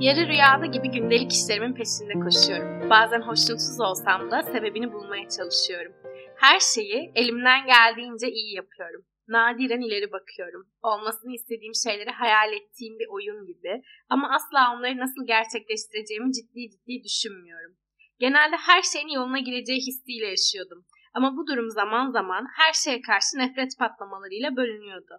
Yarı 0.00 0.28
rüyada 0.28 0.66
gibi 0.66 0.88
gündelik 0.90 1.32
işlerimin 1.32 1.74
peşinde 1.74 2.12
koşuyorum. 2.24 2.90
Bazen 2.90 3.20
hoşnutsuz 3.20 3.80
olsam 3.80 4.30
da 4.30 4.42
sebebini 4.42 4.92
bulmaya 4.92 5.28
çalışıyorum. 5.28 5.92
Her 6.36 6.60
şeyi 6.60 7.12
elimden 7.14 7.66
geldiğince 7.66 8.28
iyi 8.30 8.54
yapıyorum. 8.54 9.02
Nadiren 9.28 9.80
ileri 9.80 10.12
bakıyorum. 10.12 10.62
Olmasını 10.82 11.32
istediğim 11.34 11.74
şeyleri 11.74 12.10
hayal 12.10 12.52
ettiğim 12.52 12.98
bir 12.98 13.08
oyun 13.08 13.46
gibi 13.46 13.82
ama 14.08 14.34
asla 14.34 14.74
onları 14.74 14.96
nasıl 14.98 15.26
gerçekleştireceğimi 15.26 16.32
ciddi 16.32 16.70
ciddi 16.70 17.04
düşünmüyorum. 17.04 17.72
Genelde 18.18 18.56
her 18.56 18.82
şeyin 18.82 19.08
yoluna 19.08 19.38
gireceği 19.38 19.80
hissiyle 19.86 20.26
yaşıyordum. 20.26 20.84
Ama 21.14 21.36
bu 21.36 21.46
durum 21.46 21.70
zaman 21.70 22.10
zaman 22.10 22.46
her 22.56 22.72
şeye 22.72 23.00
karşı 23.02 23.32
nefret 23.38 23.78
patlamalarıyla 23.78 24.56
bölünüyordu. 24.56 25.14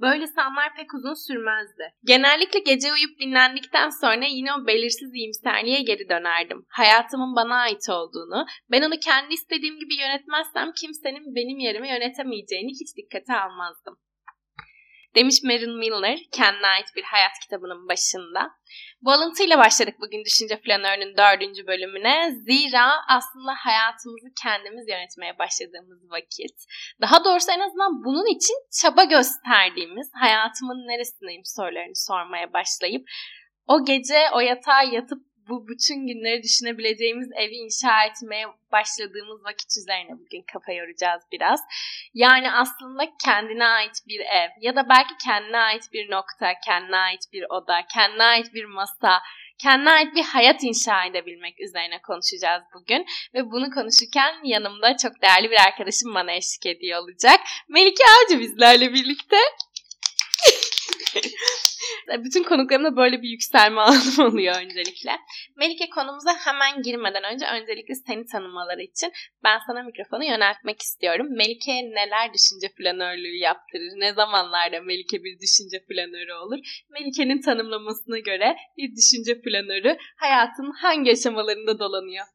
Böyle 0.00 0.24
anlar 0.36 0.74
pek 0.76 0.94
uzun 0.94 1.26
sürmezdi. 1.26 1.94
Genellikle 2.04 2.58
gece 2.58 2.92
uyup 2.92 3.20
dinlendikten 3.20 3.90
sonra 3.90 4.24
yine 4.24 4.54
o 4.54 4.66
belirsiz 4.66 5.14
iyimserliğe 5.14 5.82
geri 5.82 6.08
dönerdim. 6.08 6.66
Hayatımın 6.68 7.36
bana 7.36 7.54
ait 7.54 7.88
olduğunu, 7.90 8.46
ben 8.70 8.82
onu 8.82 8.94
kendi 9.04 9.34
istediğim 9.34 9.78
gibi 9.78 9.94
yönetmezsem 10.00 10.72
kimsenin 10.80 11.34
benim 11.34 11.58
yerime 11.58 11.88
yönetemeyeceğini 11.88 12.70
hiç 12.70 12.96
dikkate 12.96 13.34
almazdım. 13.40 13.98
Demiş 15.14 15.42
Marin 15.44 15.78
Miller 15.78 16.18
kendine 16.32 16.66
ait 16.66 16.86
bir 16.96 17.02
hayat 17.02 17.32
kitabının 17.42 17.88
başında. 17.88 18.50
Bu 19.02 19.12
alıntıyla 19.12 19.58
başladık 19.58 19.94
bugün 20.00 20.24
Düşünce 20.24 20.60
Planörü'nün 20.60 21.16
dördüncü 21.16 21.66
bölümüne. 21.66 22.30
Zira 22.30 22.92
aslında 23.08 23.52
hayatımızı 23.56 24.28
kendimiz 24.42 24.88
yönetmeye 24.88 25.38
başladığımız 25.38 26.10
vakit. 26.10 26.56
Daha 27.00 27.24
doğrusu 27.24 27.52
en 27.52 27.60
azından 27.60 28.04
bunun 28.04 28.36
için 28.36 28.56
çaba 28.80 29.04
gösterdiğimiz 29.04 30.10
hayatımın 30.14 30.88
neresindeyim 30.88 31.42
sorularını 31.44 31.96
sormaya 31.96 32.52
başlayıp 32.52 33.08
o 33.66 33.84
gece 33.84 34.20
o 34.34 34.40
yatağa 34.40 34.82
yatıp 34.82 35.22
bu 35.48 35.68
bütün 35.68 36.06
günleri 36.06 36.42
düşünebileceğimiz 36.42 37.28
evi 37.36 37.54
inşa 37.54 38.04
etmeye 38.04 38.46
başladığımız 38.72 39.44
vakit 39.44 39.76
üzerine 39.76 40.10
bugün 40.10 40.42
kafa 40.52 40.72
yoracağız 40.72 41.22
biraz. 41.32 41.60
Yani 42.14 42.52
aslında 42.52 43.02
kendine 43.24 43.66
ait 43.66 43.96
bir 44.08 44.20
ev 44.20 44.48
ya 44.60 44.76
da 44.76 44.88
belki 44.88 45.14
kendine 45.24 45.58
ait 45.58 45.92
bir 45.92 46.10
nokta, 46.10 46.52
kendine 46.66 46.96
ait 46.96 47.22
bir 47.32 47.44
oda, 47.50 47.82
kendine 47.94 48.22
ait 48.22 48.54
bir 48.54 48.64
masa, 48.64 49.22
kendine 49.58 49.90
ait 49.90 50.14
bir 50.14 50.24
hayat 50.24 50.62
inşa 50.62 51.04
edebilmek 51.04 51.60
üzerine 51.60 52.02
konuşacağız 52.02 52.62
bugün. 52.74 53.06
Ve 53.34 53.50
bunu 53.50 53.70
konuşurken 53.70 54.34
yanımda 54.44 54.96
çok 54.96 55.22
değerli 55.22 55.50
bir 55.50 55.60
arkadaşım 55.66 56.14
bana 56.14 56.32
eşlik 56.32 56.66
ediyor 56.66 57.02
olacak. 57.02 57.40
Melike 57.68 58.04
Avcı 58.04 58.40
bizlerle 58.40 58.92
birlikte. 58.92 59.36
Bütün 62.24 62.42
konuklarımda 62.42 62.96
böyle 62.96 63.22
bir 63.22 63.28
yükselme 63.28 63.80
anım 63.80 64.32
oluyor 64.32 64.54
öncelikle. 64.56 65.12
Melike 65.56 65.88
konumuza 65.90 66.30
hemen 66.44 66.82
girmeden 66.82 67.24
önce 67.24 67.46
öncelikle 67.46 67.94
seni 67.94 68.26
tanımaları 68.26 68.82
için 68.82 69.12
ben 69.44 69.58
sana 69.66 69.82
mikrofonu 69.82 70.24
yöneltmek 70.24 70.82
istiyorum. 70.82 71.26
Melike 71.30 71.72
neler 71.72 72.34
düşünce 72.34 72.68
planörlüğü 72.78 73.36
yaptırır? 73.36 73.92
Ne 73.96 74.12
zamanlarda 74.12 74.80
Melike 74.80 75.24
bir 75.24 75.38
düşünce 75.40 75.84
planörü 75.88 76.32
olur? 76.32 76.58
Melike'nin 76.90 77.40
tanımlamasına 77.42 78.18
göre 78.18 78.56
bir 78.76 78.96
düşünce 78.96 79.40
planörü 79.40 79.96
hayatın 80.16 80.70
hangi 80.82 81.10
aşamalarında 81.12 81.78
dolanıyor? 81.78 82.26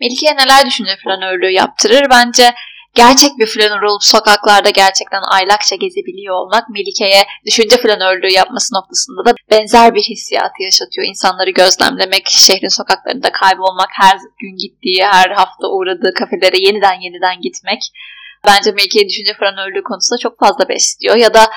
Melike 0.00 0.36
neler 0.36 0.66
düşünce 0.66 0.96
planörlüğü 1.04 1.50
yaptırır? 1.50 2.10
Bence 2.10 2.54
gerçek 2.94 3.38
bir 3.38 3.46
flanör 3.46 3.82
olup 3.82 4.04
sokaklarda 4.04 4.70
gerçekten 4.70 5.22
aylakça 5.30 5.76
gezebiliyor 5.76 6.34
olmak 6.34 6.68
Melike'ye 6.70 7.22
düşünce 7.46 7.76
flanörlüğü 7.76 8.32
yapması 8.32 8.74
noktasında 8.74 9.24
da 9.24 9.34
benzer 9.50 9.94
bir 9.94 10.02
hissiyatı 10.02 10.62
yaşatıyor. 10.62 11.06
İnsanları 11.06 11.50
gözlemlemek, 11.50 12.28
şehrin 12.28 12.68
sokaklarında 12.68 13.32
kaybolmak, 13.32 13.88
her 14.00 14.16
gün 14.40 14.56
gittiği, 14.56 15.04
her 15.04 15.30
hafta 15.30 15.66
uğradığı 15.68 16.14
kafelere 16.14 16.58
yeniden 16.58 17.00
yeniden 17.00 17.40
gitmek. 17.40 17.82
Bence 18.46 18.72
Melike'yi 18.72 19.08
düşünce 19.08 19.34
flanörlüğü 19.34 19.82
konusunda 19.82 20.18
çok 20.18 20.38
fazla 20.38 20.68
besliyor. 20.68 21.16
Ya 21.16 21.34
da 21.34 21.50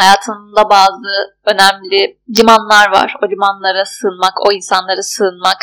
hayatında 0.00 0.70
bazı 0.70 1.36
önemli 1.44 2.18
limanlar 2.38 2.90
var. 2.90 3.14
O 3.22 3.30
limanlara 3.30 3.84
sığınmak, 3.84 4.46
o 4.46 4.52
insanlara 4.52 5.02
sığınmak 5.02 5.58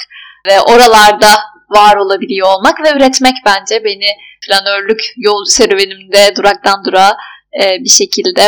ve 0.48 0.62
oralarda 0.62 1.28
var 1.70 1.96
olabiliyor 1.96 2.48
olmak 2.48 2.84
ve 2.84 2.98
üretmek 2.98 3.36
bence 3.46 3.84
beni 3.84 4.10
planörlük 4.48 5.02
yol 5.18 5.46
serüvenimde 5.46 6.36
duraktan 6.36 6.86
durağa 6.86 7.18
e, 7.62 7.84
bir 7.84 7.90
şekilde 7.90 8.42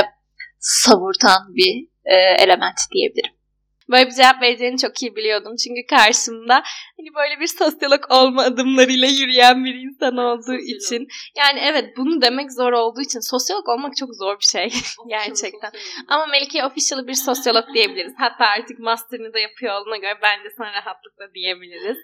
savurtan 0.59 1.56
bir 1.56 1.88
e, 2.06 2.16
element 2.16 2.80
diyebilirim. 2.94 3.32
Böyle 3.92 4.06
bir 4.06 4.16
cevap 4.16 4.42
vereceğini 4.42 4.78
çok 4.78 5.02
iyi 5.02 5.16
biliyordum. 5.16 5.56
Çünkü 5.64 5.82
karşımda 5.90 6.54
hani 6.98 7.09
böyle 7.16 7.40
bir 7.40 7.48
sosyolog 7.48 8.12
olma 8.12 8.42
adımlarıyla 8.42 9.08
yürüyen 9.08 9.66
bir 9.66 9.76
insan 9.76 10.18
olduğu 10.18 10.42
sosyolog. 10.42 10.70
için. 10.70 11.08
Yani 11.38 11.59
evet 11.64 11.98
bunu 11.98 12.22
demek 12.22 12.52
zor 12.52 12.72
olduğu 12.72 13.02
için 13.02 13.20
sosyolog 13.20 13.70
olmak 13.70 13.96
çok 13.96 14.09
zor 14.16 14.40
bir 14.40 14.46
şey 14.46 14.70
gerçekten. 15.09 15.72
Ama 16.08 16.26
Melike 16.26 16.66
official 16.66 17.08
bir 17.08 17.14
sosyolog 17.14 17.74
diyebiliriz. 17.74 18.14
Hatta 18.18 18.46
artık 18.46 18.80
master'ını 18.80 19.34
da 19.34 19.40
yapıyor 19.40 19.82
olduğuna 19.82 19.98
göre 19.98 20.16
bence 20.22 20.50
sana 20.58 20.74
rahatlıkla 20.74 21.34
diyebiliriz 21.34 21.98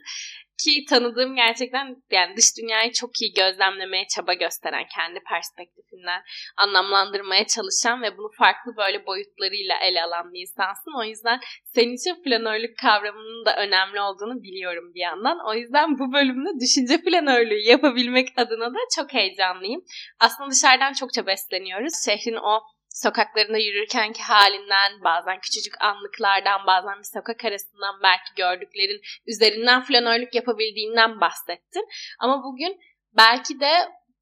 ki 0.63 0.85
tanıdığım 0.89 1.35
gerçekten 1.35 1.95
yani 2.11 2.37
dış 2.37 2.57
dünyayı 2.57 2.91
çok 2.91 3.21
iyi 3.21 3.33
gözlemlemeye 3.33 4.07
çaba 4.15 4.33
gösteren, 4.33 4.85
kendi 4.95 5.19
perspektifinden 5.19 6.21
anlamlandırmaya 6.57 7.47
çalışan 7.47 8.01
ve 8.01 8.17
bunu 8.17 8.29
farklı 8.37 8.77
böyle 8.77 9.05
boyutlarıyla 9.05 9.75
ele 9.81 10.03
alan 10.03 10.33
bir 10.33 10.41
insansın. 10.41 10.99
O 10.99 11.03
yüzden 11.03 11.39
senin 11.63 11.95
için 11.95 12.23
planörlük 12.23 12.77
kavramının 12.77 13.45
da 13.45 13.55
önemli 13.57 14.01
olduğunu 14.01 14.43
biliyorum 14.43 14.91
bir 14.95 15.01
yandan. 15.01 15.37
O 15.49 15.53
yüzden 15.53 15.99
bu 15.99 16.13
bölümde 16.13 16.49
düşünce 16.59 17.01
planörlüğü 17.01 17.61
yapabilmek 17.69 18.27
adına 18.37 18.73
da 18.73 18.79
çok 18.95 19.13
heyecanlıyım. 19.13 19.81
Aslında 20.19 20.49
dışarıdan 20.49 20.93
çokça 20.93 21.25
besleniyoruz. 21.25 21.93
Şehrin 22.05 22.35
o 22.35 22.76
sokaklarında 23.03 23.57
yürürkenki 23.57 24.21
halinden, 24.21 25.03
bazen 25.03 25.39
küçücük 25.39 25.81
anlıklardan, 25.81 26.67
bazen 26.67 26.99
bir 26.99 27.09
sokak 27.13 27.45
arasından 27.45 27.95
belki 28.03 28.31
gördüklerin 28.37 29.01
üzerinden 29.27 29.83
flanörlük 29.83 30.35
yapabildiğinden 30.35 31.21
bahsettin. 31.21 31.87
Ama 32.19 32.43
bugün 32.43 32.79
belki 33.17 33.59
de 33.59 33.71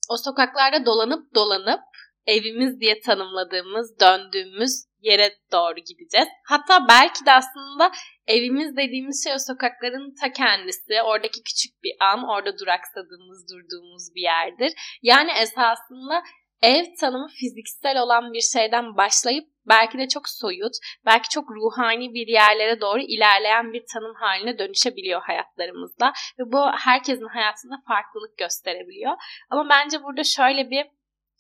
o 0.10 0.18
sokaklarda 0.18 0.86
dolanıp 0.86 1.36
dolanıp 1.36 1.82
evimiz 2.26 2.80
diye 2.80 3.00
tanımladığımız, 3.00 4.00
döndüğümüz 4.00 4.86
yere 5.00 5.32
doğru 5.52 5.76
gideceğiz. 5.76 6.28
Hatta 6.48 6.88
belki 6.90 7.26
de 7.26 7.32
aslında 7.32 7.92
evimiz 8.28 8.78
dediğimiz 8.78 9.24
şey 9.24 9.34
o 9.34 9.40
sokakların 9.40 10.16
ta 10.22 10.32
kendisi. 10.32 11.02
Oradaki 11.04 11.44
küçük 11.44 11.84
bir 11.84 11.94
an, 12.00 12.30
orada 12.30 12.58
duraksadığımız, 12.60 13.46
durduğumuz 13.52 14.16
bir 14.16 14.22
yerdir. 14.22 14.74
Yani 15.02 15.32
esasında 15.32 16.24
ev 16.62 16.86
tanımı 17.00 17.28
fiziksel 17.28 18.02
olan 18.02 18.34
bir 18.34 18.42
şeyden 18.42 18.98
başlayıp 18.98 19.48
belki 19.68 19.98
de 19.98 20.08
çok 20.08 20.30
soyut, 20.30 20.74
belki 21.06 21.30
çok 21.30 21.52
ruhani 21.52 22.14
bir 22.14 22.28
yerlere 22.28 22.82
doğru 22.82 23.02
ilerleyen 23.02 23.74
bir 23.74 23.84
tanım 23.94 24.16
haline 24.16 24.60
dönüşebiliyor 24.60 25.22
hayatlarımızda. 25.22 26.14
Ve 26.40 26.52
bu 26.52 26.72
herkesin 26.72 27.28
hayatında 27.28 27.76
farklılık 27.88 28.38
gösterebiliyor. 28.38 29.14
Ama 29.50 29.70
bence 29.70 30.04
burada 30.04 30.24
şöyle 30.24 30.70
bir 30.70 30.86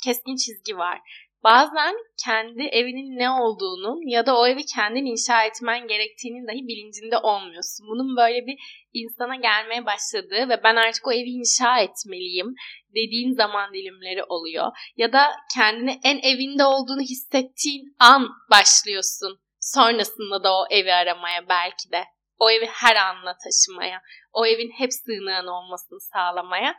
keskin 0.03 0.35
çizgi 0.35 0.77
var 0.77 1.01
bazen 1.45 1.95
kendi 2.25 2.63
evinin 2.63 3.19
ne 3.19 3.29
olduğunun 3.29 4.09
ya 4.09 4.25
da 4.25 4.37
o 4.37 4.47
evi 4.47 4.65
kendin 4.75 5.05
inşa 5.05 5.43
etmen 5.43 5.87
gerektiğinin 5.87 6.47
dahi 6.47 6.67
bilincinde 6.67 7.17
olmuyorsun. 7.17 7.87
Bunun 7.87 8.17
böyle 8.17 8.45
bir 8.47 8.57
insana 8.93 9.35
gelmeye 9.35 9.85
başladığı 9.85 10.49
ve 10.49 10.63
ben 10.63 10.75
artık 10.75 11.07
o 11.07 11.11
evi 11.11 11.29
inşa 11.29 11.79
etmeliyim 11.79 12.55
dediğin 12.89 13.31
zaman 13.31 13.73
dilimleri 13.73 14.23
oluyor. 14.23 14.71
Ya 14.97 15.13
da 15.13 15.31
kendini 15.55 15.99
en 16.03 16.17
evinde 16.17 16.65
olduğunu 16.65 17.01
hissettiğin 17.01 17.95
an 17.99 18.29
başlıyorsun. 18.51 19.39
Sonrasında 19.59 20.43
da 20.43 20.53
o 20.53 20.65
evi 20.69 20.93
aramaya 20.93 21.49
belki 21.49 21.91
de. 21.91 22.03
O 22.39 22.51
evi 22.51 22.65
her 22.65 22.95
anla 22.95 23.35
taşımaya. 23.43 24.01
O 24.33 24.45
evin 24.45 24.71
hep 24.71 24.93
sığınağın 24.93 25.47
olmasını 25.47 25.99
sağlamaya. 25.99 26.75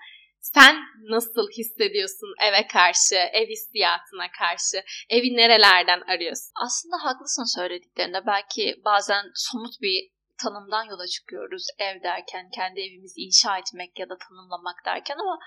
Sen 0.55 0.77
nasıl 1.03 1.49
hissediyorsun 1.59 2.35
eve 2.49 2.67
karşı, 2.67 3.15
ev 3.15 3.47
hissiyatına 3.49 4.31
karşı? 4.39 4.77
Evi 5.11 5.37
nerelerden 5.37 6.01
arıyorsun? 6.01 6.53
Aslında 6.67 6.97
haklısın 7.05 7.57
söylediklerinde. 7.57 8.27
Belki 8.27 8.81
bazen 8.85 9.25
somut 9.35 9.75
bir 9.83 10.11
tanımdan 10.43 10.85
yola 10.85 11.07
çıkıyoruz 11.07 11.67
ev 11.79 12.03
derken, 12.03 12.51
kendi 12.55 12.81
evimizi 12.81 13.21
inşa 13.21 13.59
etmek 13.59 13.99
ya 13.99 14.09
da 14.09 14.17
tanımlamak 14.29 14.77
derken 14.87 15.17
ama 15.19 15.39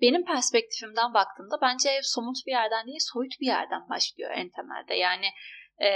benim 0.00 0.24
perspektifimden 0.24 1.14
baktığımda 1.14 1.56
bence 1.62 1.90
ev 1.90 2.02
somut 2.02 2.36
bir 2.46 2.52
yerden 2.52 2.86
değil, 2.86 3.00
soyut 3.12 3.40
bir 3.40 3.46
yerden 3.46 3.88
başlıyor 3.88 4.30
en 4.34 4.48
temelde. 4.50 4.94
Yani 4.94 5.26
e, 5.78 5.90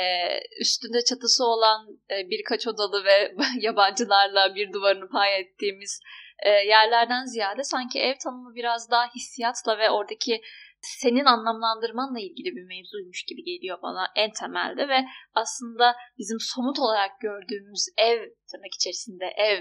üstünde 0.61 1.05
çatısı 1.05 1.45
olan 1.45 1.81
e, 2.11 2.31
birkaç 2.31 2.67
odalı 2.67 3.05
ve 3.05 3.33
yabancılarla 3.61 4.55
bir 4.55 4.73
duvarını 4.73 5.09
pay 5.09 5.41
ettiğimiz 5.41 6.01
e, 6.43 6.51
yerlerden 6.51 7.25
ziyade 7.25 7.65
sanki 7.65 8.01
ev 8.01 8.15
tanımı 8.25 8.55
biraz 8.55 8.91
daha 8.91 9.07
hissiyatla 9.15 9.79
ve 9.79 9.91
oradaki 9.91 10.41
senin 10.81 11.25
anlamlandırmanla 11.25 12.21
ilgili 12.21 12.57
bir 12.57 12.65
mevzuymuş 12.65 13.25
gibi 13.25 13.45
geliyor 13.45 13.79
bana 13.83 14.07
en 14.17 14.31
temelde 14.33 14.89
ve 14.89 15.05
aslında 15.35 15.97
bizim 16.19 16.39
somut 16.41 16.79
olarak 16.79 17.21
gördüğümüz 17.21 17.89
ev 17.99 18.19
tırnak 18.51 18.75
içerisinde 18.75 19.27
ev 19.37 19.59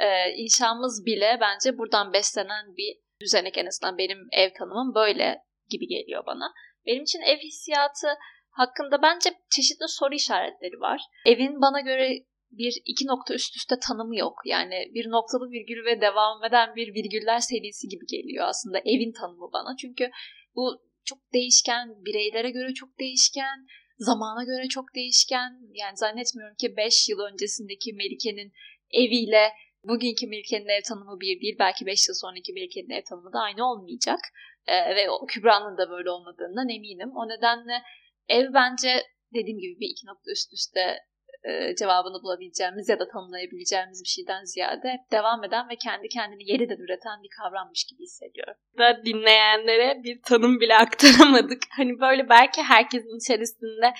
e, 0.00 0.30
inşamız 0.36 1.06
bile 1.06 1.38
bence 1.40 1.78
buradan 1.78 2.12
beslenen 2.12 2.76
bir 2.76 2.96
düzenek 3.20 3.58
en 3.58 3.66
azından 3.66 3.98
benim 3.98 4.18
ev 4.32 4.50
tanımım 4.58 4.94
böyle 4.94 5.42
gibi 5.70 5.86
geliyor 5.86 6.26
bana. 6.26 6.52
Benim 6.86 7.02
için 7.02 7.20
ev 7.20 7.38
hissiyatı 7.38 8.08
hakkında 8.50 9.02
bence 9.02 9.30
çeşitli 9.50 9.88
soru 9.88 10.14
işaretleri 10.14 10.80
var. 10.80 11.00
Evin 11.26 11.60
bana 11.60 11.80
göre 11.80 12.08
bir 12.52 12.82
iki 12.84 13.06
nokta 13.06 13.34
üst 13.34 13.56
üste 13.56 13.74
tanımı 13.78 14.16
yok. 14.16 14.34
Yani 14.44 14.90
bir 14.94 15.10
noktalı 15.10 15.50
virgül 15.50 15.84
ve 15.84 16.00
devam 16.00 16.44
eden 16.44 16.76
bir 16.76 16.94
virgüller 16.94 17.40
serisi 17.40 17.88
gibi 17.88 18.06
geliyor 18.06 18.44
aslında 18.48 18.78
evin 18.78 19.12
tanımı 19.12 19.50
bana. 19.52 19.76
Çünkü 19.76 20.10
bu 20.56 20.82
çok 21.04 21.18
değişken, 21.32 22.04
bireylere 22.04 22.50
göre 22.50 22.74
çok 22.74 22.98
değişken, 22.98 23.66
zamana 23.98 24.44
göre 24.44 24.68
çok 24.68 24.94
değişken. 24.94 25.50
Yani 25.74 25.96
zannetmiyorum 25.96 26.56
ki 26.56 26.76
5 26.76 27.08
yıl 27.08 27.18
öncesindeki 27.32 27.92
Melike'nin 27.92 28.52
eviyle 28.90 29.52
bugünkü 29.84 30.26
Melike'nin 30.26 30.68
ev 30.68 30.82
tanımı 30.88 31.20
bir 31.20 31.40
değil. 31.40 31.56
Belki 31.58 31.86
5 31.86 32.08
yıl 32.08 32.14
sonraki 32.14 32.52
Melike'nin 32.52 32.90
ev 32.90 33.04
tanımı 33.08 33.32
da 33.32 33.38
aynı 33.38 33.70
olmayacak. 33.70 34.20
Ee, 34.66 34.96
ve 34.96 35.10
o 35.10 35.26
Kübra'nın 35.26 35.78
da 35.78 35.90
böyle 35.90 36.10
olmadığından 36.10 36.68
eminim. 36.68 37.10
O 37.16 37.28
nedenle 37.28 37.82
ev 38.28 38.54
bence 38.54 39.02
dediğim 39.34 39.58
gibi 39.58 39.80
bir 39.80 39.88
iki 39.88 40.06
nokta 40.06 40.30
üst 40.30 40.52
üste 40.52 40.98
e, 41.44 41.74
cevabını 41.76 42.22
bulabileceğimiz 42.22 42.88
ya 42.88 42.98
da 42.98 43.08
tanımlayabileceğimiz 43.08 44.02
bir 44.04 44.08
şeyden 44.08 44.44
ziyade 44.44 44.98
devam 45.12 45.44
eden 45.44 45.68
ve 45.68 45.76
kendi 45.76 46.08
kendini 46.08 46.50
yeniden 46.50 46.78
üreten 46.84 47.22
bir 47.22 47.28
kavrammış 47.38 47.84
gibi 47.84 48.02
hissediyorum. 48.02 48.54
Da 48.78 49.04
dinleyenlere 49.04 50.02
bir 50.04 50.22
tanım 50.22 50.60
bile 50.60 50.76
aktaramadık. 50.84 51.62
Hani 51.76 52.00
böyle 52.00 52.28
belki 52.28 52.62
herkesin 52.62 53.18
içerisinde 53.18 53.92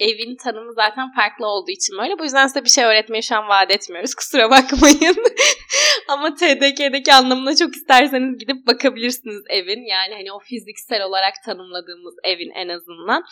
evin 0.00 0.36
tanımı 0.36 0.72
zaten 0.72 1.12
farklı 1.16 1.46
olduğu 1.46 1.70
için 1.70 1.98
böyle. 1.98 2.18
Bu 2.18 2.24
yüzden 2.24 2.46
size 2.46 2.64
bir 2.64 2.68
şey 2.68 2.84
öğretmeyi 2.84 3.22
şu 3.22 3.36
an 3.36 3.48
vaat 3.48 3.70
etmiyoruz. 3.70 4.14
Kusura 4.18 4.50
bakmayın. 4.50 5.16
Ama 6.08 6.34
TDK'deki 6.34 7.12
anlamına 7.12 7.56
çok 7.56 7.76
isterseniz 7.76 8.38
gidip 8.38 8.66
bakabilirsiniz 8.66 9.42
evin. 9.48 9.82
Yani 9.86 10.14
hani 10.14 10.32
o 10.32 10.38
fiziksel 10.38 11.02
olarak 11.02 11.34
tanımladığımız 11.44 12.14
evin 12.24 12.50
en 12.50 12.68
azından. 12.68 13.22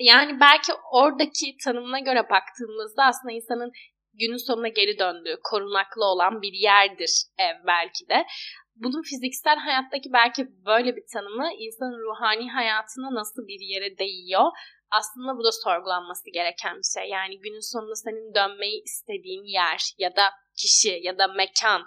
Yani 0.00 0.40
belki 0.40 0.72
oradaki 0.92 1.56
tanımına 1.64 1.98
göre 1.98 2.30
baktığımızda 2.30 3.04
aslında 3.04 3.32
insanın 3.32 3.72
günün 4.14 4.46
sonuna 4.46 4.68
geri 4.68 4.98
döndüğü, 4.98 5.36
korunaklı 5.42 6.04
olan 6.04 6.42
bir 6.42 6.52
yerdir 6.52 7.12
ev 7.38 7.66
belki 7.66 8.08
de. 8.08 8.26
Bunun 8.76 9.02
fiziksel 9.02 9.58
hayattaki 9.58 10.12
belki 10.12 10.46
böyle 10.66 10.96
bir 10.96 11.04
tanımı 11.12 11.48
insanın 11.58 11.98
ruhani 11.98 12.50
hayatına 12.50 13.14
nasıl 13.14 13.46
bir 13.46 13.60
yere 13.60 13.98
değiyor? 13.98 14.50
Aslında 14.90 15.38
bu 15.38 15.44
da 15.44 15.52
sorgulanması 15.52 16.30
gereken 16.30 16.76
bir 16.76 17.00
şey. 17.00 17.10
Yani 17.10 17.40
günün 17.40 17.72
sonunda 17.72 17.94
senin 17.94 18.34
dönmeyi 18.34 18.82
istediğin 18.84 19.44
yer 19.44 19.80
ya 19.98 20.16
da 20.16 20.30
kişi 20.56 20.98
ya 21.02 21.18
da 21.18 21.26
mekan 21.28 21.84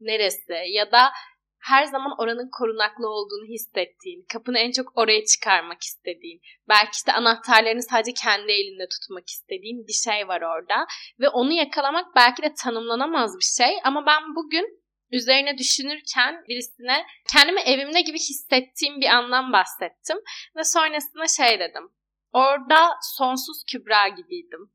neresi 0.00 0.52
ya 0.68 0.92
da 0.92 1.10
her 1.60 1.84
zaman 1.84 2.12
oranın 2.18 2.50
korunaklı 2.58 3.08
olduğunu 3.08 3.46
hissettiğin, 3.48 4.26
kapını 4.32 4.58
en 4.58 4.72
çok 4.72 4.98
oraya 4.98 5.24
çıkarmak 5.24 5.82
istediğin, 5.82 6.40
belki 6.68 6.90
işte 6.92 7.12
anahtarlarını 7.12 7.82
sadece 7.82 8.12
kendi 8.12 8.52
elinde 8.52 8.88
tutmak 8.88 9.28
istediğin 9.28 9.86
bir 9.86 9.92
şey 9.92 10.28
var 10.28 10.42
orada. 10.42 10.86
Ve 11.20 11.28
onu 11.28 11.52
yakalamak 11.52 12.16
belki 12.16 12.42
de 12.42 12.54
tanımlanamaz 12.54 13.38
bir 13.38 13.64
şey 13.64 13.78
ama 13.84 14.06
ben 14.06 14.22
bugün 14.36 14.78
üzerine 15.10 15.58
düşünürken 15.58 16.44
birisine 16.48 17.06
kendimi 17.32 17.60
evimde 17.60 18.00
gibi 18.00 18.18
hissettiğim 18.18 19.00
bir 19.00 19.06
anlam 19.06 19.52
bahsettim. 19.52 20.18
Ve 20.56 20.64
sonrasında 20.64 21.26
şey 21.26 21.60
dedim. 21.60 21.90
Orada 22.32 22.90
sonsuz 23.02 23.64
Kübra 23.72 24.08
gibiydim. 24.08 24.72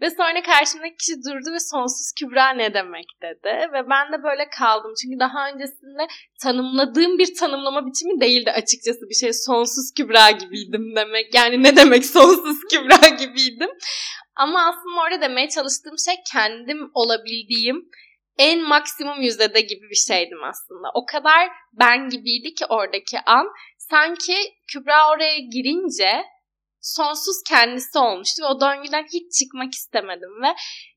Ve 0.00 0.10
sonra 0.10 0.42
karşımdaki 0.42 0.96
kişi 0.96 1.14
durdu 1.24 1.52
ve 1.54 1.60
sonsuz 1.60 2.12
Kübra 2.18 2.50
ne 2.50 2.74
demek 2.74 3.06
dedi. 3.22 3.52
Ve 3.72 3.90
ben 3.90 4.12
de 4.12 4.22
böyle 4.22 4.48
kaldım. 4.58 4.92
Çünkü 5.02 5.18
daha 5.20 5.48
öncesinde 5.48 6.06
tanımladığım 6.42 7.18
bir 7.18 7.34
tanımlama 7.34 7.86
biçimi 7.86 8.20
değildi 8.20 8.50
açıkçası 8.50 9.00
bir 9.10 9.14
şey. 9.14 9.32
Sonsuz 9.32 9.92
Kübra 9.96 10.30
gibiydim 10.30 10.96
demek. 10.96 11.34
Yani 11.34 11.62
ne 11.62 11.76
demek 11.76 12.06
sonsuz 12.16 12.58
Kübra 12.70 13.08
gibiydim. 13.08 13.70
Ama 14.36 14.68
aslında 14.68 15.00
orada 15.00 15.20
demeye 15.20 15.48
çalıştığım 15.48 15.98
şey 16.06 16.14
kendim 16.32 16.90
olabildiğim 16.94 17.88
en 18.38 18.68
maksimum 18.68 19.20
yüzdede 19.20 19.60
gibi 19.60 19.90
bir 19.90 20.02
şeydim 20.08 20.44
aslında. 20.44 20.88
O 20.94 21.06
kadar 21.06 21.48
ben 21.72 22.08
gibiydi 22.08 22.54
ki 22.54 22.66
oradaki 22.68 23.20
an. 23.26 23.46
Sanki 23.78 24.34
Kübra 24.72 25.10
oraya 25.10 25.38
girince 25.38 26.24
sonsuz 26.94 27.36
kendisi 27.48 27.98
olmuştu 27.98 28.42
ve 28.42 28.46
o 28.46 28.60
döngüden 28.60 29.06
hiç 29.14 29.38
çıkmak 29.38 29.72
istemedim 29.74 30.42
ve 30.42 30.54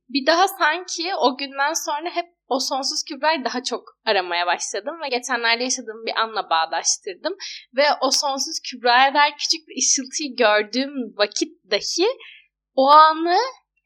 bir 0.10 0.26
daha 0.28 0.48
sanki 0.48 1.16
o 1.16 1.38
günden 1.38 1.74
sonra 1.74 2.10
hep 2.10 2.26
o 2.48 2.60
sonsuz 2.60 3.04
Kübra'yı 3.04 3.46
daha 3.46 3.64
çok 3.64 3.84
aramaya 4.06 4.46
başladım 4.46 4.96
ve 5.04 5.10
geçenlerde 5.10 5.64
yaşadığım 5.64 6.06
bir 6.06 6.22
anla 6.22 6.50
bağdaştırdım. 6.50 7.34
Ve 7.76 7.84
o 8.02 8.12
sonsuz 8.12 8.60
Kübra'ya 8.70 9.14
dair 9.14 9.32
küçük 9.32 9.68
bir 9.68 9.78
ışıltıyı 9.78 10.36
gördüğüm 10.36 10.94
vakit 11.18 11.72
dahi 11.72 12.08
o 12.74 12.90
anı 12.90 13.38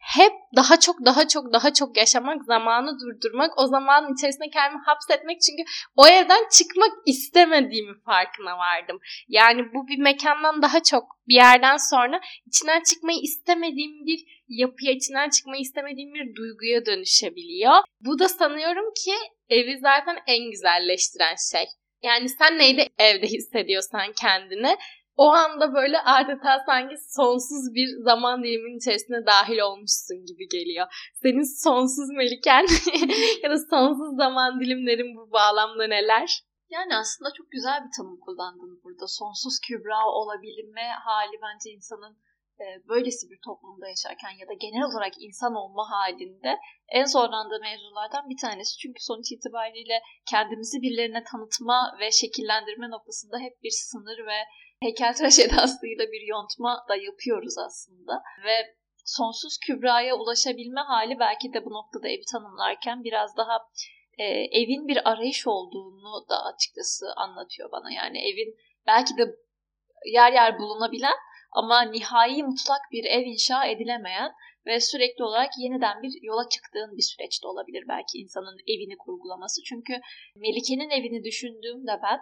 hep 0.03 0.33
daha 0.55 0.79
çok 0.79 1.05
daha 1.05 1.27
çok 1.27 1.53
daha 1.53 1.73
çok 1.73 1.97
yaşamak, 1.97 2.45
zamanı 2.45 2.99
durdurmak, 2.99 3.51
o 3.59 3.67
zamanın 3.67 4.13
içerisinde 4.13 4.49
kendimi 4.49 4.81
hapsetmek 4.85 5.41
çünkü 5.41 5.63
o 5.95 6.07
evden 6.07 6.43
çıkmak 6.51 6.91
istemediğimi 7.05 8.01
farkına 8.05 8.57
vardım. 8.57 8.99
Yani 9.27 9.61
bu 9.73 9.87
bir 9.87 9.97
mekandan 9.97 10.61
daha 10.61 10.83
çok 10.83 11.03
bir 11.27 11.35
yerden 11.35 11.77
sonra 11.77 12.21
içinden 12.45 12.81
çıkmayı 12.83 13.19
istemediğim 13.21 14.05
bir 14.05 14.43
yapıya, 14.47 14.91
içinden 14.91 15.29
çıkmayı 15.29 15.61
istemediğim 15.61 16.13
bir 16.13 16.35
duyguya 16.35 16.85
dönüşebiliyor. 16.85 17.75
Bu 17.99 18.19
da 18.19 18.29
sanıyorum 18.29 18.93
ki 19.05 19.13
evi 19.49 19.79
zaten 19.81 20.17
en 20.27 20.51
güzelleştiren 20.51 21.35
şey. 21.51 21.65
Yani 22.03 22.29
sen 22.29 22.57
neyde 22.57 22.89
evde 22.99 23.27
hissediyorsan 23.27 24.13
kendini 24.21 24.75
o 25.15 25.29
anda 25.29 25.73
böyle 25.73 25.99
adeta 25.99 26.63
sanki 26.65 26.95
sonsuz 26.97 27.73
bir 27.75 27.87
zaman 28.03 28.43
diliminin 28.43 28.77
içerisine 28.77 29.25
dahil 29.25 29.59
olmuşsun 29.59 30.17
gibi 30.25 30.47
geliyor. 30.47 30.87
Senin 31.21 31.63
sonsuz 31.63 32.09
meliken 32.09 32.65
ya 33.43 33.49
da 33.49 33.57
sonsuz 33.69 34.15
zaman 34.17 34.59
dilimlerin 34.59 35.15
bu 35.15 35.31
bağlamda 35.31 35.87
neler? 35.87 36.43
Yani 36.69 36.95
aslında 36.95 37.29
çok 37.37 37.51
güzel 37.51 37.79
bir 37.85 37.91
tanım 37.97 38.19
kullandın 38.19 38.81
burada. 38.83 39.07
Sonsuz 39.07 39.59
kübra 39.67 39.99
olabilme 40.19 40.87
hali 41.05 41.37
bence 41.45 41.69
insanın 41.77 42.17
e, 42.61 42.65
böylesi 42.89 43.29
bir 43.31 43.39
toplumda 43.47 43.87
yaşarken 43.93 44.33
ya 44.41 44.47
da 44.47 44.53
genel 44.53 44.83
olarak 44.89 45.13
insan 45.27 45.53
olma 45.55 45.85
halinde 45.91 46.51
en 46.99 47.05
zorlandığı 47.05 47.59
mevzulardan 47.61 48.29
bir 48.29 48.39
tanesi. 48.45 48.77
Çünkü 48.77 48.99
sonuç 49.03 49.31
itibariyle 49.31 49.97
kendimizi 50.31 50.81
birilerine 50.81 51.23
tanıtma 51.31 51.97
ve 51.99 52.11
şekillendirme 52.11 52.89
noktasında 52.89 53.37
hep 53.45 53.63
bir 53.63 53.73
sınır 53.89 54.19
ve 54.31 54.39
heykeltıraş 54.83 55.39
edasıyla 55.39 56.05
bir 56.11 56.27
yontma 56.27 56.85
da 56.89 56.95
yapıyoruz 56.95 57.57
aslında. 57.57 58.23
Ve 58.45 58.75
sonsuz 59.05 59.57
kübraya 59.67 60.15
ulaşabilme 60.15 60.81
hali 60.81 61.19
belki 61.19 61.53
de 61.53 61.65
bu 61.65 61.69
noktada 61.69 62.07
evi 62.07 62.23
tanımlarken 62.31 63.03
biraz 63.03 63.37
daha 63.37 63.57
e, 64.17 64.23
evin 64.61 64.87
bir 64.87 65.09
arayış 65.09 65.47
olduğunu 65.47 66.29
da 66.29 66.43
açıkçası 66.53 67.05
anlatıyor 67.15 67.71
bana. 67.71 67.91
Yani 67.91 68.17
evin 68.17 68.55
belki 68.87 69.17
de 69.17 69.35
yer 70.05 70.33
yer 70.33 70.59
bulunabilen 70.59 71.17
ama 71.51 71.81
nihai 71.81 72.43
mutlak 72.43 72.81
bir 72.91 73.05
ev 73.05 73.25
inşa 73.25 73.65
edilemeyen 73.65 74.31
ve 74.65 74.79
sürekli 74.79 75.23
olarak 75.23 75.49
yeniden 75.57 76.01
bir 76.01 76.11
yola 76.21 76.49
çıktığın 76.49 76.97
bir 76.97 77.01
süreçte 77.01 77.47
olabilir 77.47 77.83
belki 77.87 78.17
insanın 78.17 78.57
evini 78.67 78.97
kurgulaması. 78.97 79.61
Çünkü 79.63 79.93
Melike'nin 80.35 80.89
evini 80.89 81.23
düşündüğümde 81.23 81.99
ben 82.03 82.19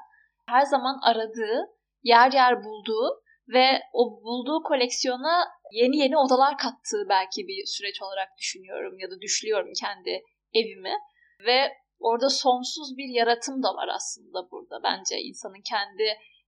her 0.48 0.62
zaman 0.62 1.00
aradığı 1.04 1.81
yer 2.04 2.32
yer 2.32 2.64
bulduğu 2.64 3.22
ve 3.48 3.82
o 3.94 4.24
bulduğu 4.24 4.64
koleksiyona 4.64 5.48
yeni 5.72 5.98
yeni 5.98 6.18
odalar 6.18 6.58
kattığı 6.58 7.06
belki 7.10 7.48
bir 7.48 7.66
süreç 7.66 8.02
olarak 8.02 8.30
düşünüyorum 8.38 9.00
ya 9.00 9.12
da 9.12 9.22
düşlüyorum 9.22 9.72
kendi 9.80 10.24
evimi. 10.54 10.94
Ve 11.46 11.74
orada 12.00 12.30
sonsuz 12.30 12.98
bir 12.98 13.10
yaratım 13.16 13.64
da 13.64 13.68
var 13.68 13.90
aslında 13.96 14.52
burada 14.52 14.84
bence 14.84 15.22
insanın 15.22 15.64
kendi 15.70 16.08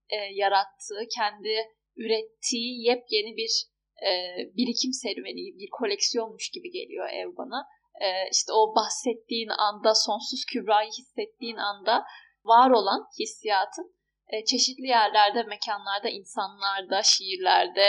e, 0.10 0.16
yarattığı, 0.34 1.02
kendi 1.16 1.56
ürettiği 1.96 2.88
yepyeni 2.88 3.38
bir 3.38 3.66
e, 4.08 4.12
birikim 4.58 4.94
serüveni, 4.94 5.60
bir 5.60 5.70
koleksiyonmuş 5.72 6.50
gibi 6.50 6.72
geliyor 6.72 7.10
ev 7.10 7.38
bana. 7.38 7.68
E, 8.02 8.08
işte 8.32 8.54
o 8.54 8.76
bahsettiğin 8.76 9.50
anda, 9.50 9.96
sonsuz 9.96 10.46
kübrayı 10.54 10.90
hissettiğin 10.90 11.58
anda 11.58 12.04
var 12.46 12.72
olan 12.72 13.06
hissiyatın 13.20 13.96
e, 14.34 14.46
çeşitli 14.46 14.88
yerlerde, 14.88 15.44
mekanlarda, 15.44 16.10
insanlarda, 16.10 17.04
şiirlerde, 17.04 17.88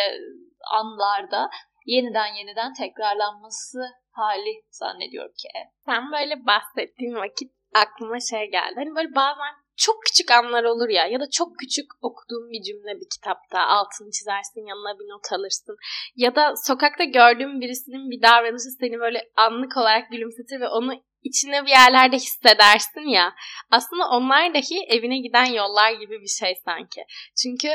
anlarda 0.72 1.50
yeniden 1.86 2.34
yeniden 2.34 2.72
tekrarlanması 2.72 3.78
hali 4.10 4.62
zannediyorum 4.70 5.32
ki. 5.32 5.48
Sen 5.86 6.12
böyle 6.12 6.46
bahsettiğin 6.46 7.14
vakit 7.14 7.52
aklıma 7.74 8.20
şey 8.30 8.50
geldi. 8.50 8.74
Hani 8.76 8.94
böyle 8.96 9.14
bazen 9.14 9.54
çok 9.76 9.96
küçük 10.06 10.30
anlar 10.30 10.64
olur 10.64 10.88
ya 10.88 11.06
ya 11.06 11.20
da 11.20 11.30
çok 11.30 11.58
küçük 11.58 11.86
okuduğun 12.02 12.50
bir 12.50 12.62
cümle 12.62 13.00
bir 13.00 13.08
kitapta 13.14 13.60
altını 13.60 14.10
çizersin 14.10 14.66
yanına 14.66 14.98
bir 14.98 15.08
not 15.12 15.32
alırsın 15.32 15.76
ya 16.16 16.34
da 16.34 16.54
sokakta 16.56 17.04
gördüğün 17.04 17.60
birisinin 17.60 18.10
bir 18.10 18.22
davranışı 18.22 18.70
seni 18.80 18.98
böyle 19.00 19.20
anlık 19.36 19.76
olarak 19.76 20.10
gülümsetir 20.10 20.60
ve 20.60 20.68
onu 20.68 20.92
içine 21.24 21.66
bir 21.66 21.70
yerlerde 21.70 22.16
hissedersin 22.16 23.08
ya 23.08 23.34
aslında 23.70 24.08
onlar 24.08 24.54
dahi 24.54 24.84
evine 24.88 25.18
giden 25.18 25.44
yollar 25.44 25.92
gibi 25.92 26.20
bir 26.20 26.34
şey 26.40 26.54
sanki. 26.64 27.04
Çünkü 27.42 27.68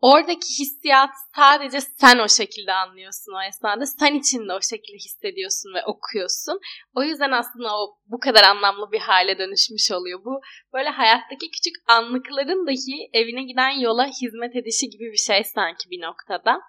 oradaki 0.00 0.48
hissiyat 0.58 1.10
sadece 1.36 1.80
sen 1.80 2.18
o 2.18 2.28
şekilde 2.28 2.72
anlıyorsun 2.72 3.32
o 3.32 3.42
esnada. 3.48 3.86
Sen 3.86 4.14
içinde 4.14 4.52
o 4.52 4.60
şekilde 4.60 4.96
hissediyorsun 4.96 5.74
ve 5.74 5.84
okuyorsun. 5.84 6.60
O 6.94 7.02
yüzden 7.02 7.30
aslında 7.30 7.78
o 7.78 7.98
bu 8.06 8.18
kadar 8.18 8.44
anlamlı 8.44 8.92
bir 8.92 9.00
hale 9.00 9.38
dönüşmüş 9.38 9.90
oluyor. 9.92 10.24
Bu 10.24 10.40
böyle 10.74 10.88
hayattaki 10.88 11.50
küçük 11.50 11.76
anlıkların 11.86 12.66
dahi 12.66 13.10
evine 13.12 13.42
giden 13.42 13.80
yola 13.80 14.06
hizmet 14.06 14.56
edişi 14.56 14.90
gibi 14.90 15.12
bir 15.12 15.24
şey 15.28 15.44
sanki 15.44 15.90
bir 15.90 16.00
noktada. 16.02 16.60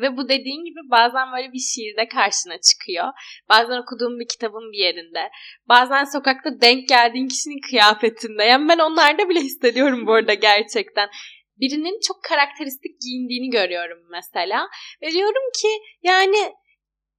Ve 0.00 0.16
bu 0.16 0.28
dediğin 0.28 0.64
gibi 0.64 0.80
bazen 0.90 1.32
böyle 1.32 1.52
bir 1.52 1.58
şiirde 1.58 2.08
karşına 2.08 2.60
çıkıyor. 2.60 3.06
Bazen 3.48 3.82
okuduğum 3.82 4.20
bir 4.20 4.28
kitabın 4.28 4.72
bir 4.72 4.78
yerinde. 4.78 5.30
Bazen 5.68 6.04
sokakta 6.04 6.60
denk 6.60 6.88
geldiğin 6.88 7.28
kişinin 7.28 7.60
kıyafetinde. 7.70 8.44
Yani 8.44 8.68
ben 8.68 8.78
onlarda 8.78 9.28
bile 9.28 9.40
hissediyorum 9.40 10.06
bu 10.06 10.12
arada 10.12 10.34
gerçekten 10.34 11.08
birinin 11.60 12.00
çok 12.06 12.24
karakteristik 12.24 13.00
giyindiğini 13.00 13.50
görüyorum 13.50 13.98
mesela. 14.10 14.68
Ve 15.02 15.10
diyorum 15.10 15.50
ki 15.60 15.68
yani 16.02 16.52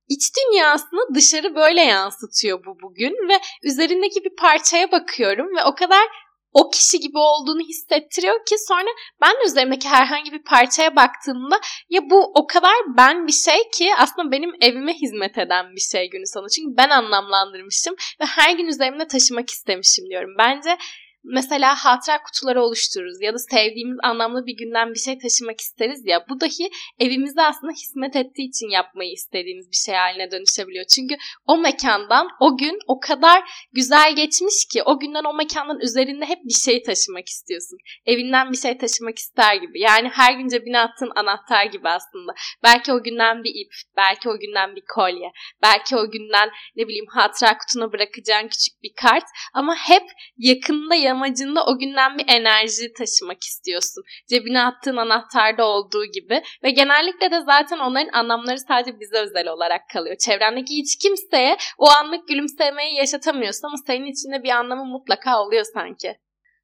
iç 0.10 0.24
dünyasını 0.38 1.16
dışarı 1.16 1.56
böyle 1.56 1.82
yansıtıyor 1.82 2.66
bu 2.66 2.82
bugün 2.82 3.30
ve 3.30 3.34
üzerindeki 3.64 4.24
bir 4.24 4.36
parçaya 4.36 4.92
bakıyorum 4.92 5.56
ve 5.58 5.64
o 5.64 5.76
kadar 5.76 6.08
o 6.54 6.70
kişi 6.70 7.00
gibi 7.00 7.18
olduğunu 7.18 7.62
hissettiriyor 7.62 8.46
ki 8.46 8.56
sonra 8.68 8.90
ben 9.22 9.32
de 9.32 9.46
üzerimdeki 9.46 9.90
herhangi 9.90 10.32
bir 10.32 10.44
parçaya 10.44 10.96
baktığımda 10.96 11.60
ya 11.90 12.02
bu 12.10 12.32
o 12.36 12.48
kadar 12.48 12.74
ben 12.98 13.28
bir 13.28 13.32
şey 13.32 13.70
ki 13.78 13.92
aslında 13.98 14.32
benim 14.32 14.52
evime 14.62 14.94
hizmet 14.94 15.38
eden 15.38 15.76
bir 15.76 15.82
şey 15.82 16.10
günü 16.10 16.28
sonu. 16.28 16.50
Çünkü 16.50 16.78
ben 16.78 16.90
anlamlandırmışım 16.90 17.96
ve 18.22 18.26
her 18.26 18.56
gün 18.58 18.68
üzerimde 18.68 19.08
taşımak 19.08 19.50
istemişim 19.50 20.10
diyorum. 20.10 20.36
Bence 20.38 20.78
mesela 21.24 21.76
hatıra 21.76 22.24
kutuları 22.24 22.64
oluştururuz 22.64 23.22
ya 23.22 23.34
da 23.34 23.38
sevdiğimiz 23.38 23.98
anlamlı 24.04 24.46
bir 24.46 24.58
günden 24.58 24.94
bir 24.94 25.00
şey 25.00 25.20
taşımak 25.20 25.60
isteriz 25.60 26.02
ya 26.06 26.26
bu 26.30 26.42
dahi 26.42 26.70
evimizde 27.00 27.42
aslında 27.42 27.74
hizmet 27.74 28.16
ettiği 28.16 28.50
için 28.50 28.70
yapmayı 28.70 29.12
istediğimiz 29.12 29.72
bir 29.72 29.76
şey 29.86 29.96
haline 29.96 30.32
dönüşebiliyor. 30.32 30.86
Çünkü 30.96 31.16
o 31.48 31.58
mekandan 31.58 32.28
o 32.40 32.58
gün 32.58 32.80
o 32.88 33.00
kadar 33.00 33.68
güzel 33.74 34.16
geçmiş 34.16 34.66
ki 34.74 34.84
o 34.84 35.00
günden 35.00 35.24
o 35.24 35.34
mekandan 35.34 35.80
üzerinde 35.80 36.26
hep 36.26 36.40
bir 36.46 36.60
şey 36.66 36.84
taşımak 36.84 37.28
istiyorsun. 37.28 37.78
Evinden 38.06 38.52
bir 38.52 38.58
şey 38.58 38.78
taşımak 38.78 39.18
ister 39.18 39.56
gibi. 39.56 39.80
Yani 39.80 40.10
her 40.10 40.34
gün 40.34 40.48
cebine 40.48 40.80
attığın 40.80 41.12
anahtar 41.16 41.66
gibi 41.66 41.90
aslında. 41.90 42.34
Belki 42.64 42.94
o 42.94 43.04
günden 43.04 43.44
bir 43.44 43.50
ip, 43.50 43.72
belki 43.98 44.30
o 44.30 44.40
günden 44.40 44.76
bir 44.76 44.84
kolye, 44.96 45.32
belki 45.62 45.96
o 45.96 46.12
günden 46.12 46.50
ne 46.76 46.88
bileyim 46.88 47.06
hatıra 47.10 47.58
kutuna 47.58 47.92
bırakacağın 47.92 48.48
küçük 48.48 48.84
bir 48.84 48.94
kart 49.02 49.24
ama 49.54 49.76
hep 49.76 50.04
yakında 50.38 50.96
ya 50.96 51.11
amacında 51.12 51.66
o 51.66 51.80
günden 51.80 52.18
bir 52.18 52.26
enerji 52.28 52.94
taşımak 52.94 53.44
istiyorsun. 53.44 54.04
Cebine 54.30 54.64
attığın 54.64 54.98
anahtarda 54.98 55.66
olduğu 55.66 56.06
gibi 56.06 56.44
ve 56.64 56.72
genellikle 56.72 57.32
de 57.32 57.42
zaten 57.42 57.80
onların 57.80 58.14
anlamları 58.14 58.60
sadece 58.60 59.00
bize 59.00 59.18
özel 59.18 59.48
olarak 59.48 59.82
kalıyor. 59.94 60.16
Çevrendeki 60.18 60.74
hiç 60.78 60.98
kimseye 60.98 61.58
o 61.78 61.90
anlık 61.90 62.28
gülümsemeyi 62.28 62.96
yaşatamıyorsun 62.96 63.68
ama 63.68 63.78
senin 63.88 64.06
içinde 64.06 64.44
bir 64.44 64.50
anlamı 64.50 64.86
mutlaka 64.86 65.42
oluyor 65.42 65.66
sanki. 65.74 66.18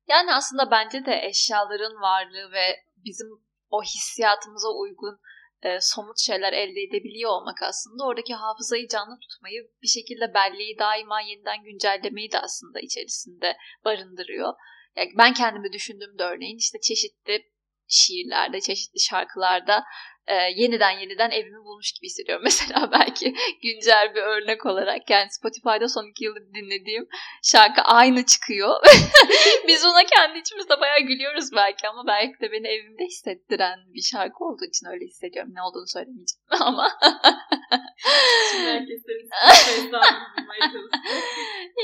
Yani 0.08 0.34
aslında 0.34 0.72
bence 0.72 1.06
de 1.06 1.22
eşyaların 1.24 2.02
varlığı 2.02 2.52
ve 2.52 2.84
bizim 3.06 3.28
o 3.70 3.84
hissiyatımıza 3.84 4.70
uygun 4.70 5.20
e, 5.64 5.82
somut 5.82 6.20
şeyler 6.20 6.54
elde 6.54 6.82
edebiliyor 6.82 7.32
olmak 7.32 7.62
aslında 7.62 8.04
oradaki 8.06 8.34
hafızayı 8.34 8.88
canlı 8.88 9.20
tutmayı 9.20 9.62
bir 9.82 9.88
şekilde 9.88 10.34
belleği 10.34 10.78
daima 10.80 11.22
yeniden 11.22 11.64
güncellemeyi 11.64 12.32
de 12.32 12.40
aslında 12.40 12.80
içerisinde 12.80 13.58
barındırıyor. 13.86 14.54
Yani 14.96 15.10
ben 15.18 15.34
kendimi 15.34 15.74
düşündüğümde 15.74 16.24
örneğin 16.24 16.58
işte 16.58 16.78
çeşitli 16.82 17.44
şiirlerde, 17.88 18.62
çeşitli 18.62 19.00
şarkılarda 19.00 19.84
e, 20.28 20.36
yeniden 20.56 20.92
yeniden 20.92 21.32
evimi 21.32 21.66
bulmuş 21.66 21.92
gibi 21.92 22.06
hissediyorum. 22.06 22.44
Mesela 22.52 22.92
belki 22.92 23.36
güncel 23.64 24.16
bir 24.16 24.22
örnek 24.22 24.66
olarak 24.66 25.10
yani 25.10 25.28
Spotify'da 25.32 25.88
son 25.88 26.10
iki 26.12 26.24
yıldır 26.26 26.54
dinlediğim 26.54 27.08
şarkı 27.44 27.82
aynı 27.82 28.26
çıkıyor. 28.26 28.76
Biz 29.68 29.86
ona 29.86 30.04
kendi 30.04 30.40
içimizde 30.40 30.80
bayağı 30.82 31.00
gülüyoruz 31.00 31.50
belki 31.56 31.88
ama 31.88 32.08
belki 32.08 32.40
de 32.42 32.52
beni 32.52 32.68
evimde 32.68 33.06
hissettiren 33.06 33.80
bir 33.94 34.02
şarkı 34.02 34.44
olduğu 34.44 34.66
için 34.66 34.88
öyle 34.88 35.06
hissediyorum. 35.06 35.52
Ne 35.56 35.62
olduğunu 35.62 35.88
söylemeyeceğim 35.88 36.48
ama. 36.68 37.00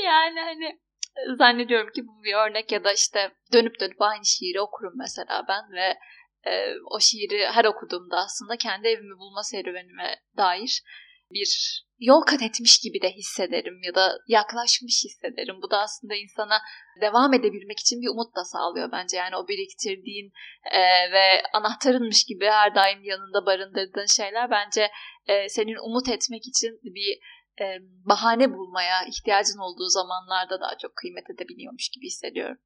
yani 0.04 0.40
hani 0.40 0.78
zannediyorum 1.38 1.92
ki 1.92 2.06
bu 2.06 2.24
bir 2.24 2.34
örnek 2.34 2.72
ya 2.72 2.84
da 2.84 2.92
işte 2.92 3.30
dönüp 3.52 3.80
dönüp 3.80 4.02
aynı 4.02 4.24
şiiri 4.24 4.60
okurum 4.60 4.92
mesela 4.96 5.44
ben 5.48 5.72
ve 5.72 5.98
e, 6.46 6.74
o 6.90 7.00
şiiri 7.00 7.46
her 7.46 7.64
okuduğumda 7.64 8.16
aslında 8.16 8.56
kendi 8.56 8.88
evimi 8.88 9.18
bulma 9.18 9.42
serüvenime 9.42 10.20
dair 10.36 10.82
bir 11.30 11.84
yol 11.98 12.22
kat 12.22 12.42
etmiş 12.42 12.78
gibi 12.78 13.02
de 13.02 13.10
hissederim 13.10 13.82
ya 13.82 13.94
da 13.94 14.18
yaklaşmış 14.28 15.04
hissederim. 15.04 15.56
Bu 15.62 15.70
da 15.70 15.78
aslında 15.78 16.14
insana 16.14 16.58
devam 17.00 17.34
edebilmek 17.34 17.80
için 17.80 18.00
bir 18.02 18.08
umut 18.08 18.36
da 18.36 18.44
sağlıyor 18.44 18.92
bence. 18.92 19.16
Yani 19.16 19.36
o 19.36 19.48
biriktirdiğin 19.48 20.32
e, 20.72 20.80
ve 21.12 21.42
anahtarınmış 21.52 22.24
gibi 22.24 22.46
her 22.46 22.74
daim 22.74 23.04
yanında 23.04 23.46
barındırdığın 23.46 24.06
şeyler 24.16 24.50
bence 24.50 24.90
e, 25.26 25.48
senin 25.48 25.90
umut 25.90 26.08
etmek 26.08 26.42
için 26.46 26.80
bir 26.84 27.18
e, 27.60 27.64
bahane 28.04 28.52
bulmaya 28.52 29.04
ihtiyacın 29.06 29.58
olduğu 29.58 29.88
zamanlarda 29.88 30.60
daha 30.60 30.78
çok 30.78 30.96
kıymet 30.96 31.30
edebiliyormuş 31.30 31.88
gibi 31.88 32.06
hissediyorum. 32.06 32.58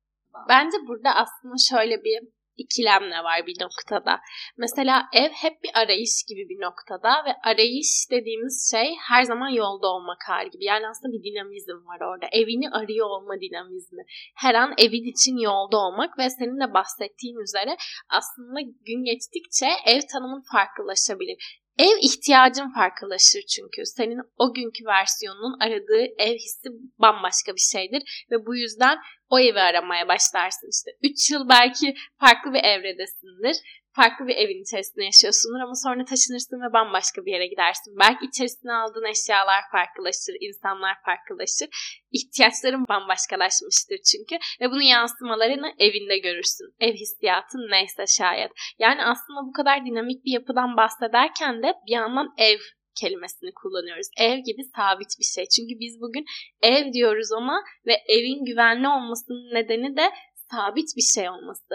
Bence 0.49 0.77
burada 0.89 1.11
aslında 1.15 1.55
şöyle 1.71 2.05
bir 2.05 2.38
ikilemle 2.59 3.25
var 3.25 3.47
bir 3.47 3.57
noktada. 3.65 4.21
Mesela 4.57 5.09
ev 5.13 5.31
hep 5.31 5.63
bir 5.63 5.71
arayış 5.75 6.25
gibi 6.29 6.49
bir 6.49 6.61
noktada 6.67 7.25
ve 7.27 7.33
arayış 7.45 8.11
dediğimiz 8.11 8.71
şey 8.73 8.95
her 9.09 9.23
zaman 9.23 9.49
yolda 9.49 9.87
olmak 9.87 10.19
hali 10.29 10.51
gibi. 10.51 10.65
Yani 10.65 10.89
aslında 10.89 11.13
bir 11.13 11.23
dinamizm 11.23 11.87
var 11.87 12.01
orada. 12.01 12.27
Evini 12.33 12.71
arıyor 12.71 13.07
olma 13.07 13.35
dinamizmi. 13.41 14.03
Her 14.37 14.55
an 14.55 14.75
evin 14.79 15.11
için 15.13 15.37
yolda 15.37 15.77
olmak 15.79 16.19
ve 16.19 16.31
senin 16.31 16.61
de 16.61 16.75
bahsettiğin 16.75 17.39
üzere 17.47 17.77
aslında 18.09 18.61
gün 18.61 19.05
geçtikçe 19.05 19.67
ev 19.87 20.01
tanımın 20.13 20.43
farklılaşabilir. 20.53 21.61
Ev 21.79 21.99
ihtiyacın 22.03 22.73
farklılaşır 22.75 23.43
çünkü. 23.43 23.87
Senin 23.87 24.21
o 24.39 24.55
günkü 24.55 24.85
versiyonunun 24.87 25.61
aradığı 25.61 26.05
ev 26.19 26.35
hissi 26.35 26.69
bambaşka 26.99 27.55
bir 27.55 27.69
şeydir 27.73 28.27
ve 28.31 28.47
bu 28.47 28.57
yüzden 28.57 28.99
o 29.31 29.39
evi 29.39 29.61
aramaya 29.61 30.09
başlarsın 30.09 30.69
işte. 30.73 30.91
3 31.03 31.31
yıl 31.31 31.49
belki 31.49 31.95
farklı 32.21 32.53
bir 32.53 32.65
evredesindir 32.65 33.57
farklı 33.93 34.27
bir 34.27 34.37
evin 34.37 34.63
içerisinde 34.63 35.05
yaşıyorsundur 35.05 35.61
ama 35.61 35.75
sonra 35.75 36.05
taşınırsın 36.05 36.61
ve 36.65 36.73
bambaşka 36.73 37.25
bir 37.27 37.33
yere 37.33 37.47
gidersin. 37.47 37.97
Belki 38.01 38.25
içerisine 38.27 38.73
aldığın 38.73 39.11
eşyalar 39.15 39.63
farklılaşır, 39.73 40.35
insanlar 40.41 40.95
farklılaşır. 41.05 41.69
İhtiyaçların 42.13 42.85
bambaşkalaşmıştır 42.89 43.99
çünkü 44.11 44.37
ve 44.61 44.71
bunun 44.71 44.89
yansımalarını 44.97 45.69
evinde 45.79 46.19
görürsün. 46.19 46.69
Ev 46.81 46.95
hissiyatın 46.95 47.71
neyse 47.71 48.05
şayet. 48.19 48.51
Yani 48.79 49.05
aslında 49.05 49.41
bu 49.49 49.53
kadar 49.53 49.87
dinamik 49.87 50.25
bir 50.25 50.33
yapıdan 50.33 50.77
bahsederken 50.77 51.63
de 51.63 51.69
bir 51.87 51.93
yandan 51.93 52.29
ev 52.39 52.59
kelimesini 53.01 53.53
kullanıyoruz. 53.55 54.09
Ev 54.19 54.39
gibi 54.39 54.63
sabit 54.77 55.13
bir 55.21 55.29
şey. 55.35 55.45
Çünkü 55.57 55.75
biz 55.81 56.01
bugün 56.01 56.25
ev 56.63 56.93
diyoruz 56.93 57.29
ona 57.33 57.59
ve 57.87 57.95
evin 58.09 58.45
güvenli 58.45 58.89
olmasının 58.89 59.55
nedeni 59.55 59.97
de 59.97 60.11
sabit 60.51 60.89
bir 60.97 61.07
şey 61.15 61.31
olması 61.31 61.75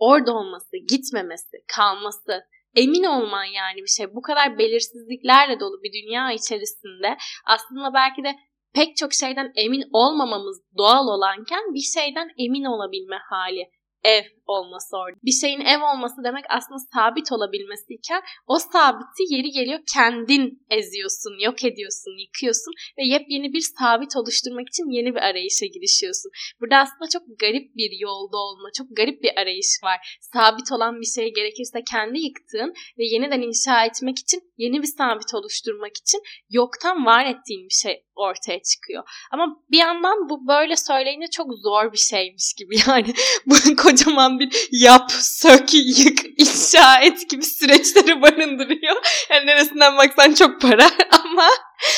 orada 0.00 0.32
olması, 0.32 0.76
gitmemesi, 0.88 1.56
kalması, 1.76 2.42
emin 2.76 3.04
olman 3.04 3.44
yani 3.44 3.82
bir 3.82 3.94
şey. 3.96 4.14
Bu 4.14 4.22
kadar 4.22 4.58
belirsizliklerle 4.58 5.60
dolu 5.60 5.82
bir 5.82 5.92
dünya 5.92 6.32
içerisinde 6.32 7.16
aslında 7.46 7.94
belki 7.94 8.24
de 8.24 8.36
pek 8.74 8.96
çok 8.96 9.14
şeyden 9.14 9.52
emin 9.56 9.84
olmamamız 9.92 10.62
doğal 10.78 11.06
olanken 11.08 11.74
bir 11.74 12.00
şeyden 12.00 12.28
emin 12.38 12.64
olabilme 12.64 13.16
hali 13.30 13.70
ev 14.04 14.22
olması 14.56 14.96
orada. 14.96 15.18
Bir 15.28 15.36
şeyin 15.42 15.60
ev 15.60 15.80
olması 15.90 16.24
demek 16.24 16.44
aslında 16.48 16.78
sabit 16.94 17.32
olabilmesiyken 17.32 18.22
o 18.46 18.58
sabiti 18.72 19.22
yeri 19.34 19.50
geliyor 19.50 19.80
kendin 19.94 20.44
eziyorsun, 20.70 21.34
yok 21.46 21.64
ediyorsun, 21.64 22.14
yıkıyorsun 22.24 22.72
ve 22.98 23.02
yepyeni 23.14 23.52
bir 23.52 23.64
sabit 23.78 24.16
oluşturmak 24.16 24.68
için 24.68 24.86
yeni 24.96 25.10
bir 25.14 25.22
arayışa 25.30 25.66
girişiyorsun. 25.66 26.30
Burada 26.60 26.76
aslında 26.76 27.08
çok 27.14 27.22
garip 27.42 27.76
bir 27.76 27.90
yolda 28.00 28.36
olma, 28.36 28.68
çok 28.78 28.86
garip 28.96 29.22
bir 29.22 29.32
arayış 29.40 29.70
var. 29.84 30.18
Sabit 30.32 30.72
olan 30.72 31.00
bir 31.00 31.10
şey 31.16 31.34
gerekirse 31.34 31.78
kendi 31.92 32.18
yıktığın 32.18 32.72
ve 32.98 33.04
yeniden 33.04 33.42
inşa 33.42 33.84
etmek 33.84 34.18
için 34.18 34.40
yeni 34.58 34.82
bir 34.82 34.92
sabit 34.98 35.34
oluşturmak 35.34 35.96
için 35.96 36.20
yoktan 36.50 37.06
var 37.06 37.24
ettiğin 37.26 37.64
bir 37.64 37.78
şey 37.84 38.04
ortaya 38.20 38.62
çıkıyor. 38.62 39.02
Ama 39.32 39.56
bir 39.70 39.78
yandan 39.78 40.28
bu 40.28 40.48
böyle 40.48 40.76
söyleyince 40.76 41.26
çok 41.30 41.46
zor 41.54 41.92
bir 41.92 41.98
şeymiş 41.98 42.54
gibi 42.54 42.76
yani 42.88 43.14
bu 43.46 43.76
kocaman 43.76 44.39
bir 44.40 44.68
yap, 44.70 45.10
sök, 45.12 45.74
yık, 45.74 46.40
inşa 46.40 47.00
et 47.02 47.30
gibi 47.30 47.44
süreçleri 47.44 48.22
barındırıyor. 48.22 48.96
Yani 49.30 49.46
neresinden 49.46 49.96
baksan 49.96 50.34
çok 50.34 50.60
para 50.60 50.86
ama 51.24 51.48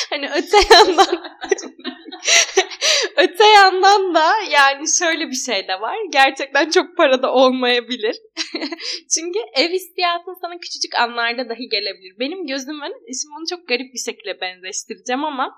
hani 0.09 0.29
öte 0.35 0.57
yandan 0.73 1.23
öte 3.17 3.47
yandan 3.47 4.15
da 4.15 4.31
yani 4.51 4.83
şöyle 4.99 5.27
bir 5.27 5.35
şey 5.45 5.67
de 5.67 5.81
var. 5.81 5.95
Gerçekten 6.11 6.69
çok 6.69 6.97
para 6.97 7.21
da 7.21 7.33
olmayabilir. 7.33 8.15
Çünkü 9.15 9.39
ev 9.55 9.69
hissiyatın 9.69 10.41
sana 10.41 10.57
küçücük 10.59 10.95
anlarda 10.95 11.49
dahi 11.49 11.69
gelebilir. 11.69 12.19
Benim 12.19 12.47
gözümün, 12.47 12.93
şimdi 13.05 13.33
bunu 13.37 13.45
çok 13.49 13.67
garip 13.67 13.93
bir 13.93 14.11
şekilde 14.11 14.41
benzeştireceğim 14.41 15.23
ama 15.23 15.55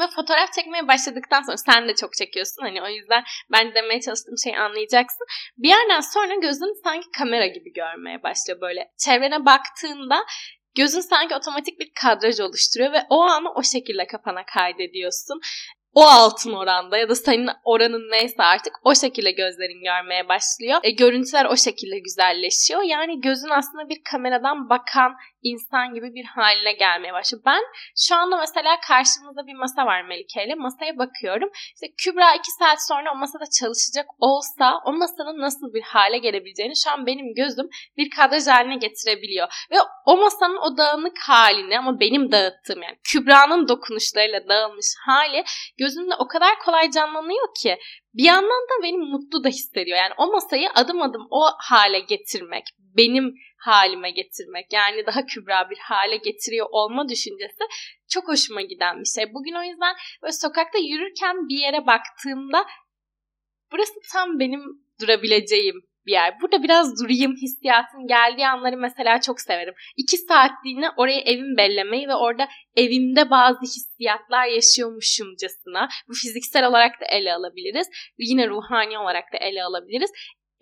ve 0.00 0.06
fotoğraf 0.16 0.52
çekmeye 0.52 0.88
başladıktan 0.88 1.42
sonra 1.42 1.56
sen 1.56 1.88
de 1.88 1.94
çok 1.94 2.12
çekiyorsun. 2.12 2.62
Hani 2.62 2.82
o 2.82 2.88
yüzden 2.88 3.24
ben 3.52 3.74
demeye 3.74 4.00
çalıştığım 4.00 4.38
şeyi 4.44 4.58
anlayacaksın. 4.58 5.26
Bir 5.58 5.68
yerden 5.68 6.00
sonra 6.00 6.34
gözün 6.34 6.82
sanki 6.84 7.06
kamera 7.18 7.46
gibi 7.46 7.72
görmeye 7.72 8.22
başlıyor 8.22 8.60
böyle. 8.60 8.90
Çevrene 9.04 9.46
baktığında 9.46 10.24
gözün 10.76 11.00
sanki 11.00 11.34
otomatik 11.34 11.80
bir 11.80 11.90
kadraj 12.02 12.40
oluşturuyor 12.40 12.92
ve 12.92 13.02
o 13.10 13.22
anı 13.22 13.52
o 13.54 13.62
şekilde 13.62 14.06
kafana 14.06 14.44
kaydediyorsun 14.46 15.40
o 15.94 16.02
altın 16.02 16.52
oranda 16.52 16.98
ya 16.98 17.08
da 17.08 17.14
senin 17.14 17.48
oranın 17.64 18.10
neyse 18.10 18.42
artık 18.42 18.72
o 18.84 18.94
şekilde 18.94 19.30
gözlerin 19.30 19.84
görmeye 19.84 20.28
başlıyor. 20.28 20.80
E, 20.82 20.90
görüntüler 20.90 21.44
o 21.44 21.56
şekilde 21.56 21.98
güzelleşiyor. 21.98 22.82
Yani 22.82 23.20
gözün 23.20 23.50
aslında 23.50 23.88
bir 23.88 24.02
kameradan 24.10 24.68
bakan 24.70 25.12
insan 25.52 25.94
gibi 25.94 26.14
bir 26.14 26.24
haline 26.24 26.72
gelmeye 26.72 27.12
başlıyor. 27.12 27.42
Ben 27.46 27.62
şu 27.96 28.16
anda 28.16 28.36
mesela 28.36 28.80
karşımızda 28.88 29.46
bir 29.46 29.54
masa 29.54 29.86
var 29.86 30.02
Melike 30.02 30.44
ile. 30.44 30.54
Masaya 30.54 30.98
bakıyorum. 30.98 31.50
İşte 31.74 31.86
Kübra 32.02 32.34
iki 32.34 32.50
saat 32.58 32.78
sonra 32.88 33.12
o 33.14 33.16
masada 33.18 33.44
çalışacak 33.60 34.06
olsa 34.18 34.80
o 34.84 34.92
masanın 34.92 35.40
nasıl 35.40 35.74
bir 35.74 35.82
hale 35.82 36.18
gelebileceğini 36.18 36.74
şu 36.84 36.90
an 36.90 37.06
benim 37.06 37.34
gözüm 37.34 37.68
bir 37.96 38.10
kadraj 38.10 38.46
haline 38.46 38.76
getirebiliyor. 38.76 39.48
Ve 39.70 39.76
o 40.06 40.16
masanın 40.16 40.56
o 40.56 40.76
dağınık 40.76 41.18
halini 41.18 41.78
ama 41.78 42.00
benim 42.00 42.32
dağıttığım 42.32 42.82
yani 42.82 42.98
Kübra'nın 43.04 43.68
dokunuşlarıyla 43.68 44.48
dağılmış 44.48 44.86
hali 45.06 45.44
gözümde 45.78 46.14
o 46.18 46.28
kadar 46.28 46.58
kolay 46.58 46.90
canlanıyor 46.90 47.48
ki 47.62 47.78
bir 48.14 48.24
yandan 48.24 48.62
da 48.70 48.82
beni 48.82 48.96
mutlu 48.96 49.44
da 49.44 49.48
hissediyor. 49.48 49.98
Yani 49.98 50.12
o 50.18 50.32
masayı 50.32 50.68
adım 50.74 51.02
adım 51.02 51.26
o 51.30 51.40
hale 51.58 52.00
getirmek, 52.00 52.64
benim 52.78 53.34
halime 53.58 54.10
getirmek 54.10 54.72
yani 54.72 55.06
daha 55.06 55.26
kübra 55.26 55.70
bir 55.70 55.78
hale 55.78 56.16
getiriyor 56.16 56.66
olma 56.70 57.08
düşüncesi 57.08 57.64
çok 58.08 58.28
hoşuma 58.28 58.62
giden 58.62 59.00
bir 59.00 59.08
şey. 59.14 59.34
Bugün 59.34 59.54
o 59.54 59.62
yüzden 59.62 59.96
böyle 60.22 60.32
sokakta 60.32 60.78
yürürken 60.78 61.48
bir 61.48 61.58
yere 61.58 61.86
baktığımda 61.86 62.66
burası 63.72 63.92
tam 64.12 64.38
benim 64.38 64.62
durabileceğim 65.00 65.82
bir 66.08 66.12
yer. 66.12 66.40
Burada 66.40 66.62
biraz 66.62 67.02
durayım 67.02 67.36
hissiyatın 67.42 68.06
geldiği 68.06 68.46
anları 68.46 68.76
mesela 68.76 69.20
çok 69.20 69.40
severim. 69.40 69.74
İki 69.96 70.16
saatliğine 70.16 70.90
oraya 70.96 71.20
evim 71.20 71.56
bellemeyi 71.56 72.08
ve 72.08 72.14
orada 72.14 72.48
evimde 72.76 73.30
bazı 73.30 73.60
hissiyatlar 73.60 74.46
yaşıyormuşumcasına 74.46 75.88
bu 76.08 76.14
fiziksel 76.14 76.66
olarak 76.66 77.00
da 77.00 77.04
ele 77.06 77.34
alabiliriz. 77.34 77.88
Yine 78.18 78.48
ruhani 78.48 78.98
olarak 78.98 79.32
da 79.32 79.36
ele 79.36 79.64
alabiliriz 79.64 80.10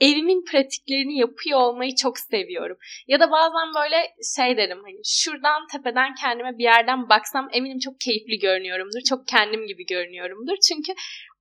evimin 0.01 0.45
pratiklerini 0.45 1.19
yapıyor 1.19 1.61
olmayı 1.61 1.95
çok 1.95 2.19
seviyorum. 2.19 2.77
Ya 3.09 3.21
da 3.21 3.31
bazen 3.31 3.75
böyle 3.83 3.97
şey 4.37 4.57
derim 4.57 4.79
hani 4.83 5.01
şuradan 5.05 5.67
tepeden 5.73 6.15
kendime 6.15 6.59
bir 6.59 6.65
yerden 6.65 7.09
baksam 7.09 7.49
eminim 7.53 7.79
çok 7.79 8.01
keyifli 8.01 8.39
görünüyorumdur. 8.39 9.01
Çok 9.09 9.29
kendim 9.29 9.67
gibi 9.67 9.87
görünüyorumdur. 9.87 10.57
Çünkü 10.69 10.93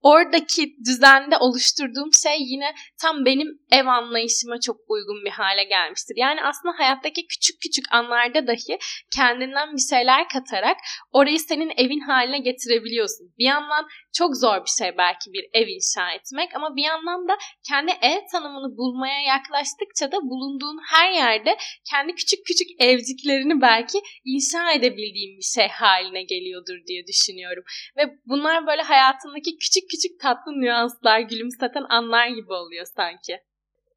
oradaki 0.05 0.75
düzende 0.85 1.37
oluşturduğum 1.37 2.13
şey 2.23 2.37
yine 2.39 2.73
tam 3.01 3.25
benim 3.25 3.47
ev 3.71 3.85
anlayışıma 3.85 4.59
çok 4.59 4.77
uygun 4.87 5.25
bir 5.25 5.29
hale 5.29 5.63
gelmiştir. 5.63 6.15
Yani 6.17 6.43
aslında 6.43 6.73
hayattaki 6.77 7.27
küçük 7.27 7.61
küçük 7.61 7.85
anlarda 7.91 8.47
dahi 8.47 8.77
kendinden 9.15 9.73
bir 9.73 9.85
şeyler 9.89 10.29
katarak 10.29 10.77
orayı 11.11 11.39
senin 11.39 11.71
evin 11.77 11.99
haline 11.99 12.39
getirebiliyorsun. 12.39 13.33
Bir 13.39 13.45
yandan 13.45 13.87
çok 14.17 14.37
zor 14.37 14.57
bir 14.65 14.73
şey 14.79 14.97
belki 14.97 15.33
bir 15.33 15.45
ev 15.53 15.67
inşa 15.67 16.11
etmek 16.11 16.55
ama 16.55 16.75
bir 16.75 16.83
yandan 16.83 17.27
da 17.27 17.37
kendi 17.69 17.91
ev 18.01 18.19
tanımını 18.31 18.77
bulmaya 18.77 19.21
yaklaştıkça 19.21 20.11
da 20.11 20.17
bulunduğun 20.21 20.79
her 20.93 21.11
yerde 21.11 21.57
kendi 21.91 22.15
küçük 22.15 22.45
küçük 22.45 22.67
evciklerini 22.79 23.61
belki 23.61 23.97
inşa 24.25 24.71
edebildiğin 24.71 25.37
bir 25.37 25.49
şey 25.55 25.67
haline 25.67 26.23
geliyordur 26.23 26.77
diye 26.87 27.07
düşünüyorum. 27.07 27.63
Ve 27.97 28.01
bunlar 28.25 28.67
böyle 28.67 28.81
hayatındaki 28.81 29.57
küçük 29.57 29.83
küçük 29.89 29.94
tatlı 30.21 30.51
nüanslar, 30.51 31.19
gülümseten 31.19 31.85
anlar 31.89 32.27
gibi 32.27 32.53
oluyor 32.53 32.85
sanki. 32.85 33.39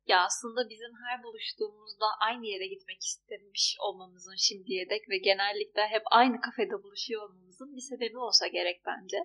Ya 0.06 0.24
aslında 0.24 0.70
bizim 0.70 0.92
her 1.06 1.22
buluştuğumuzda 1.22 2.06
aynı 2.20 2.46
yere 2.46 2.66
gitmek 2.66 3.00
istemiş 3.02 3.76
olmamızın 3.80 4.36
şimdiye 4.36 4.90
dek 4.90 5.08
ve 5.10 5.18
genellikle 5.18 5.82
hep 5.86 6.02
aynı 6.10 6.40
kafede 6.40 6.82
buluşuyor 6.82 7.22
olmamızın 7.22 7.76
bir 7.76 7.80
sebebi 7.80 8.18
olsa 8.18 8.46
gerek 8.46 8.80
bence. 8.86 9.18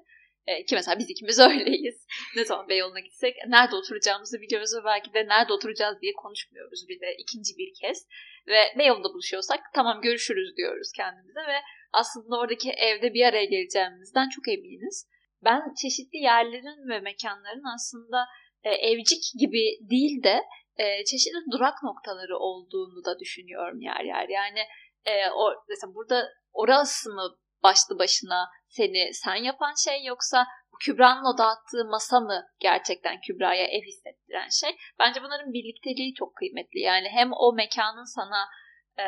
E, 0.48 0.66
ki 0.66 0.76
mesela 0.76 1.00
biz 1.00 1.10
ikimiz 1.10 1.40
öyleyiz. 1.50 2.08
Ne 2.36 2.46
zaman 2.46 2.70
Beyoğlu'na 2.70 3.00
gitsek 3.00 3.36
nerede 3.48 3.76
oturacağımızı 3.76 4.42
biliyoruz 4.42 4.72
ve 4.76 4.86
belki 4.86 5.14
de 5.14 5.28
nerede 5.28 5.54
oturacağız 5.54 6.02
diye 6.02 6.14
konuşmuyoruz 6.14 6.86
bir 6.90 7.02
de 7.02 7.16
ikinci 7.18 7.58
bir 7.58 7.74
kez. 7.82 8.08
Ve 8.48 8.60
Beyoğlu'nda 8.80 9.14
buluşuyorsak 9.14 9.60
tamam 9.76 10.02
görüşürüz 10.02 10.58
diyoruz 10.58 10.92
kendimize 10.96 11.40
ve 11.40 11.58
aslında 11.94 12.40
oradaki 12.40 12.72
evde 12.72 13.14
bir 13.14 13.26
araya 13.26 13.46
geleceğimizden 13.46 14.30
çok 14.30 14.48
eminiz. 14.48 15.08
Ben 15.46 15.74
çeşitli 15.82 16.18
yerlerin 16.18 16.90
ve 16.90 17.00
mekanların 17.00 17.76
aslında 17.76 18.26
e, 18.64 18.70
evcik 18.70 19.24
gibi 19.40 19.64
değil 19.90 20.24
de 20.24 20.42
e, 20.78 21.06
çeşitli 21.06 21.52
durak 21.52 21.84
noktaları 21.84 22.38
olduğunu 22.38 23.06
da 23.06 23.20
düşünüyorum 23.20 23.82
yer 23.82 24.04
yer. 24.04 24.30
Yani 24.30 24.60
e, 25.06 25.30
o, 25.30 25.54
mesela 25.70 25.94
burada 25.96 26.30
orası 26.54 27.10
mı 27.10 27.38
başlı 27.64 28.00
başına 28.00 28.50
seni 28.68 29.14
sen 29.14 29.36
yapan 29.36 29.74
şey 29.86 30.06
yoksa 30.06 30.48
Kübra'nın 30.86 31.26
o 31.26 31.90
masa 31.90 32.20
mı 32.20 32.46
gerçekten 32.60 33.22
Kübra'ya 33.28 33.66
ev 33.66 33.82
hissettiren 33.82 34.50
şey? 34.50 34.76
Bence 35.00 35.24
bunların 35.24 35.54
birlikteliği 35.54 36.14
çok 36.14 36.36
kıymetli. 36.36 36.80
Yani 36.80 37.10
hem 37.10 37.32
o 37.34 37.54
mekanın 37.54 38.16
sana 38.16 38.48
e, 39.00 39.06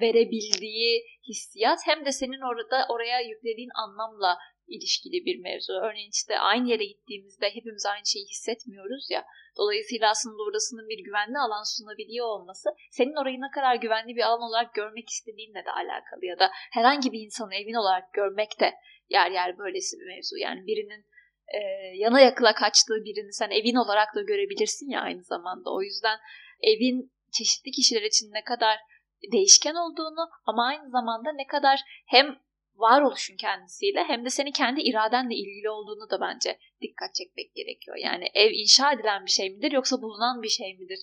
verebildiği 0.00 1.04
hissiyat 1.28 1.78
hem 1.84 2.04
de 2.04 2.12
senin 2.12 2.40
orada 2.52 2.86
oraya 2.88 3.20
yüklediğin 3.20 3.70
anlamla 3.74 4.38
ilişkili 4.68 5.24
bir 5.24 5.38
mevzu. 5.40 5.72
Örneğin 5.72 6.10
işte 6.10 6.38
aynı 6.38 6.68
yere 6.68 6.84
gittiğimizde 6.84 7.50
hepimiz 7.50 7.86
aynı 7.86 8.06
şeyi 8.06 8.26
hissetmiyoruz 8.26 9.10
ya. 9.10 9.24
Dolayısıyla 9.56 10.10
aslında 10.10 10.42
orasının 10.42 10.88
bir 10.88 11.04
güvenli 11.04 11.38
alan 11.38 11.76
sunabiliyor 11.76 12.26
olması 12.26 12.68
senin 12.90 13.22
orayı 13.22 13.40
ne 13.40 13.50
kadar 13.54 13.74
güvenli 13.74 14.16
bir 14.16 14.22
alan 14.22 14.42
olarak 14.42 14.74
görmek 14.74 15.08
istediğinle 15.08 15.64
de 15.64 15.70
alakalı 15.70 16.24
ya 16.26 16.38
da 16.38 16.50
herhangi 16.72 17.12
bir 17.12 17.20
insanı 17.20 17.54
evin 17.54 17.74
olarak 17.74 18.12
görmek 18.12 18.60
de 18.60 18.74
yer 19.08 19.30
yer 19.30 19.58
böylesi 19.58 19.96
bir 20.00 20.06
mevzu. 20.06 20.36
Yani 20.36 20.66
birinin 20.66 21.04
e, 21.48 21.58
yana 21.96 22.20
yakıla 22.20 22.54
kaçtığı 22.54 23.04
birini 23.04 23.32
sen 23.32 23.50
evin 23.50 23.74
olarak 23.74 24.14
da 24.14 24.22
görebilirsin 24.22 24.90
ya 24.90 25.00
aynı 25.00 25.22
zamanda. 25.22 25.70
O 25.70 25.82
yüzden 25.82 26.18
evin 26.62 27.12
çeşitli 27.38 27.70
kişiler 27.70 28.02
için 28.02 28.32
ne 28.32 28.44
kadar 28.44 28.78
değişken 29.32 29.74
olduğunu 29.74 30.30
ama 30.46 30.66
aynı 30.66 30.90
zamanda 30.90 31.32
ne 31.32 31.46
kadar 31.46 31.80
hem 32.06 32.26
varoluşun 32.76 33.36
kendisiyle 33.36 34.04
hem 34.04 34.24
de 34.24 34.30
senin 34.30 34.52
kendi 34.52 34.80
iradenle 34.80 35.34
ilgili 35.34 35.70
olduğunu 35.70 36.10
da 36.10 36.20
bence 36.20 36.58
dikkat 36.80 37.14
çekmek 37.14 37.54
gerekiyor. 37.54 37.96
Yani 37.96 38.24
ev 38.34 38.50
inşa 38.52 38.92
edilen 38.92 39.24
bir 39.26 39.30
şey 39.30 39.50
midir 39.50 39.72
yoksa 39.72 40.02
bulunan 40.02 40.42
bir 40.42 40.48
şey 40.48 40.76
midir 40.78 40.98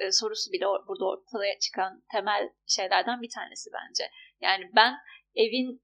e, 0.00 0.12
sorusu 0.12 0.52
bile 0.52 0.64
burada 0.88 1.04
ortaya 1.04 1.58
çıkan 1.58 2.02
temel 2.12 2.48
şeylerden 2.66 3.22
bir 3.22 3.30
tanesi 3.30 3.70
bence. 3.72 4.04
Yani 4.40 4.64
ben 4.76 4.94
evin 5.34 5.82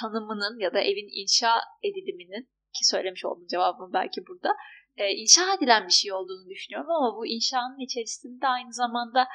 tanımının 0.00 0.58
ya 0.58 0.74
da 0.74 0.80
evin 0.80 1.22
inşa 1.22 1.54
ediliminin 1.82 2.44
ki 2.44 2.84
söylemiş 2.84 3.24
olduğum 3.24 3.46
cevabım 3.46 3.92
belki 3.92 4.26
burada 4.26 4.56
e, 4.96 5.10
inşa 5.10 5.54
edilen 5.54 5.86
bir 5.86 5.92
şey 5.92 6.12
olduğunu 6.12 6.48
düşünüyorum 6.50 6.90
ama 6.90 7.16
bu 7.16 7.26
inşanın 7.26 7.84
içerisinde 7.84 8.46
aynı 8.46 8.72
zamanda 8.72 9.26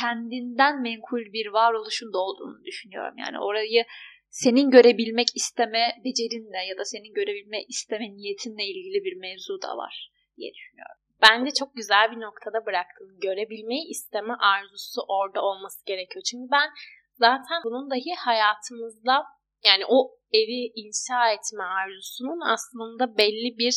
kendinden 0.00 0.82
menkul 0.82 1.32
bir 1.32 1.46
varoluşun 1.46 2.12
da 2.12 2.18
olduğunu 2.18 2.64
düşünüyorum. 2.64 3.18
Yani 3.18 3.38
orayı 3.40 3.84
senin 4.42 4.70
görebilmek 4.70 5.28
isteme 5.34 5.84
becerinle 6.04 6.62
ya 6.68 6.78
da 6.78 6.84
senin 6.84 7.14
görebilme 7.14 7.62
isteme 7.68 8.06
niyetinle 8.16 8.64
ilgili 8.64 9.04
bir 9.04 9.16
mevzu 9.16 9.62
da 9.62 9.76
var 9.76 10.10
diye 10.36 10.54
düşünüyorum. 10.54 10.98
Bence 11.22 11.50
çok 11.60 11.74
güzel 11.74 12.10
bir 12.12 12.20
noktada 12.20 12.66
bıraktın. 12.66 13.18
Görebilmeyi 13.20 13.88
isteme 13.88 14.34
arzusu 14.34 15.00
orada 15.08 15.40
olması 15.42 15.86
gerekiyor. 15.86 16.22
Çünkü 16.30 16.50
ben 16.52 16.68
zaten 17.12 17.58
bunun 17.64 17.90
dahi 17.90 18.14
hayatımızda 18.18 19.24
yani 19.64 19.84
o 19.88 20.10
evi 20.32 20.72
inşa 20.82 21.30
etme 21.30 21.64
arzusunun 21.64 22.40
aslında 22.54 23.18
belli 23.18 23.58
bir 23.58 23.74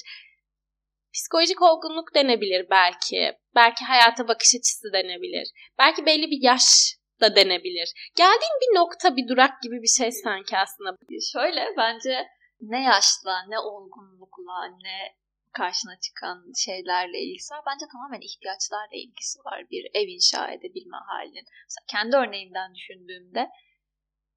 psikolojik 1.14 1.62
olgunluk 1.62 2.16
denebilir 2.16 2.70
belki. 2.70 3.34
Belki 3.56 3.86
hayata 3.86 4.28
bakış 4.28 4.56
açısı 4.56 4.94
denebilir. 4.94 5.48
Belki 5.80 6.06
belli 6.06 6.32
bir 6.32 6.40
yaş 6.42 6.96
da 7.22 7.36
denebilir. 7.36 7.94
Geldiğin 8.16 8.58
bir 8.62 8.76
nokta 8.80 9.16
bir 9.16 9.28
durak 9.28 9.62
gibi 9.62 9.82
bir 9.82 9.94
şey 9.98 10.12
sanki 10.12 10.58
aslında. 10.58 10.96
Şöyle 11.34 11.74
bence 11.78 12.28
ne 12.62 12.84
yaşla, 12.84 13.46
ne 13.48 13.60
olgunlukla, 13.60 14.68
ne 14.84 15.16
karşına 15.54 16.00
çıkan 16.00 16.52
şeylerle 16.66 17.20
ilgisi 17.20 17.54
var. 17.54 17.64
Bence 17.68 17.86
tamamen 17.92 18.22
ihtiyaçlarla 18.22 18.96
ilgisi 19.04 19.40
var 19.40 19.70
bir 19.72 19.84
ev 19.94 20.08
inşa 20.08 20.52
edebilme 20.52 20.98
halinin. 21.08 21.46
Mesela 21.68 21.86
kendi 21.92 22.16
örneğimden 22.16 22.76
düşündüğümde 22.76 23.50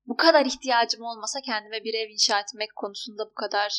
bu 0.06 0.16
kadar 0.16 0.46
ihtiyacım 0.46 1.02
olmasa 1.02 1.40
kendime 1.40 1.84
bir 1.84 1.94
ev 1.94 2.10
inşa 2.10 2.40
etmek 2.40 2.76
konusunda 2.76 3.26
bu 3.30 3.34
kadar 3.34 3.70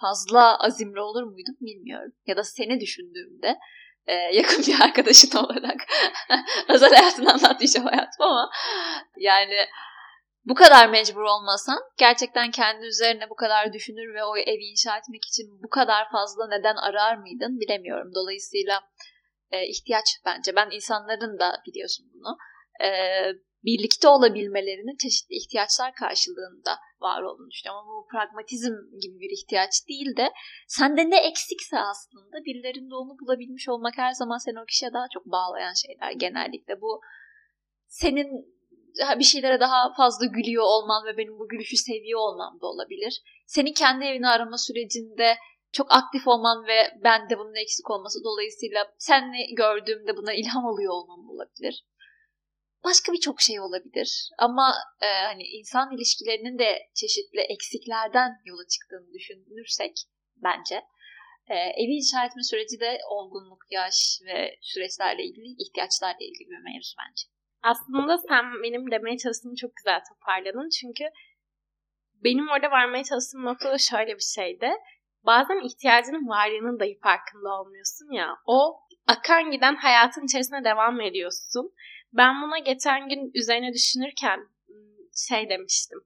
fazla 0.00 0.58
azimli 0.58 1.00
olur 1.00 1.22
muydum 1.22 1.56
bilmiyorum. 1.60 2.12
Ya 2.26 2.36
da 2.36 2.44
seni 2.44 2.80
düşündüğümde 2.80 3.58
e, 4.08 4.14
yakın 4.14 4.64
bir 4.66 4.80
arkadaşın 4.84 5.38
olarak 5.38 5.86
özel 6.68 6.94
hayatını 6.94 7.32
anlatmayacağım 7.32 7.86
hayatım 7.86 8.26
ama 8.26 8.50
yani 9.16 9.66
bu 10.44 10.54
kadar 10.54 10.88
mecbur 10.88 11.22
olmasan 11.22 11.78
gerçekten 11.98 12.50
kendi 12.50 12.86
üzerine 12.86 13.30
bu 13.30 13.34
kadar 13.36 13.72
düşünür 13.72 14.14
ve 14.14 14.24
o 14.24 14.36
evi 14.36 14.64
inşa 14.64 14.98
etmek 14.98 15.24
için 15.24 15.62
bu 15.62 15.68
kadar 15.68 16.10
fazla 16.10 16.48
neden 16.48 16.76
arar 16.76 17.16
mıydın 17.16 17.60
bilemiyorum. 17.60 18.12
Dolayısıyla 18.14 18.82
e, 19.50 19.66
ihtiyaç 19.66 20.04
bence. 20.24 20.56
Ben 20.56 20.68
insanların 20.70 21.38
da 21.38 21.62
biliyorsun 21.66 22.06
bunu. 22.14 22.36
E, 22.82 22.88
birlikte 23.64 24.08
olabilmelerinin 24.08 24.96
çeşitli 24.96 25.34
ihtiyaçlar 25.34 25.94
karşılığında 25.94 26.78
var 27.00 27.22
olduğunu 27.22 27.50
düşünüyorum. 27.50 27.80
Ama 27.80 27.92
bu 27.98 28.06
pragmatizm 28.12 28.74
gibi 29.02 29.20
bir 29.20 29.30
ihtiyaç 29.38 29.88
değil 29.88 30.16
de 30.16 30.30
sende 30.68 31.10
ne 31.10 31.18
eksikse 31.18 31.78
aslında 31.78 32.44
birilerinde 32.44 32.94
onu 32.94 33.18
bulabilmiş 33.20 33.68
olmak 33.68 33.98
her 33.98 34.12
zaman 34.12 34.38
seni 34.38 34.60
o 34.60 34.64
kişiye 34.64 34.92
daha 34.92 35.06
çok 35.14 35.26
bağlayan 35.26 35.74
şeyler 35.74 36.12
genellikle. 36.12 36.80
Bu 36.80 37.00
senin 37.86 38.58
bir 39.18 39.24
şeylere 39.24 39.60
daha 39.60 39.94
fazla 39.96 40.26
gülüyor 40.26 40.64
olman 40.64 41.06
ve 41.06 41.16
benim 41.16 41.38
bu 41.38 41.48
gülüşü 41.48 41.76
seviyor 41.76 42.20
olmam 42.20 42.58
da 42.62 42.66
olabilir. 42.66 43.22
Senin 43.46 43.72
kendi 43.72 44.04
evini 44.04 44.28
arama 44.28 44.58
sürecinde 44.58 45.36
çok 45.72 45.92
aktif 45.92 46.28
olman 46.28 46.66
ve 46.66 47.00
ben 47.04 47.30
de 47.30 47.38
bunun 47.38 47.54
eksik 47.54 47.90
olması 47.90 48.18
dolayısıyla 48.24 48.86
senle 48.98 49.38
gördüğümde 49.56 50.16
buna 50.16 50.32
ilham 50.32 50.64
oluyor 50.64 50.92
olmam 50.92 51.30
olabilir. 51.30 51.84
Başka 52.84 53.12
birçok 53.12 53.40
şey 53.40 53.60
olabilir 53.60 54.30
ama 54.38 54.74
e, 55.00 55.06
hani 55.06 55.42
insan 55.42 55.96
ilişkilerinin 55.96 56.58
de 56.58 56.78
çeşitli 56.94 57.40
eksiklerden 57.40 58.30
yola 58.44 58.62
çıktığını 58.66 59.12
düşünürsek 59.12 59.92
bence 60.36 60.82
e, 61.48 61.54
evi 61.54 61.92
inşa 61.92 62.24
etme 62.24 62.42
süreci 62.42 62.80
de 62.80 62.98
olgunluk, 63.10 63.62
yaş 63.70 64.20
ve 64.26 64.58
süreçlerle 64.60 65.22
ilgili, 65.24 65.46
ihtiyaçlarla 65.62 66.20
ilgili 66.20 66.50
bir 66.50 66.58
mevzu 66.58 66.94
bence. 67.00 67.22
Aslında 67.62 68.18
sen 68.18 68.44
benim 68.62 68.90
demeye 68.90 69.18
çalıştığımı 69.18 69.56
çok 69.56 69.76
güzel 69.76 70.00
toparladın. 70.08 70.68
Çünkü 70.80 71.04
benim 72.24 72.48
orada 72.48 72.70
varmaya 72.70 73.04
çalıştığım 73.04 73.44
nokta 73.44 73.72
da 73.72 73.78
şöyle 73.78 74.14
bir 74.14 74.28
şeydi. 74.34 74.70
Bazen 75.26 75.66
ihtiyacının 75.66 76.28
varlığının 76.28 76.80
dahi 76.80 76.98
farkında 77.02 77.48
olmuyorsun 77.60 78.12
ya. 78.12 78.36
O 78.46 78.80
akan 79.06 79.50
giden 79.50 79.76
hayatın 79.76 80.24
içerisine 80.24 80.64
devam 80.64 81.00
ediyorsun. 81.00 81.72
Ben 82.12 82.42
buna 82.42 82.58
geçen 82.58 83.08
gün 83.08 83.30
üzerine 83.34 83.72
düşünürken 83.72 84.40
şey 85.28 85.48
demiştim. 85.48 85.98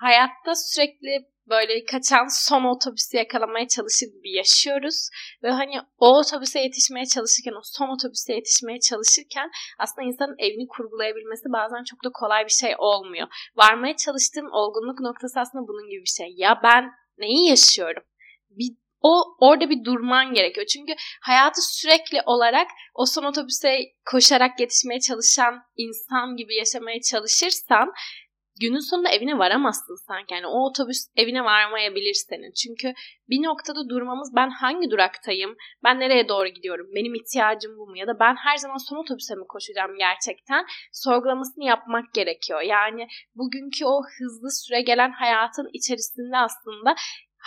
Hayatta 0.00 0.54
sürekli 0.54 1.28
böyle 1.48 1.84
kaçan 1.84 2.26
son 2.46 2.64
otobüsü 2.64 3.16
yakalamaya 3.16 3.68
çalışır 3.68 4.06
gibi 4.06 4.30
yaşıyoruz. 4.32 5.08
Ve 5.42 5.50
hani 5.50 5.80
o 5.98 6.18
otobüse 6.18 6.60
yetişmeye 6.60 7.06
çalışırken, 7.06 7.52
o 7.52 7.60
son 7.64 7.88
otobüse 7.88 8.32
yetişmeye 8.34 8.80
çalışırken 8.80 9.50
aslında 9.78 10.08
insanın 10.08 10.36
evini 10.38 10.66
kurgulayabilmesi 10.68 11.44
bazen 11.52 11.84
çok 11.84 12.04
da 12.04 12.08
kolay 12.14 12.44
bir 12.44 12.56
şey 12.62 12.74
olmuyor. 12.78 13.28
Varmaya 13.56 13.96
çalıştığım 13.96 14.52
olgunluk 14.52 15.00
noktası 15.00 15.40
aslında 15.40 15.68
bunun 15.68 15.90
gibi 15.90 16.00
bir 16.00 16.14
şey. 16.18 16.34
Ya 16.36 16.60
ben 16.62 16.90
neyi 17.18 17.48
yaşıyorum? 17.48 18.02
Bir 18.50 18.76
o 19.00 19.22
orada 19.40 19.70
bir 19.70 19.84
durman 19.84 20.34
gerekiyor. 20.34 20.66
Çünkü 20.66 20.92
hayatı 21.22 21.60
sürekli 21.62 22.22
olarak 22.26 22.68
o 22.94 23.06
son 23.06 23.24
otobüse 23.24 23.78
koşarak 24.10 24.60
yetişmeye 24.60 25.00
çalışan 25.00 25.62
insan 25.76 26.36
gibi 26.36 26.54
yaşamaya 26.54 27.00
çalışırsan 27.00 27.92
günün 28.60 28.90
sonunda 28.90 29.08
evine 29.08 29.38
varamazsın 29.38 30.06
sanki. 30.06 30.34
Yani 30.34 30.46
o 30.46 30.68
otobüs 30.68 31.06
evine 31.16 31.44
varmayabilir 31.44 32.14
senin. 32.14 32.52
Çünkü 32.52 32.94
bir 33.28 33.42
noktada 33.42 33.88
durmamız 33.88 34.32
ben 34.36 34.50
hangi 34.50 34.90
duraktayım? 34.90 35.56
Ben 35.84 36.00
nereye 36.00 36.28
doğru 36.28 36.48
gidiyorum? 36.48 36.86
Benim 36.94 37.14
ihtiyacım 37.14 37.78
bu 37.78 37.86
mu? 37.86 37.98
Ya 37.98 38.06
da 38.06 38.20
ben 38.20 38.36
her 38.36 38.56
zaman 38.56 38.76
son 38.88 38.96
otobüse 38.96 39.34
mi 39.34 39.44
koşacağım 39.48 39.96
gerçekten? 39.98 40.66
Sorgulamasını 40.92 41.64
yapmak 41.64 42.14
gerekiyor. 42.14 42.60
Yani 42.60 43.06
bugünkü 43.34 43.84
o 43.84 44.02
hızlı 44.18 44.50
süre 44.50 44.80
gelen 44.80 45.12
hayatın 45.12 45.68
içerisinde 45.72 46.36
aslında 46.36 46.94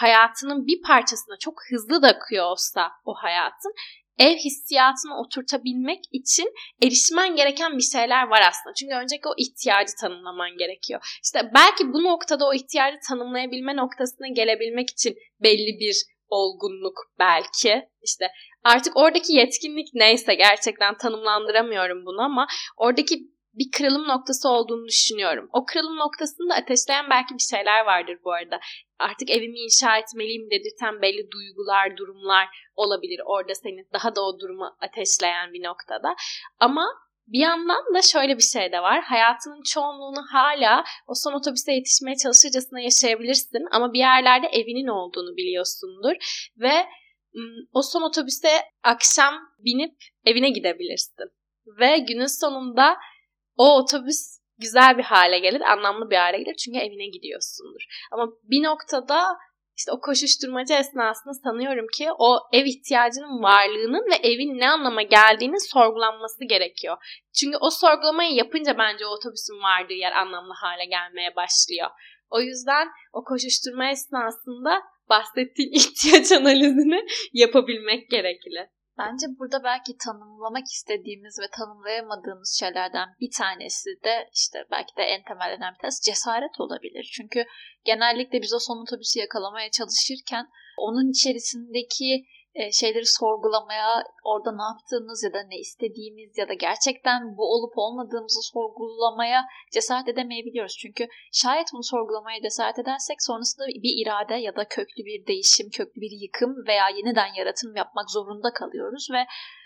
hayatının 0.02 0.68
bir 0.68 0.82
parçasına 0.82 1.36
çok 1.40 1.54
hızlı 1.70 2.02
da 2.02 2.08
akıyor 2.08 2.46
olsa 2.46 2.92
o 3.06 3.14
hayatın 3.14 3.74
ev 4.20 4.36
hissiyatını 4.36 5.20
oturtabilmek 5.22 6.00
için 6.12 6.54
erişmen 6.84 7.36
gereken 7.36 7.78
bir 7.78 7.84
şeyler 7.94 8.28
var 8.28 8.42
aslında. 8.50 8.74
Çünkü 8.80 8.96
önceki 8.96 9.28
o 9.28 9.34
ihtiyacı 9.38 9.92
tanımlaman 10.02 10.58
gerekiyor. 10.58 11.20
İşte 11.24 11.52
belki 11.56 11.94
bu 11.94 12.04
noktada 12.04 12.48
o 12.48 12.54
ihtiyacı 12.54 12.98
tanımlayabilme 13.10 13.76
noktasına 13.76 14.28
gelebilmek 14.28 14.90
için 14.90 15.16
belli 15.44 15.80
bir 15.80 15.96
olgunluk 16.30 16.98
belki. 17.20 17.90
İşte 18.02 18.28
artık 18.64 18.98
oradaki 18.98 19.34
yetkinlik 19.34 19.88
neyse 19.94 20.36
gerçekten 20.36 20.98
tanımlandıramıyorum 20.98 22.06
bunu 22.06 22.22
ama 22.22 22.48
oradaki 22.78 23.16
bir 23.54 23.72
kırılım 23.78 24.08
noktası 24.08 24.50
olduğunu 24.50 24.88
düşünüyorum. 24.88 25.50
O 25.54 25.66
kırılım 25.66 25.98
noktasını 25.98 26.50
da 26.50 26.56
ateşleyen 26.56 27.10
belki 27.10 27.34
bir 27.34 27.56
şeyler 27.56 27.86
vardır 27.86 28.18
bu 28.26 28.32
arada. 28.34 28.60
Artık 29.00 29.30
evimi 29.30 29.60
inşa 29.60 29.98
etmeliyim 29.98 30.52
dedirten 30.52 31.02
belli 31.02 31.32
duygular, 31.32 31.98
durumlar 31.98 32.48
olabilir. 32.76 33.22
Orada 33.26 33.56
seni 33.56 33.86
daha 33.94 34.16
da 34.16 34.22
o 34.22 34.40
durumu 34.40 34.78
ateşleyen 34.82 35.54
bir 35.54 35.64
noktada. 35.64 36.16
Ama 36.60 36.86
bir 37.28 37.40
yandan 37.40 37.94
da 37.96 38.02
şöyle 38.02 38.38
bir 38.38 38.44
şey 38.44 38.72
de 38.72 38.80
var. 38.80 39.02
Hayatının 39.04 39.64
çoğunluğunu 39.74 40.26
hala 40.32 40.84
o 41.08 41.14
son 41.16 41.34
otobüse 41.34 41.72
yetişmeye 41.74 42.16
çalışırcasına 42.16 42.80
yaşayabilirsin 42.80 43.68
ama 43.72 43.94
bir 43.94 44.00
yerlerde 44.00 44.48
evinin 44.48 44.88
olduğunu 44.88 45.38
biliyorsundur 45.38 46.14
ve 46.58 46.88
o 47.74 47.82
son 47.82 48.02
otobüse 48.02 48.50
akşam 48.84 49.34
binip 49.60 49.96
evine 50.26 50.50
gidebilirsin. 50.50 51.26
Ve 51.80 51.98
günün 51.98 52.40
sonunda 52.42 52.98
o 53.62 53.66
otobüs 53.80 54.22
güzel 54.58 54.98
bir 54.98 55.04
hale 55.04 55.40
gelir, 55.40 55.62
anlamlı 55.62 56.10
bir 56.10 56.16
hale 56.16 56.38
gelir 56.38 56.56
çünkü 56.56 56.80
evine 56.80 57.08
gidiyorsundur. 57.08 57.82
Ama 58.12 58.28
bir 58.44 58.64
noktada 58.64 59.38
işte 59.78 59.92
o 59.92 60.00
koşuşturmacı 60.02 60.74
esnasında 60.74 61.34
sanıyorum 61.44 61.88
ki 61.98 62.08
o 62.20 62.40
ev 62.54 62.66
ihtiyacının 62.66 63.44
varlığının 63.44 64.06
ve 64.12 64.16
evin 64.16 64.60
ne 64.60 64.70
anlama 64.70 65.02
geldiğini 65.02 65.60
sorgulanması 65.60 66.46
gerekiyor. 66.46 66.98
Çünkü 67.40 67.58
o 67.62 67.70
sorgulamayı 67.70 68.34
yapınca 68.34 68.78
bence 68.78 69.06
o 69.06 69.10
otobüsün 69.10 69.64
vardığı 69.64 70.00
yer 70.06 70.12
anlamlı 70.12 70.54
hale 70.54 70.86
gelmeye 70.86 71.36
başlıyor. 71.36 71.90
O 72.30 72.42
yüzden 72.42 72.88
o 73.14 73.24
koşuşturma 73.24 73.90
esnasında 73.92 74.82
bahsettiğin 75.10 75.72
ihtiyaç 75.80 76.32
analizini 76.32 77.06
yapabilmek 77.34 78.10
gerekli. 78.10 78.70
Bence 78.98 79.28
burada 79.40 79.64
belki 79.64 79.98
tanımlamak 79.98 80.68
istediğimiz 80.68 81.40
ve 81.40 81.48
tanımlayamadığımız 81.58 82.58
şeylerden 82.60 83.10
bir 83.20 83.32
tanesi 83.38 83.90
de 84.04 84.30
işte 84.34 84.66
belki 84.72 84.96
de 84.98 85.04
en 85.04 85.24
temel 85.24 85.54
önemli 85.58 85.78
tanesi 85.82 86.04
cesaret 86.04 86.60
olabilir. 86.60 87.10
Çünkü 87.14 87.46
genellikle 87.86 88.42
biz 88.42 88.54
o 88.54 88.60
son 88.60 88.82
otobüsü 88.82 89.20
yakalamaya 89.20 89.72
çalışırken 89.72 90.48
onun 90.78 91.12
içerisindeki 91.12 92.26
şeyleri 92.72 93.06
sorgulamaya, 93.06 94.04
orada 94.24 94.52
ne 94.56 94.64
yaptığımız 94.64 95.24
ya 95.24 95.34
da 95.34 95.44
ne 95.48 95.58
istediğimiz 95.60 96.38
ya 96.38 96.50
da 96.50 96.54
gerçekten 96.54 97.38
bu 97.38 97.44
olup 97.54 97.74
olmadığımızı 97.76 98.42
sorgulamaya 98.54 99.46
cesaret 99.74 100.08
edemeyebiliyoruz. 100.08 100.78
Çünkü 100.82 101.08
şayet 101.34 101.68
bunu 101.74 101.84
sorgulamaya 101.84 102.42
cesaret 102.42 102.80
edersek 102.80 103.24
sonrasında 103.24 103.68
bir 103.68 104.06
irade 104.06 104.36
ya 104.36 104.56
da 104.56 104.68
köklü 104.68 105.06
bir 105.06 105.28
değişim, 105.28 105.70
köklü 105.70 106.02
bir 106.02 106.12
yıkım 106.22 106.56
veya 106.68 106.90
yeniden 106.90 107.34
yaratım 107.34 107.76
yapmak 107.76 108.12
zorunda 108.12 108.54
kalıyoruz 108.54 109.08
ve 109.14 109.26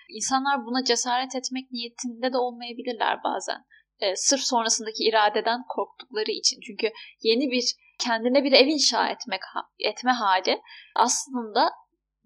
insanlar 0.10 0.66
buna 0.66 0.84
cesaret 0.84 1.36
etmek 1.36 1.72
niyetinde 1.72 2.34
de 2.34 2.38
olmayabilirler 2.38 3.24
bazen. 3.24 3.66
E, 4.00 4.16
sırf 4.16 4.42
sonrasındaki 4.42 5.04
iradeden 5.04 5.62
korktukları 5.70 6.32
için. 6.32 6.60
Çünkü 6.68 6.92
yeni 7.22 7.52
bir 7.52 7.64
kendine 8.00 8.44
bir 8.44 8.52
ev 8.52 8.68
inşa 8.68 9.10
etmek 9.10 9.42
etme 9.80 10.12
hali 10.12 10.62
aslında 10.96 11.72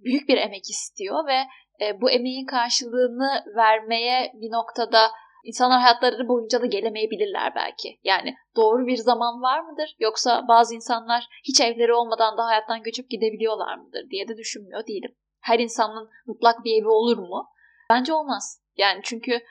büyük 0.03 0.29
bir 0.29 0.37
emek 0.37 0.69
istiyor 0.69 1.27
ve 1.27 1.39
e, 1.85 2.01
bu 2.01 2.11
emeğin 2.11 2.45
karşılığını 2.45 3.43
vermeye 3.55 4.31
bir 4.33 4.51
noktada 4.51 5.11
insanlar 5.43 5.79
hayatları 5.81 6.27
boyunca 6.27 6.61
da 6.61 6.65
gelemeyebilirler 6.65 7.55
belki. 7.55 7.99
Yani 8.03 8.35
doğru 8.55 8.87
bir 8.87 8.97
zaman 8.97 9.41
var 9.41 9.59
mıdır? 9.59 9.95
Yoksa 9.99 10.45
bazı 10.47 10.75
insanlar 10.75 11.27
hiç 11.43 11.61
evleri 11.61 11.93
olmadan 11.93 12.37
da 12.37 12.45
hayattan 12.45 12.83
göçüp 12.83 13.09
gidebiliyorlar 13.09 13.77
mıdır 13.77 14.09
diye 14.09 14.27
de 14.27 14.37
düşünmüyor 14.37 14.87
değilim. 14.87 15.15
Her 15.41 15.59
insanın 15.59 16.09
mutlak 16.25 16.63
bir 16.63 16.81
evi 16.81 16.87
olur 16.87 17.17
mu? 17.17 17.47
Bence 17.89 18.13
olmaz. 18.13 18.61
Yani 18.77 19.01
çünkü 19.03 19.41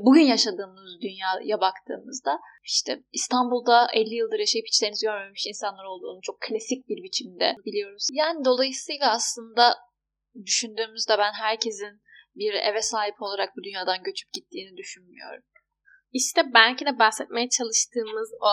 bugün 0.00 0.22
yaşadığımız 0.22 1.00
dünyaya 1.02 1.60
baktığımızda 1.60 2.40
işte 2.64 3.02
İstanbul'da 3.12 3.88
50 3.92 4.14
yıldır 4.14 4.38
yaşayıp 4.38 4.66
içlerinizi 4.66 5.06
görmemiş 5.06 5.46
insanlar 5.46 5.84
olduğunu 5.84 6.20
çok 6.22 6.40
klasik 6.40 6.88
bir 6.88 7.02
biçimde 7.02 7.54
biliyoruz. 7.66 8.06
Yani 8.12 8.44
dolayısıyla 8.44 9.10
aslında 9.10 9.74
düşündüğümüzde 10.44 11.18
ben 11.18 11.32
herkesin 11.32 12.02
bir 12.34 12.54
eve 12.54 12.82
sahip 12.82 13.22
olarak 13.22 13.56
bu 13.56 13.64
dünyadan 13.64 14.02
göçüp 14.02 14.32
gittiğini 14.32 14.76
düşünmüyorum. 14.76 15.42
İşte 16.12 16.42
belki 16.54 16.86
de 16.86 16.98
bahsetmeye 16.98 17.48
çalıştığımız 17.48 18.30
o 18.40 18.50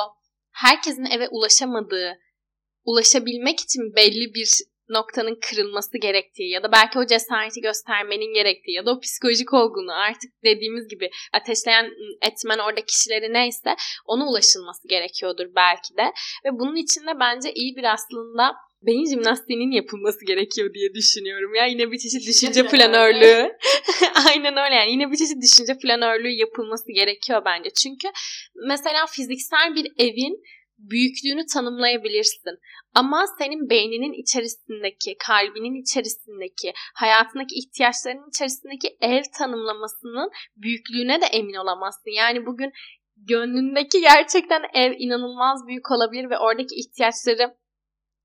herkesin 0.51 1.05
eve 1.05 1.27
ulaşamadığı, 1.29 2.19
ulaşabilmek 2.85 3.59
için 3.59 3.95
belli 3.95 4.33
bir 4.33 4.49
noktanın 4.89 5.39
kırılması 5.49 5.97
gerektiği 5.97 6.49
ya 6.51 6.63
da 6.63 6.71
belki 6.71 6.99
o 6.99 7.05
cesareti 7.05 7.61
göstermenin 7.61 8.33
gerektiği 8.33 8.73
ya 8.75 8.85
da 8.85 8.91
o 8.91 8.99
psikolojik 8.99 9.53
olgunu 9.53 9.93
artık 9.93 10.31
dediğimiz 10.43 10.87
gibi 10.87 11.09
ateşleyen 11.33 11.91
etmen 12.21 12.59
orada 12.59 12.81
kişileri 12.85 13.33
neyse 13.33 13.75
ona 14.05 14.27
ulaşılması 14.27 14.87
gerekiyordur 14.87 15.45
belki 15.55 15.97
de. 15.97 16.03
Ve 16.45 16.49
bunun 16.51 16.75
için 16.75 17.01
de 17.01 17.19
bence 17.19 17.53
iyi 17.53 17.75
bir 17.75 17.93
aslında 17.93 18.55
beyin 18.87 19.09
jimnastiğinin 19.11 19.71
yapılması 19.71 20.25
gerekiyor 20.25 20.73
diye 20.73 20.93
düşünüyorum. 20.93 21.55
Ya 21.55 21.65
yine 21.65 21.91
bir 21.91 21.97
çeşit 21.97 22.27
düşünce 22.27 22.67
planörlüğü. 22.67 23.51
Aynen 24.27 24.57
öyle 24.57 24.75
yani 24.75 24.91
yine 24.91 25.11
bir 25.11 25.17
çeşit 25.17 25.41
düşünce 25.41 25.77
planörlüğü 25.77 26.31
yapılması 26.31 26.91
gerekiyor 26.91 27.41
bence. 27.45 27.69
Çünkü 27.69 28.07
mesela 28.67 29.05
fiziksel 29.05 29.75
bir 29.75 29.87
evin 29.97 30.43
büyüklüğünü 30.77 31.45
tanımlayabilirsin. 31.53 32.59
Ama 32.93 33.25
senin 33.39 33.69
beyninin 33.69 34.13
içerisindeki, 34.13 35.15
kalbinin 35.27 35.81
içerisindeki, 35.81 36.73
hayatındaki 36.95 37.55
ihtiyaçlarının 37.55 38.29
içerisindeki 38.29 38.97
ev 39.01 39.23
tanımlamasının 39.37 40.29
büyüklüğüne 40.57 41.21
de 41.21 41.25
emin 41.25 41.53
olamazsın. 41.53 42.11
Yani 42.11 42.45
bugün 42.45 42.71
gönlündeki 43.17 44.01
gerçekten 44.01 44.61
ev 44.73 44.93
inanılmaz 44.97 45.67
büyük 45.67 45.91
olabilir 45.91 46.29
ve 46.29 46.37
oradaki 46.37 46.75
ihtiyaçları 46.75 47.55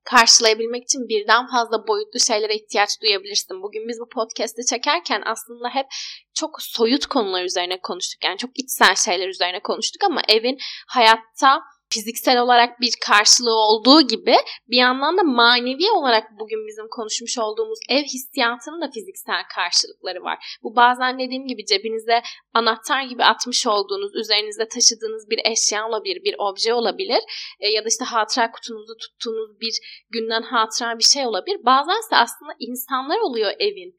karşılayabilmek 0.04 0.82
için 0.82 1.08
birden 1.08 1.46
fazla 1.46 1.86
boyutlu 1.88 2.20
şeylere 2.20 2.54
ihtiyaç 2.54 2.90
duyabilirsin. 3.02 3.62
Bugün 3.62 3.88
biz 3.88 3.98
bu 4.00 4.08
podcast'i 4.08 4.66
çekerken 4.66 5.22
aslında 5.26 5.68
hep 5.68 5.86
çok 6.34 6.62
soyut 6.62 7.06
konular 7.06 7.44
üzerine 7.44 7.80
konuştuk. 7.80 8.24
Yani 8.24 8.38
çok 8.38 8.50
içsel 8.54 8.94
şeyler 8.94 9.28
üzerine 9.28 9.60
konuştuk 9.62 10.04
ama 10.04 10.22
evin 10.28 10.58
hayatta 10.88 11.62
fiziksel 11.92 12.40
olarak 12.40 12.80
bir 12.80 12.92
karşılığı 13.06 13.56
olduğu 13.56 14.00
gibi 14.00 14.36
bir 14.68 14.76
yandan 14.76 15.18
da 15.18 15.22
manevi 15.22 15.90
olarak 15.90 16.24
bugün 16.40 16.66
bizim 16.66 16.88
konuşmuş 16.90 17.38
olduğumuz 17.38 17.78
ev 17.88 18.02
hissiyatının 18.02 18.80
da 18.80 18.90
fiziksel 18.94 19.42
karşılıkları 19.54 20.22
var. 20.22 20.58
Bu 20.62 20.76
bazen 20.76 21.18
dediğim 21.18 21.46
gibi 21.46 21.66
cebinize 21.66 22.22
anahtar 22.54 23.02
gibi 23.02 23.24
atmış 23.24 23.66
olduğunuz, 23.66 24.14
üzerinizde 24.14 24.68
taşıdığınız 24.68 25.30
bir 25.30 25.40
eşya 25.44 25.88
olabilir, 25.88 26.24
bir 26.24 26.34
obje 26.38 26.74
olabilir 26.74 27.20
e, 27.60 27.68
ya 27.68 27.84
da 27.84 27.88
işte 27.88 28.04
hatıra 28.04 28.50
kutunuzda 28.50 28.92
tuttuğunuz 28.96 29.60
bir 29.60 29.74
günden 30.10 30.42
hatıra 30.42 30.98
bir 30.98 31.04
şey 31.04 31.26
olabilir. 31.26 31.64
Bazense 31.64 32.16
aslında 32.16 32.52
insanlar 32.58 33.18
oluyor 33.18 33.50
evin 33.58 33.94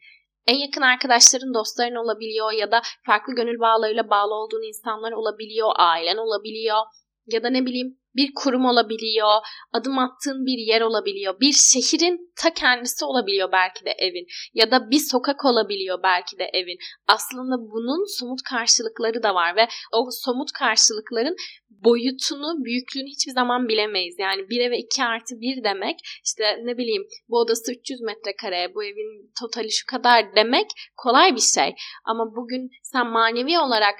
en 0.47 0.55
yakın 0.55 0.81
arkadaşların, 0.81 1.53
dostların 1.53 1.95
olabiliyor 1.95 2.51
ya 2.51 2.71
da 2.71 2.81
farklı 3.05 3.35
gönül 3.35 3.59
bağlarıyla 3.59 4.09
bağlı 4.09 4.33
olduğun 4.33 4.67
insanlar 4.67 5.11
olabiliyor, 5.11 5.71
ailen 5.75 6.17
olabiliyor 6.17 6.77
ya 7.27 7.43
da 7.43 7.49
ne 7.49 7.65
bileyim 7.65 7.97
bir 8.15 8.31
kurum 8.35 8.65
olabiliyor, 8.65 9.29
adım 9.73 9.99
attığın 9.99 10.45
bir 10.45 10.57
yer 10.57 10.81
olabiliyor, 10.81 11.39
bir 11.39 11.53
şehrin 11.53 12.33
ta 12.35 12.53
kendisi 12.53 13.05
olabiliyor 13.05 13.51
belki 13.51 13.85
de 13.85 13.91
evin 13.91 14.25
ya 14.53 14.71
da 14.71 14.89
bir 14.91 14.99
sokak 14.99 15.45
olabiliyor 15.45 16.03
belki 16.03 16.39
de 16.39 16.49
evin. 16.53 16.77
Aslında 17.07 17.57
bunun 17.57 18.19
somut 18.19 18.39
karşılıkları 18.49 19.23
da 19.23 19.35
var 19.35 19.55
ve 19.55 19.67
o 19.93 20.07
somut 20.11 20.51
karşılıkların 20.51 21.35
boyutunu, 21.69 22.63
büyüklüğünü 22.65 23.07
hiçbir 23.07 23.31
zaman 23.31 23.67
bilemeyiz. 23.67 24.15
Yani 24.19 24.49
bir 24.49 24.59
eve 24.59 24.77
iki 24.77 25.03
artı 25.03 25.35
bir 25.41 25.63
demek 25.63 25.99
işte 26.25 26.43
ne 26.63 26.77
bileyim 26.77 27.03
bu 27.29 27.39
odası 27.39 27.71
300 27.71 28.01
metrekare, 28.01 28.75
bu 28.75 28.83
evin 28.83 29.31
totali 29.41 29.71
şu 29.71 29.85
kadar 29.85 30.35
demek 30.35 30.67
kolay 30.97 31.35
bir 31.35 31.41
şey. 31.55 31.73
Ama 32.05 32.35
bugün 32.35 32.69
sen 32.83 33.07
manevi 33.07 33.59
olarak 33.59 33.95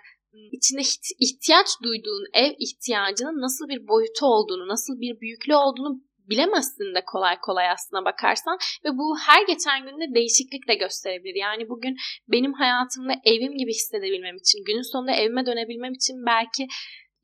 içinde 0.52 0.82
ihtiyaç 1.20 1.68
duyduğun 1.84 2.26
ev 2.34 2.52
ihtiyacının 2.60 3.42
nasıl 3.42 3.68
bir 3.68 3.88
boyutu 3.88 4.26
olduğunu, 4.26 4.68
nasıl 4.68 5.02
bir 5.02 5.20
büyüklüğü 5.20 5.56
olduğunu 5.56 6.02
bilemezsin 6.30 6.96
de 6.96 7.02
kolay 7.06 7.40
kolay 7.40 7.70
aslına 7.70 8.06
bakarsan 8.06 8.58
ve 8.86 8.90
bu 9.00 9.18
her 9.28 9.42
geçen 9.48 9.80
günde 9.86 10.16
değişiklik 10.16 10.68
de 10.68 10.76
gösterebilir. 10.76 11.36
Yani 11.36 11.70
bugün 11.70 11.96
benim 12.28 12.54
hayatımda 12.54 13.14
evim 13.26 13.58
gibi 13.58 13.72
hissedebilmem 13.72 14.36
için, 14.36 14.64
günün 14.68 14.92
sonunda 14.92 15.12
evime 15.12 15.46
dönebilmem 15.46 15.94
için 15.94 16.26
belki 16.26 16.68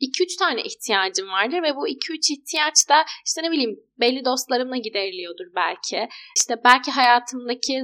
2-3 0.02 0.40
tane 0.40 0.62
ihtiyacım 0.62 1.28
vardır 1.30 1.62
ve 1.64 1.76
bu 1.76 1.88
2-3 1.88 2.34
ihtiyaç 2.34 2.90
da 2.90 3.06
işte 3.26 3.44
ne 3.44 3.52
bileyim 3.52 3.80
belli 4.00 4.26
dostlarımla 4.26 4.78
gideriliyordur 4.78 5.46
belki. 5.56 6.08
İşte 6.38 6.56
belki 6.64 6.92
hayatımdaki 6.92 7.84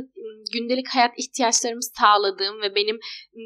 gündelik 0.53 0.87
hayat 0.87 1.13
ihtiyaçlarımı 1.17 1.83
sağladığım 1.83 2.61
ve 2.61 2.75
benim 2.75 2.99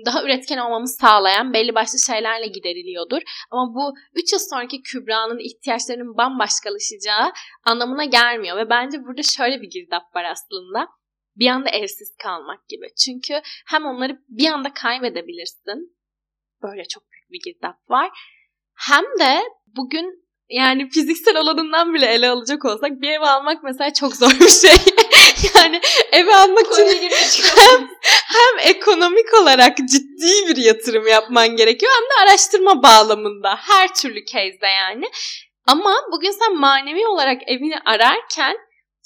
daha 0.05 0.23
üretken 0.23 0.57
olmamı 0.57 0.87
sağlayan 0.87 1.53
belli 1.53 1.75
başlı 1.75 1.99
şeylerle 1.99 2.47
gideriliyordur. 2.47 3.21
Ama 3.51 3.75
bu 3.75 3.93
3 4.15 4.33
yıl 4.33 4.39
sonraki 4.39 4.81
Kübra'nın 4.81 5.39
ihtiyaçlarının 5.39 6.17
bambaşkalaşacağı 6.17 7.31
anlamına 7.63 8.05
gelmiyor 8.05 8.57
ve 8.57 8.69
bence 8.69 8.97
burada 9.03 9.21
şöyle 9.23 9.61
bir 9.61 9.69
girdap 9.69 10.15
var 10.15 10.23
aslında 10.23 10.87
bir 11.35 11.47
anda 11.47 11.69
evsiz 11.69 12.15
kalmak 12.23 12.67
gibi. 12.67 12.87
Çünkü 13.05 13.41
hem 13.67 13.85
onları 13.85 14.21
bir 14.27 14.47
anda 14.47 14.73
kaybedebilirsin. 14.73 15.97
Böyle 16.63 16.83
çok 16.87 17.03
büyük 17.11 17.31
bir 17.31 17.51
girdap 17.51 17.89
var. 17.89 18.09
Hem 18.77 19.03
de 19.19 19.43
bugün 19.77 20.27
yani 20.49 20.89
fiziksel 20.89 21.37
alanından 21.37 21.93
bile 21.93 22.05
ele 22.05 22.29
alacak 22.29 22.65
olsak 22.65 22.91
bir 22.91 23.09
ev 23.09 23.21
almak 23.21 23.63
mesela 23.63 23.93
çok 23.93 24.15
zor 24.15 24.31
bir 24.39 24.49
şey. 24.49 24.71
yani 25.55 25.81
ev 26.11 26.27
almak 26.27 26.65
için 26.73 27.09
hem, 27.55 27.89
hem 28.07 28.71
ekonomik 28.71 29.33
olarak 29.41 29.77
ciddi 29.77 30.47
bir 30.47 30.57
yatırım 30.57 31.07
yapman 31.07 31.47
gerekiyor 31.47 31.91
hem 31.95 32.03
de 32.03 32.29
araştırma 32.29 32.83
bağlamında 32.83 33.55
her 33.55 33.93
türlü 33.95 34.25
case'de 34.25 34.67
yani. 34.67 35.05
Ama 35.67 35.95
bugün 36.11 36.31
sen 36.31 36.55
manevi 36.55 37.07
olarak 37.07 37.41
evini 37.47 37.79
ararken 37.85 38.57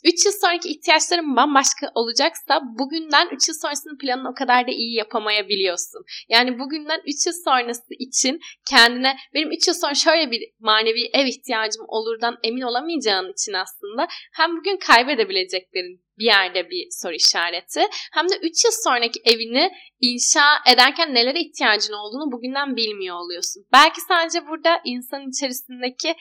3 0.03 0.25
yıl 0.25 0.33
sonraki 0.41 0.69
ihtiyaçların 0.69 1.35
bambaşka 1.35 1.91
olacaksa 1.95 2.61
bugünden 2.79 3.29
3 3.31 3.47
yıl 3.47 3.55
sonrasının 3.61 3.97
planını 3.97 4.29
o 4.29 4.33
kadar 4.33 4.67
da 4.67 4.71
iyi 4.71 4.95
yapamayabiliyorsun. 4.95 6.03
Yani 6.29 6.59
bugünden 6.59 7.01
3 7.05 7.25
yıl 7.25 7.33
sonrası 7.45 7.93
için 7.99 8.39
kendine 8.69 9.15
benim 9.33 9.51
3 9.51 9.67
yıl 9.67 9.73
sonra 9.73 9.95
şöyle 9.95 10.31
bir 10.31 10.41
manevi 10.59 11.09
ev 11.13 11.25
ihtiyacım 11.25 11.85
olurdan 11.87 12.37
emin 12.43 12.61
olamayacağın 12.61 13.31
için 13.31 13.53
aslında 13.53 14.07
hem 14.33 14.57
bugün 14.57 14.77
kaybedebileceklerin 14.77 16.01
bir 16.17 16.25
yerde 16.25 16.69
bir 16.69 16.87
soru 16.91 17.13
işareti 17.13 17.87
hem 18.13 18.29
de 18.29 18.37
3 18.41 18.65
yıl 18.65 18.71
sonraki 18.83 19.19
evini 19.25 19.71
inşa 19.99 20.45
ederken 20.73 21.13
nelere 21.13 21.39
ihtiyacın 21.39 21.93
olduğunu 21.93 22.31
bugünden 22.31 22.75
bilmiyor 22.75 23.15
oluyorsun. 23.15 23.65
Belki 23.73 24.01
sadece 24.01 24.47
burada 24.47 24.81
insan 24.85 25.29
içerisindeki 25.29 26.15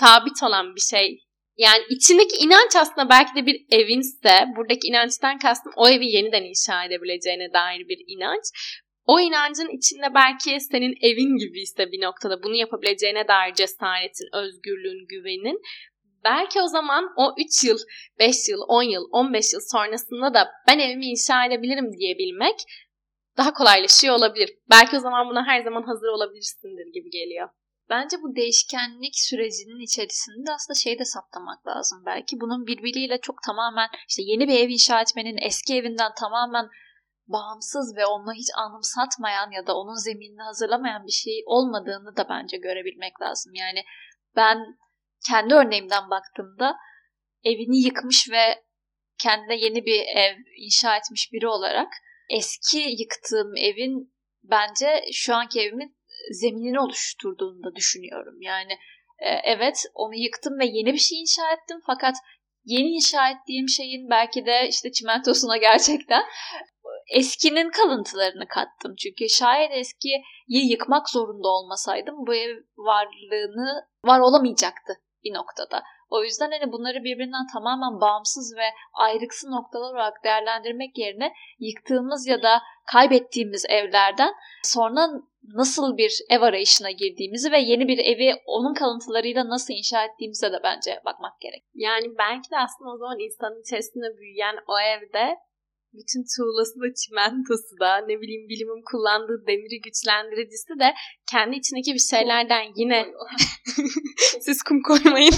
sabit 0.00 0.42
olan 0.42 0.74
bir 0.74 0.80
şey 0.80 1.29
yani 1.60 1.82
içindeki 1.88 2.36
inanç 2.36 2.76
aslında 2.76 3.08
belki 3.08 3.34
de 3.34 3.46
bir 3.46 3.66
evinse, 3.70 4.34
buradaki 4.56 4.88
inançtan 4.88 5.38
kastım 5.38 5.72
o 5.76 5.88
evi 5.88 6.06
yeniden 6.06 6.44
inşa 6.44 6.84
edebileceğine 6.84 7.52
dair 7.52 7.88
bir 7.88 7.98
inanç. 8.06 8.44
O 9.06 9.20
inancın 9.20 9.68
içinde 9.78 10.14
belki 10.14 10.60
senin 10.60 10.94
evin 11.00 11.38
gibi 11.38 11.60
ise 11.60 11.92
bir 11.92 12.02
noktada 12.02 12.42
bunu 12.42 12.54
yapabileceğine 12.54 13.28
dair 13.28 13.54
cesaretin, 13.54 14.28
özgürlüğün, 14.32 15.06
güvenin 15.08 15.60
belki 16.24 16.62
o 16.62 16.66
zaman 16.66 17.04
o 17.16 17.34
3 17.38 17.64
yıl, 17.64 17.78
5 18.18 18.48
yıl, 18.48 18.60
10 18.68 18.82
yıl, 18.82 19.04
15 19.12 19.52
yıl 19.52 19.60
sonrasında 19.72 20.34
da 20.34 20.48
ben 20.68 20.78
evimi 20.78 21.06
inşa 21.06 21.46
edebilirim 21.46 21.92
diyebilmek 21.98 22.56
daha 23.36 23.52
kolaylaşıyor 23.52 24.14
olabilir. 24.14 24.50
Belki 24.70 24.96
o 24.96 25.00
zaman 25.00 25.28
buna 25.28 25.46
her 25.46 25.60
zaman 25.60 25.82
hazır 25.82 26.08
olabilirsindir 26.08 26.92
gibi 26.94 27.10
geliyor. 27.10 27.48
Bence 27.90 28.16
bu 28.22 28.36
değişkenlik 28.36 29.14
sürecinin 29.16 29.80
içerisinde 29.80 30.52
aslında 30.52 30.78
şey 30.78 30.98
de 30.98 31.04
saptamak 31.04 31.66
lazım 31.66 32.02
belki. 32.06 32.40
Bunun 32.40 32.66
birbiriyle 32.66 33.20
çok 33.20 33.42
tamamen 33.46 33.88
işte 34.08 34.22
yeni 34.22 34.48
bir 34.48 34.58
ev 34.64 34.68
inşa 34.68 35.00
etmenin 35.00 35.38
eski 35.46 35.74
evinden 35.74 36.12
tamamen 36.20 36.68
bağımsız 37.26 37.96
ve 37.96 38.06
onu 38.06 38.32
hiç 38.32 38.48
anımsatmayan 38.56 39.50
ya 39.50 39.66
da 39.66 39.76
onun 39.76 40.04
zeminini 40.04 40.42
hazırlamayan 40.42 41.06
bir 41.06 41.12
şey 41.12 41.42
olmadığını 41.46 42.16
da 42.16 42.28
bence 42.28 42.56
görebilmek 42.56 43.20
lazım. 43.22 43.54
Yani 43.54 43.84
ben 44.36 44.58
kendi 45.28 45.54
örneğimden 45.54 46.10
baktığımda 46.10 46.76
evini 47.44 47.84
yıkmış 47.84 48.30
ve 48.30 48.64
kendine 49.18 49.56
yeni 49.56 49.84
bir 49.84 50.00
ev 50.16 50.36
inşa 50.56 50.96
etmiş 50.96 51.32
biri 51.32 51.48
olarak 51.48 51.92
eski 52.30 52.78
yıktığım 52.78 53.56
evin 53.56 54.14
bence 54.42 55.04
şu 55.12 55.34
anki 55.34 55.60
evimin 55.60 55.99
zeminini 56.32 56.80
oluşturduğunu 56.80 57.64
da 57.64 57.74
düşünüyorum. 57.74 58.34
Yani 58.40 58.72
e, 59.18 59.28
evet 59.44 59.84
onu 59.94 60.14
yıktım 60.14 60.58
ve 60.58 60.66
yeni 60.66 60.92
bir 60.92 60.98
şey 60.98 61.20
inşa 61.20 61.52
ettim 61.52 61.80
fakat 61.86 62.14
yeni 62.64 62.88
inşa 62.88 63.30
ettiğim 63.30 63.68
şeyin 63.68 64.10
belki 64.10 64.46
de 64.46 64.68
işte 64.68 64.92
çimentosuna 64.92 65.56
gerçekten 65.56 66.22
eskinin 67.10 67.70
kalıntılarını 67.70 68.48
kattım. 68.48 68.94
Çünkü 68.98 69.28
şayet 69.28 69.70
eskiyi 69.72 70.22
yıkmak 70.48 71.10
zorunda 71.10 71.48
olmasaydım 71.48 72.14
bu 72.26 72.34
ev 72.34 72.56
varlığını 72.76 73.86
var 74.04 74.20
olamayacaktı 74.20 74.92
bir 75.24 75.34
noktada. 75.34 75.82
O 76.10 76.24
yüzden 76.24 76.50
hani 76.50 76.72
bunları 76.72 77.04
birbirinden 77.04 77.46
tamamen 77.52 78.00
bağımsız 78.00 78.56
ve 78.56 78.68
ayrıksı 78.94 79.50
noktalar 79.50 79.90
olarak 79.90 80.24
değerlendirmek 80.24 80.98
yerine 80.98 81.32
yıktığımız 81.58 82.26
ya 82.26 82.42
da 82.42 82.62
kaybettiğimiz 82.92 83.64
evlerden 83.68 84.32
sonra 84.64 85.08
nasıl 85.42 85.96
bir 85.96 86.12
ev 86.30 86.42
arayışına 86.42 86.90
girdiğimizi 86.90 87.52
ve 87.52 87.60
yeni 87.60 87.88
bir 87.88 87.98
evi 87.98 88.34
onun 88.46 88.74
kalıntılarıyla 88.74 89.48
nasıl 89.48 89.74
inşa 89.74 90.04
ettiğimize 90.04 90.52
de 90.52 90.60
bence 90.64 91.00
bakmak 91.04 91.40
gerek. 91.40 91.64
Yani 91.74 92.06
belki 92.18 92.50
de 92.50 92.56
aslında 92.56 92.90
o 92.90 92.98
zaman 92.98 93.18
insanın 93.18 93.60
içerisinde 93.60 94.18
büyüyen 94.18 94.56
o 94.68 94.80
evde 94.80 95.36
bütün 95.92 96.22
tuğlası 96.32 96.80
da 96.80 96.94
çimentosu 96.94 97.78
da 97.80 97.96
ne 97.98 98.20
bileyim 98.20 98.48
bilimin 98.48 98.82
kullandığı 98.90 99.46
demiri 99.46 99.80
güçlendiricisi 99.80 100.78
de 100.78 100.94
kendi 101.30 101.56
içindeki 101.56 101.94
bir 101.94 102.04
şeylerden 102.10 102.64
yine 102.76 103.06
siz 104.40 104.62
kum 104.62 104.82
koymayın. 104.82 105.34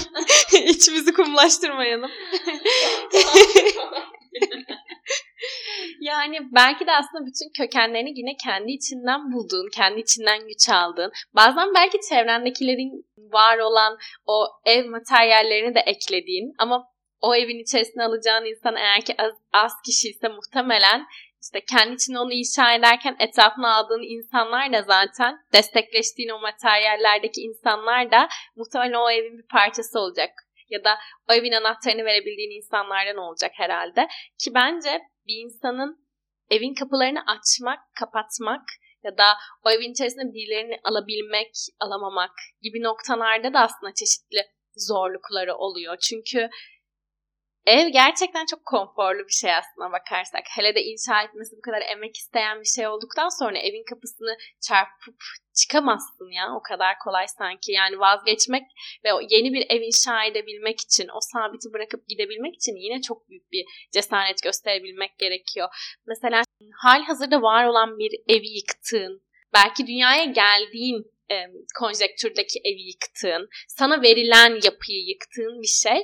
İçimizi 0.67 1.13
kumlaştırmayalım 1.13 2.11
yani 6.01 6.39
belki 6.51 6.87
de 6.87 6.91
aslında 6.91 7.25
bütün 7.25 7.49
kökenlerini 7.57 8.19
yine 8.19 8.35
kendi 8.43 8.71
içinden 8.71 9.31
bulduğun, 9.33 9.69
kendi 9.75 9.99
içinden 9.99 10.47
güç 10.47 10.69
aldığın, 10.69 11.11
bazen 11.35 11.73
belki 11.75 11.97
çevrendekilerin 12.09 13.05
var 13.17 13.57
olan 13.57 13.97
o 14.25 14.47
ev 14.65 14.89
materyallerini 14.89 15.75
de 15.75 15.79
eklediğin 15.79 16.53
ama 16.57 16.87
o 17.21 17.35
evin 17.35 17.59
içerisine 17.59 18.03
alacağın 18.03 18.45
insan 18.45 18.75
eğer 18.75 19.01
ki 19.01 19.15
az, 19.17 19.33
az 19.53 19.71
kişi 19.85 20.09
ise 20.09 20.27
muhtemelen 20.27 21.05
işte 21.43 21.65
kendi 21.65 21.95
için 21.95 22.13
onu 22.13 22.33
inşa 22.33 22.73
ederken 22.73 23.15
etrafına 23.19 23.75
aldığın 23.75 24.17
insanlar 24.17 24.73
da 24.73 24.81
zaten 24.81 25.37
destekleştiğin 25.53 26.29
o 26.29 26.39
materyallerdeki 26.39 27.41
insanlar 27.41 28.11
da 28.11 28.29
muhtemelen 28.55 28.93
o 28.93 29.11
evin 29.11 29.37
bir 29.37 29.47
parçası 29.47 29.99
olacak. 29.99 30.29
Ya 30.69 30.83
da 30.83 30.97
o 31.29 31.33
evin 31.33 31.51
anahtarını 31.51 32.05
verebildiğin 32.05 32.57
insanlardan 32.57 33.17
olacak 33.17 33.51
herhalde. 33.55 34.07
Ki 34.43 34.53
bence 34.53 35.01
bir 35.27 35.45
insanın 35.45 36.07
evin 36.49 36.73
kapılarını 36.73 37.19
açmak, 37.27 37.79
kapatmak 37.99 38.63
ya 39.03 39.17
da 39.17 39.33
o 39.65 39.71
evin 39.71 39.91
içerisinde 39.91 40.33
birilerini 40.33 40.79
alabilmek, 40.83 41.51
alamamak 41.79 42.31
gibi 42.61 42.83
noktalarda 42.83 43.53
da 43.53 43.59
aslında 43.59 43.93
çeşitli 43.93 44.41
zorlukları 44.75 45.55
oluyor. 45.55 45.97
Çünkü 45.97 46.49
Ev 47.65 47.87
gerçekten 47.87 48.45
çok 48.45 48.65
konforlu 48.65 49.27
bir 49.27 49.33
şey 49.33 49.53
aslına 49.53 49.91
bakarsak. 49.91 50.43
Hele 50.55 50.75
de 50.75 50.83
inşa 50.83 51.23
etmesi 51.23 51.57
bu 51.57 51.61
kadar 51.61 51.81
emek 51.81 52.17
isteyen 52.17 52.59
bir 52.61 52.65
şey 52.65 52.87
olduktan 52.87 53.29
sonra 53.39 53.57
evin 53.57 53.83
kapısını 53.89 54.37
çarpıp 54.67 55.15
çıkamazsın 55.55 56.31
ya. 56.31 56.55
O 56.55 56.61
kadar 56.61 56.99
kolay 56.99 57.27
sanki. 57.27 57.71
Yani 57.71 57.99
vazgeçmek 57.99 58.63
ve 59.03 59.09
yeni 59.29 59.53
bir 59.53 59.65
ev 59.69 59.81
inşa 59.81 60.25
edebilmek 60.25 60.81
için, 60.81 61.07
o 61.07 61.19
sabiti 61.21 61.73
bırakıp 61.73 62.07
gidebilmek 62.07 62.55
için 62.55 62.75
yine 62.75 63.01
çok 63.01 63.29
büyük 63.29 63.51
bir 63.51 63.65
cesaret 63.91 64.43
gösterebilmek 64.43 65.19
gerekiyor. 65.19 65.67
Mesela 66.07 66.43
hal 66.83 67.03
hazırda 67.03 67.41
var 67.41 67.65
olan 67.65 67.99
bir 67.99 68.11
evi 68.27 68.47
yıktığın, 68.47 69.21
belki 69.53 69.87
dünyaya 69.87 70.23
geldiğin 70.23 71.13
e, 71.31 71.35
konjektürdeki 71.79 72.59
evi 72.65 72.81
yıktığın, 72.81 73.49
sana 73.67 74.01
verilen 74.01 74.59
yapıyı 74.63 74.99
yıktığın 75.07 75.61
bir 75.61 75.67
şey 75.67 76.03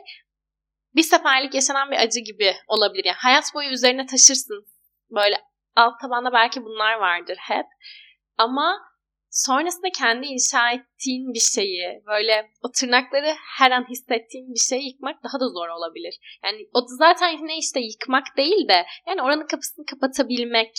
bir 0.96 1.04
seferlik 1.04 1.54
yaşanan 1.54 1.92
bir 1.92 1.98
acı 1.98 2.20
gibi 2.20 2.56
olabilir. 2.68 3.06
Yani 3.06 3.18
hayat 3.18 3.54
boyu 3.54 3.70
üzerine 3.70 4.06
taşırsın. 4.06 4.66
Böyle 5.12 5.42
alt 5.76 6.02
tabanda 6.02 6.34
belki 6.34 6.64
bunlar 6.64 6.94
vardır 6.94 7.38
hep. 7.40 7.66
Ama 8.38 8.90
sonrasında 9.32 9.88
kendi 9.98 10.28
inşa 10.28 10.72
ettiğin 10.72 11.34
bir 11.34 11.40
şeyi, 11.40 12.02
böyle 12.08 12.50
o 12.64 12.72
tırnakları 12.72 13.36
her 13.58 13.72
an 13.72 13.90
hissettiğin 13.90 14.54
bir 14.54 14.60
şeyi 14.70 14.88
yıkmak 14.88 15.24
daha 15.24 15.40
da 15.40 15.48
zor 15.48 15.68
olabilir. 15.68 16.40
Yani 16.44 16.58
o 16.74 16.80
zaten 17.00 17.48
ne 17.48 17.58
işte 17.58 17.80
yıkmak 17.80 18.38
değil 18.38 18.68
de 18.68 18.86
yani 19.08 19.22
oranın 19.22 19.48
kapısını 19.48 19.86
kapatabilmek, 19.86 20.72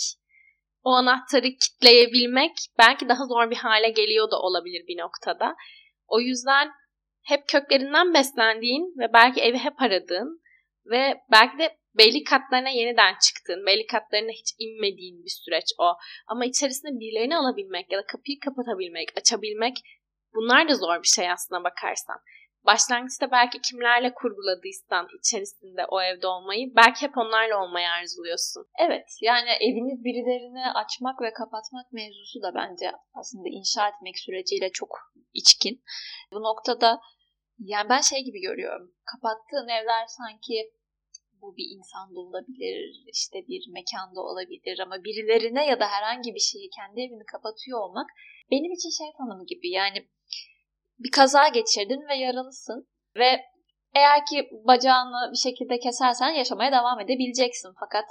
o 0.83 0.89
anahtarı 0.89 1.47
kitleyebilmek 1.61 2.51
belki 2.77 3.09
daha 3.09 3.25
zor 3.25 3.51
bir 3.51 3.55
hale 3.55 3.89
geliyor 3.89 4.31
da 4.31 4.39
olabilir 4.39 4.83
bir 4.87 4.97
noktada. 4.97 5.55
O 6.07 6.19
yüzden 6.19 6.71
hep 7.23 7.47
köklerinden 7.47 8.13
beslendiğin 8.13 8.93
ve 8.99 9.13
belki 9.13 9.41
evi 9.41 9.57
hep 9.57 9.81
aradığın 9.81 10.41
ve 10.85 11.17
belki 11.31 11.57
de 11.57 11.77
belli 11.97 12.23
katlarına 12.23 12.69
yeniden 12.69 13.13
çıktığın, 13.25 13.65
belli 13.65 13.87
katlarına 13.87 14.31
hiç 14.31 14.49
inmediğin 14.59 15.23
bir 15.23 15.29
süreç 15.29 15.65
o. 15.79 15.93
Ama 16.27 16.45
içerisinde 16.45 16.99
birilerini 16.99 17.37
alabilmek 17.37 17.91
ya 17.91 17.99
da 17.99 18.05
kapıyı 18.05 18.39
kapatabilmek, 18.39 19.09
açabilmek 19.17 19.75
bunlar 20.33 20.69
da 20.69 20.75
zor 20.75 21.03
bir 21.03 21.07
şey 21.07 21.31
aslına 21.31 21.63
bakarsan. 21.63 22.17
Başlangıçta 22.65 23.31
belki 23.31 23.61
kimlerle 23.61 24.13
kurguladıysan 24.13 25.07
içerisinde 25.19 25.85
o 25.85 26.01
evde 26.01 26.27
olmayı 26.27 26.75
belki 26.75 27.01
hep 27.01 27.17
onlarla 27.17 27.63
olmayı 27.63 27.89
arzuluyorsun. 27.89 28.65
Evet 28.79 29.07
yani 29.21 29.49
evini 29.49 30.03
birilerine 30.03 30.71
açmak 30.71 31.21
ve 31.21 31.33
kapatmak 31.33 31.91
mevzusu 31.91 32.41
da 32.41 32.55
bence 32.55 32.91
aslında 33.13 33.49
inşa 33.49 33.87
etmek 33.87 34.19
süreciyle 34.19 34.71
çok 34.71 34.89
içkin. 35.33 35.83
Bu 36.33 36.43
noktada 36.43 37.01
yani 37.59 37.89
ben 37.89 38.01
şey 38.01 38.23
gibi 38.23 38.41
görüyorum. 38.41 38.95
Kapattığın 39.05 39.67
evler 39.67 40.05
sanki 40.07 40.71
bu 41.41 41.57
bir 41.57 41.67
insan 41.77 42.15
da 42.15 42.19
olabilir, 42.19 43.03
işte 43.07 43.37
bir 43.47 43.63
mekanda 43.73 44.21
olabilir 44.21 44.79
ama 44.79 45.03
birilerine 45.03 45.65
ya 45.65 45.79
da 45.79 45.87
herhangi 45.87 46.33
bir 46.35 46.39
şeyi 46.39 46.69
kendi 46.77 47.01
evini 47.01 47.25
kapatıyor 47.25 47.79
olmak 47.79 48.07
benim 48.51 48.71
için 48.71 48.89
şey 48.89 49.07
tanımı 49.17 49.45
gibi. 49.45 49.69
Yani 49.69 50.07
bir 51.03 51.11
kaza 51.11 51.47
geçirdin 51.47 52.07
ve 52.09 52.15
yaralısın 52.15 52.87
ve 53.15 53.41
eğer 53.95 54.25
ki 54.25 54.49
bacağını 54.67 55.31
bir 55.31 55.37
şekilde 55.37 55.79
kesersen 55.79 56.29
yaşamaya 56.29 56.71
devam 56.71 56.99
edebileceksin. 56.99 57.73
Fakat 57.79 58.05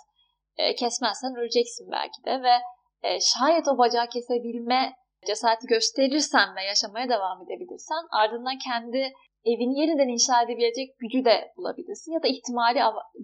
e, 0.57 0.74
kesmezsen 0.74 1.37
öleceksin 1.37 1.90
belki 1.92 2.24
de 2.24 2.42
ve 2.42 2.55
e, 3.03 3.20
şayet 3.20 3.68
o 3.68 3.79
bacağı 3.79 4.07
kesebilme 4.07 4.92
cesareti 5.26 5.66
gösterirsen 5.66 6.57
ve 6.57 6.64
yaşamaya 6.64 7.09
devam 7.09 7.42
edebilirsen 7.42 8.05
ardından 8.11 8.59
kendi 8.59 9.12
evini 9.44 9.81
yeniden 9.81 10.09
inşa 10.09 10.42
edebilecek 10.42 10.98
gücü 10.98 11.24
de 11.24 11.53
bulabilirsin 11.57 12.12
ya 12.12 12.22
da 12.22 12.29
ihtimali 12.29 12.79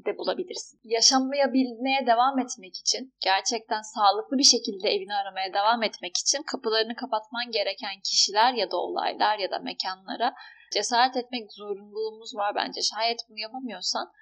de 0.06 0.18
bulabilirsin. 0.18 0.80
Yaşamayabilmeye 0.84 2.06
devam 2.06 2.38
etmek 2.38 2.76
için, 2.76 3.14
gerçekten 3.20 3.82
sağlıklı 3.82 4.38
bir 4.38 4.50
şekilde 4.54 4.88
evini 4.88 5.14
aramaya 5.14 5.52
devam 5.52 5.82
etmek 5.82 6.16
için 6.16 6.42
kapılarını 6.42 6.96
kapatman 6.96 7.50
gereken 7.50 8.00
kişiler 8.04 8.52
ya 8.54 8.70
da 8.70 8.76
olaylar 8.76 9.38
ya 9.38 9.50
da 9.50 9.58
mekanlara 9.58 10.34
cesaret 10.72 11.16
etmek 11.16 11.52
zorunluluğumuz 11.52 12.36
var 12.36 12.54
bence. 12.54 12.80
Şayet 12.82 13.18
bunu 13.28 13.38
yapamıyorsan 13.38 14.12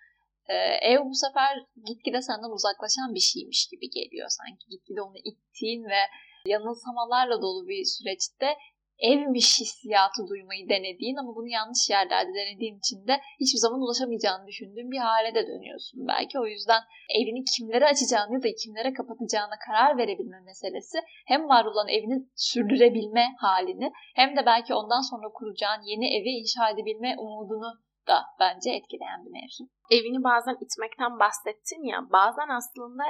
ev 0.82 0.98
bu 1.04 1.14
sefer 1.14 1.58
gitgide 1.86 2.22
senden 2.22 2.50
uzaklaşan 2.50 3.14
bir 3.14 3.20
şeymiş 3.20 3.68
gibi 3.70 3.90
geliyor. 3.90 4.28
Sanki 4.28 4.64
gitgide 4.70 5.02
onu 5.02 5.18
ittiğin 5.24 5.84
ve 5.84 6.02
yanılsamalarla 6.46 7.42
dolu 7.42 7.68
bir 7.68 7.84
süreçte 7.84 8.56
evmiş 8.98 9.60
hissiyatı 9.60 10.28
duymayı 10.28 10.68
denediğin 10.68 11.16
ama 11.16 11.36
bunu 11.36 11.48
yanlış 11.48 11.90
yerlerde 11.90 12.32
denediğin 12.34 12.78
için 12.78 13.06
de 13.06 13.20
hiçbir 13.40 13.58
zaman 13.58 13.80
ulaşamayacağını 13.80 14.46
düşündüğün 14.46 14.90
bir 14.90 14.98
hale 14.98 15.34
de 15.34 15.46
dönüyorsun 15.46 16.06
belki. 16.08 16.38
O 16.38 16.46
yüzden 16.46 16.82
evini 17.18 17.44
kimlere 17.44 17.86
açacağını 17.86 18.34
ya 18.34 18.42
da 18.42 18.48
kimlere 18.62 18.92
kapatacağına 18.92 19.56
karar 19.66 19.98
verebilme 19.98 20.40
meselesi 20.40 20.98
hem 21.26 21.48
var 21.48 21.64
olan 21.64 21.88
evini 21.88 22.16
sürdürebilme 22.36 23.26
halini 23.38 23.92
hem 24.14 24.36
de 24.36 24.46
belki 24.46 24.74
ondan 24.74 25.00
sonra 25.10 25.28
kuracağın 25.34 25.82
yeni 25.90 26.06
evi 26.16 26.30
inşa 26.40 26.70
edebilme 26.70 27.14
umudunu 27.18 27.72
da 28.08 28.18
bence 28.40 28.70
etkileyen 28.70 29.24
bir 29.24 29.30
mevzu. 29.30 29.64
Evini 29.90 30.24
bazen 30.24 30.56
itmekten 30.64 31.18
bahsettin 31.18 31.82
ya 31.92 31.98
bazen 32.12 32.48
aslında 32.48 33.04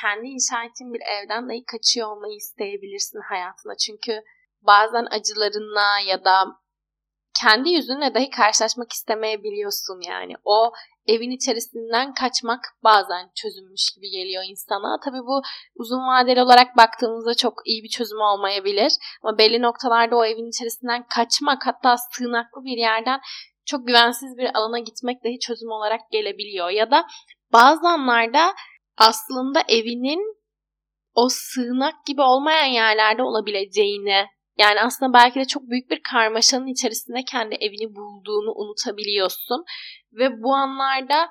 kendi 0.00 0.26
inşa 0.28 0.64
ettiğin 0.64 0.92
bir 0.94 1.02
evden 1.14 1.48
dahi 1.48 1.64
kaçıyor 1.64 2.16
olmayı 2.16 2.36
isteyebilirsin 2.36 3.20
hayatına. 3.28 3.76
Çünkü 3.76 4.22
bazen 4.66 5.06
acılarınla 5.10 6.00
ya 6.08 6.24
da 6.24 6.62
kendi 7.40 7.70
yüzünle 7.70 8.14
dahi 8.14 8.30
karşılaşmak 8.30 8.92
istemeyebiliyorsun 8.92 10.00
yani. 10.00 10.34
O 10.44 10.72
evin 11.06 11.30
içerisinden 11.30 12.14
kaçmak 12.14 12.60
bazen 12.84 13.30
çözülmüş 13.34 13.92
gibi 13.94 14.10
geliyor 14.10 14.42
insana. 14.50 15.00
Tabii 15.04 15.26
bu 15.26 15.42
uzun 15.74 15.98
vadeli 15.98 16.42
olarak 16.42 16.76
baktığımızda 16.76 17.34
çok 17.34 17.54
iyi 17.64 17.82
bir 17.82 17.88
çözüm 17.88 18.20
olmayabilir. 18.20 18.92
Ama 19.22 19.38
belli 19.38 19.62
noktalarda 19.62 20.16
o 20.16 20.24
evin 20.24 20.48
içerisinden 20.48 21.06
kaçmak 21.08 21.66
hatta 21.66 21.96
sığınaklı 21.96 22.64
bir 22.64 22.78
yerden 22.78 23.20
çok 23.66 23.86
güvensiz 23.86 24.38
bir 24.38 24.50
alana 24.54 24.78
gitmek 24.78 25.24
dahi 25.24 25.38
çözüm 25.38 25.70
olarak 25.70 26.00
gelebiliyor. 26.10 26.70
Ya 26.70 26.90
da 26.90 27.06
bazı 27.52 27.88
anlarda 27.88 28.54
aslında 28.98 29.62
evinin 29.68 30.42
o 31.14 31.28
sığınak 31.28 32.06
gibi 32.06 32.22
olmayan 32.22 32.66
yerlerde 32.66 33.22
olabileceğini 33.22 34.26
yani 34.58 34.80
aslında 34.80 35.12
belki 35.12 35.40
de 35.40 35.44
çok 35.44 35.62
büyük 35.62 35.90
bir 35.90 36.00
karmaşanın 36.12 36.66
içerisinde 36.66 37.22
kendi 37.30 37.54
evini 37.54 37.94
bulduğunu 37.94 38.52
unutabiliyorsun. 38.54 39.64
Ve 40.12 40.42
bu 40.42 40.54
anlarda 40.54 41.28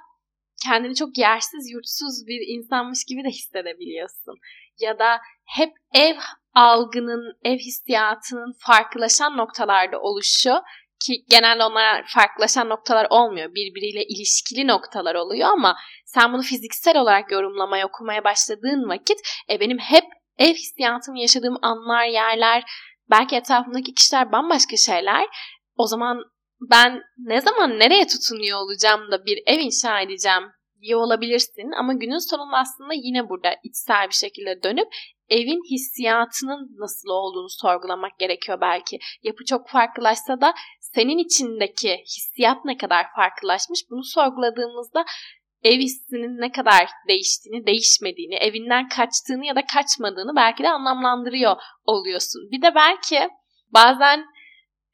kendini 0.66 0.96
çok 0.96 1.18
yersiz, 1.18 1.72
yurtsuz 1.72 2.28
bir 2.28 2.56
insanmış 2.56 3.06
gibi 3.06 3.24
de 3.24 3.30
hissedebiliyorsun. 3.30 4.36
Ya 4.80 5.00
da 5.00 5.20
hep 5.46 5.74
ev 5.94 6.16
algının, 6.54 7.38
ev 7.44 7.58
hissiyatının 7.58 8.54
farklılaşan 8.60 9.38
noktalarda 9.38 10.00
oluşu 10.00 10.54
ki 11.06 11.26
genelde 11.30 11.64
onlar 11.64 12.06
farklılaşan 12.08 12.70
noktalar 12.70 13.08
olmuyor. 13.10 13.50
Birbiriyle 13.56 14.04
ilişkili 14.04 14.68
noktalar 14.68 15.16
oluyor 15.16 15.50
ama 15.50 15.76
sen 16.06 16.34
bunu 16.34 16.42
fiziksel 16.42 16.98
olarak 16.98 17.32
yorumlamaya, 17.32 17.88
okumaya 17.88 18.24
başladığın 18.24 18.90
vakit 18.90 19.18
e, 19.50 19.60
benim 19.60 19.78
hep 19.78 20.04
ev 20.38 20.54
hissiyatımı 20.54 21.20
yaşadığım 21.20 21.58
anlar, 21.62 22.06
yerler, 22.06 22.64
belki 23.12 23.36
etrafımdaki 23.36 23.93
kişiler 23.93 24.32
bambaşka 24.32 24.78
şeyler. 24.78 25.26
O 25.76 25.88
zaman 25.88 26.24
ben 26.72 27.01
ne 27.18 27.41
zaman 27.41 27.80
nereye 27.80 28.07
tutunuyor 28.07 28.59
olacağım 28.59 29.12
da 29.12 29.26
bir 29.26 29.43
ev 29.45 29.59
inşa 29.59 30.01
edeceğim 30.01 30.43
diye 30.82 30.95
olabilirsin. 30.95 31.72
Ama 31.80 31.93
günün 31.93 32.30
sonunda 32.30 32.57
aslında 32.57 32.93
yine 32.93 33.30
burada 33.30 33.55
içsel 33.64 34.07
bir 34.07 34.14
şekilde 34.14 34.64
dönüp 34.64 34.88
evin 35.30 35.62
hissiyatının 35.72 36.70
nasıl 36.80 37.09
olduğunu 37.09 37.49
sorgulamak 37.49 38.20
gerekiyor 38.20 38.62
belki. 38.62 38.99
Yapı 39.24 39.45
çok 39.45 39.70
farklılaşsa 39.70 40.41
da 40.41 40.53
senin 40.80 41.18
içindeki 41.18 41.97
hissiyat 42.05 42.66
ne 42.66 42.78
kadar 42.78 43.05
farklılaşmış 43.16 43.80
bunu 43.89 44.03
sorguladığımızda 44.03 45.05
ev 45.64 45.80
hissinin 45.80 46.41
ne 46.41 46.51
kadar 46.51 46.89
değiştiğini, 47.07 47.66
değişmediğini, 47.66 48.36
evinden 48.36 48.89
kaçtığını 48.89 49.45
ya 49.45 49.55
da 49.55 49.62
kaçmadığını 49.74 50.36
belki 50.36 50.64
de 50.64 50.70
anlamlandırıyor 50.70 51.55
oluyorsun. 51.86 52.41
Bir 52.51 52.62
de 52.62 52.76
belki 52.76 53.30
bazen 53.74 54.26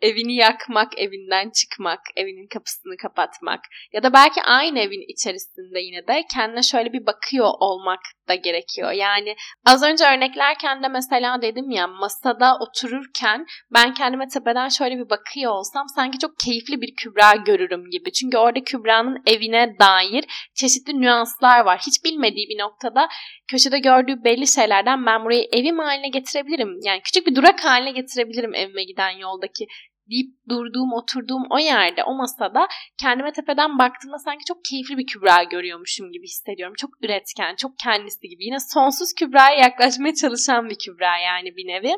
evini 0.02 0.36
yakmak, 0.36 1.00
evinden 1.00 1.50
çıkmak, 1.50 2.00
evinin 2.16 2.48
kapısını 2.48 2.98
kapatmak 2.98 3.60
ya 3.94 4.04
da 4.04 4.14
belki 4.14 4.42
aynı 4.42 4.80
evin 4.80 5.06
içerisinde 5.08 5.80
yine 5.80 6.08
de 6.08 6.24
kendine 6.34 6.64
şöyle 6.64 6.94
bir 6.94 7.06
bakıyor 7.06 7.50
olmak 7.60 8.00
da 8.28 8.36
gerekiyor. 8.36 8.92
Yani 8.92 9.36
az 9.66 9.84
önce 9.84 10.06
örneklerken 10.06 10.84
de 10.84 10.88
mesela 10.88 11.42
dedim 11.42 11.72
ya 11.72 11.88
masada 11.88 12.58
otururken 12.60 13.46
ben 13.74 13.94
kendime 13.94 14.28
tepeden 14.28 14.70
şöyle 14.70 14.98
bir 14.98 15.10
bakıyor 15.10 15.52
olsam 15.52 15.86
sanki 15.96 16.20
çok 16.20 16.40
keyifli 16.40 16.82
bir 16.82 16.96
Kübra 16.96 17.36
görürüm 17.36 17.90
gibi. 17.90 18.12
Çünkü 18.12 18.38
orada 18.38 18.64
Kübra'nın 18.64 19.22
evine 19.26 19.76
dair 19.80 20.26
çeşitli 20.56 21.02
nüanslar 21.02 21.60
var. 21.66 21.80
Hiç 21.88 22.04
bilmediği 22.04 22.50
bir 22.50 22.60
noktada 22.60 23.08
köşede 23.52 23.80
gördüğü 23.80 24.24
belli 24.24 24.48
şeylerden 24.48 25.06
ben 25.06 25.26
burayı 25.26 25.48
evim 25.54 25.80
haline 25.80 26.10
getirebilirim. 26.10 26.80
Yani 26.84 27.02
küçük 27.02 27.28
bir 27.28 27.36
durak 27.36 27.66
haline 27.66 27.92
getirebilirim 27.92 28.56
evime 28.56 28.84
giden 28.84 29.10
yoldaki 29.10 29.68
deyip 30.10 30.32
durduğum, 30.50 30.94
oturduğum 30.94 31.44
o 31.50 31.58
yerde, 31.60 32.04
o 32.04 32.14
masada 32.16 32.68
kendime 33.02 33.32
tepeden 33.32 33.78
baktığımda 33.78 34.18
sanki 34.18 34.46
çok 34.48 34.66
keyifli 34.66 34.98
bir 34.98 35.06
Kübra 35.06 35.44
görüyormuşum 35.44 36.12
gibi 36.12 36.28
hissediyorum. 36.28 36.74
Çok 36.78 36.90
üretken, 37.04 37.56
çok 37.56 37.72
kendisi 37.84 38.28
gibi. 38.30 38.46
Yine 38.46 38.60
sonsuz 38.60 39.14
Kübra'ya 39.20 39.60
yaklaşmaya 39.62 40.14
çalışan 40.16 40.70
bir 40.70 40.78
Kübra 40.86 41.18
yani 41.18 41.56
bir 41.56 41.68
nevi. 41.68 41.94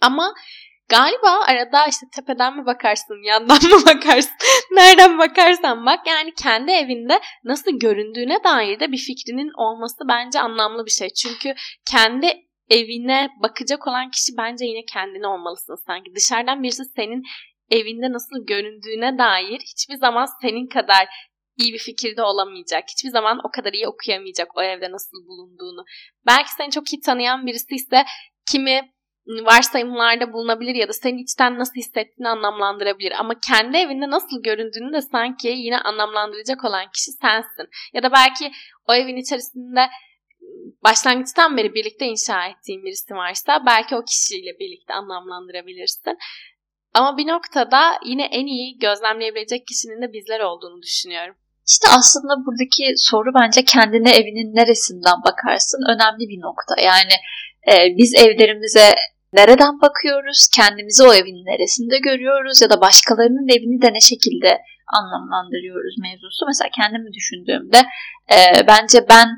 Ama 0.00 0.34
galiba 0.88 1.44
arada 1.48 1.86
işte 1.86 2.06
tepeden 2.16 2.56
mi 2.56 2.66
bakarsın, 2.66 3.26
yandan 3.26 3.62
mı 3.62 3.86
bakarsın, 3.86 4.32
nereden 4.70 5.18
bakarsan 5.18 5.86
bak 5.86 6.06
yani 6.06 6.34
kendi 6.34 6.70
evinde 6.70 7.20
nasıl 7.44 7.70
göründüğüne 7.78 8.44
dair 8.44 8.80
de 8.80 8.92
bir 8.92 8.98
fikrinin 8.98 9.50
olması 9.56 9.98
bence 10.08 10.40
anlamlı 10.40 10.86
bir 10.86 10.90
şey. 10.90 11.08
Çünkü 11.08 11.54
kendi 11.90 12.47
evine 12.70 13.28
bakacak 13.42 13.86
olan 13.86 14.10
kişi 14.10 14.32
bence 14.38 14.64
yine 14.64 14.84
kendine 14.84 15.26
olmalısın 15.26 15.76
sanki. 15.86 16.14
Dışarıdan 16.14 16.62
birisi 16.62 16.84
senin 16.84 17.22
evinde 17.70 18.12
nasıl 18.12 18.46
göründüğüne 18.46 19.18
dair 19.18 19.60
hiçbir 19.60 19.94
zaman 19.94 20.26
senin 20.42 20.66
kadar 20.66 21.08
iyi 21.56 21.72
bir 21.72 21.78
fikirde 21.78 22.22
olamayacak. 22.22 22.84
Hiçbir 22.88 23.10
zaman 23.10 23.40
o 23.44 23.50
kadar 23.50 23.72
iyi 23.72 23.88
okuyamayacak 23.88 24.56
o 24.56 24.62
evde 24.62 24.90
nasıl 24.90 25.26
bulunduğunu. 25.28 25.84
Belki 26.26 26.50
seni 26.52 26.70
çok 26.70 26.92
iyi 26.92 27.00
tanıyan 27.00 27.46
birisi 27.46 27.74
ise 27.74 28.04
kimi 28.52 28.92
varsayımlarda 29.28 30.32
bulunabilir 30.32 30.74
ya 30.74 30.88
da 30.88 30.92
senin 30.92 31.18
içten 31.18 31.58
nasıl 31.58 31.74
hissettiğini 31.74 32.28
anlamlandırabilir. 32.28 33.12
Ama 33.20 33.34
kendi 33.48 33.76
evinde 33.76 34.10
nasıl 34.10 34.42
göründüğünü 34.42 34.92
de 34.92 35.02
sanki 35.02 35.48
yine 35.48 35.78
anlamlandıracak 35.78 36.64
olan 36.64 36.86
kişi 36.94 37.10
sensin. 37.12 37.68
Ya 37.92 38.02
da 38.02 38.12
belki 38.12 38.52
o 38.88 38.94
evin 38.94 39.16
içerisinde 39.16 39.88
başlangıçtan 40.84 41.56
beri 41.56 41.74
birlikte 41.74 42.06
inşa 42.06 42.46
ettiğin 42.46 42.84
birisi 42.84 43.14
varsa 43.14 43.62
belki 43.66 43.96
o 43.96 44.04
kişiyle 44.04 44.58
birlikte 44.60 44.94
anlamlandırabilirsin. 44.94 46.16
Ama 46.94 47.16
bir 47.16 47.26
noktada 47.26 47.80
yine 48.04 48.24
en 48.24 48.46
iyi 48.46 48.78
gözlemleyebilecek 48.78 49.66
kişinin 49.66 50.02
de 50.02 50.12
bizler 50.12 50.40
olduğunu 50.40 50.82
düşünüyorum. 50.82 51.34
İşte 51.68 51.88
aslında 51.98 52.34
buradaki 52.46 52.84
soru 52.96 53.30
bence 53.40 53.64
kendine 53.64 54.10
evinin 54.16 54.54
neresinden 54.54 55.18
bakarsın 55.28 55.80
önemli 55.92 56.24
bir 56.28 56.40
nokta. 56.40 56.74
Yani 56.80 57.14
e, 57.72 57.74
biz 57.98 58.14
evlerimize 58.14 58.94
nereden 59.32 59.80
bakıyoruz, 59.80 60.48
kendimizi 60.56 61.02
o 61.02 61.14
evin 61.14 61.44
neresinde 61.50 61.98
görüyoruz 61.98 62.62
ya 62.62 62.70
da 62.70 62.80
başkalarının 62.80 63.48
evini 63.48 63.82
de 63.82 63.92
ne 63.92 64.00
şekilde 64.00 64.58
anlamlandırıyoruz 64.98 65.94
mevzusu. 65.98 66.46
Mesela 66.46 66.70
kendimi 66.76 67.12
düşündüğümde 67.12 67.78
e, 68.36 68.66
bence 68.66 68.98
ben 69.08 69.28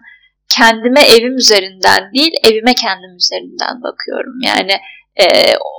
kendime 0.56 1.00
evim 1.00 1.36
üzerinden 1.36 2.12
değil 2.14 2.32
evime 2.44 2.74
kendim 2.74 3.16
üzerinden 3.16 3.82
bakıyorum. 3.82 4.34
Yani 4.46 4.72
e, 5.16 5.26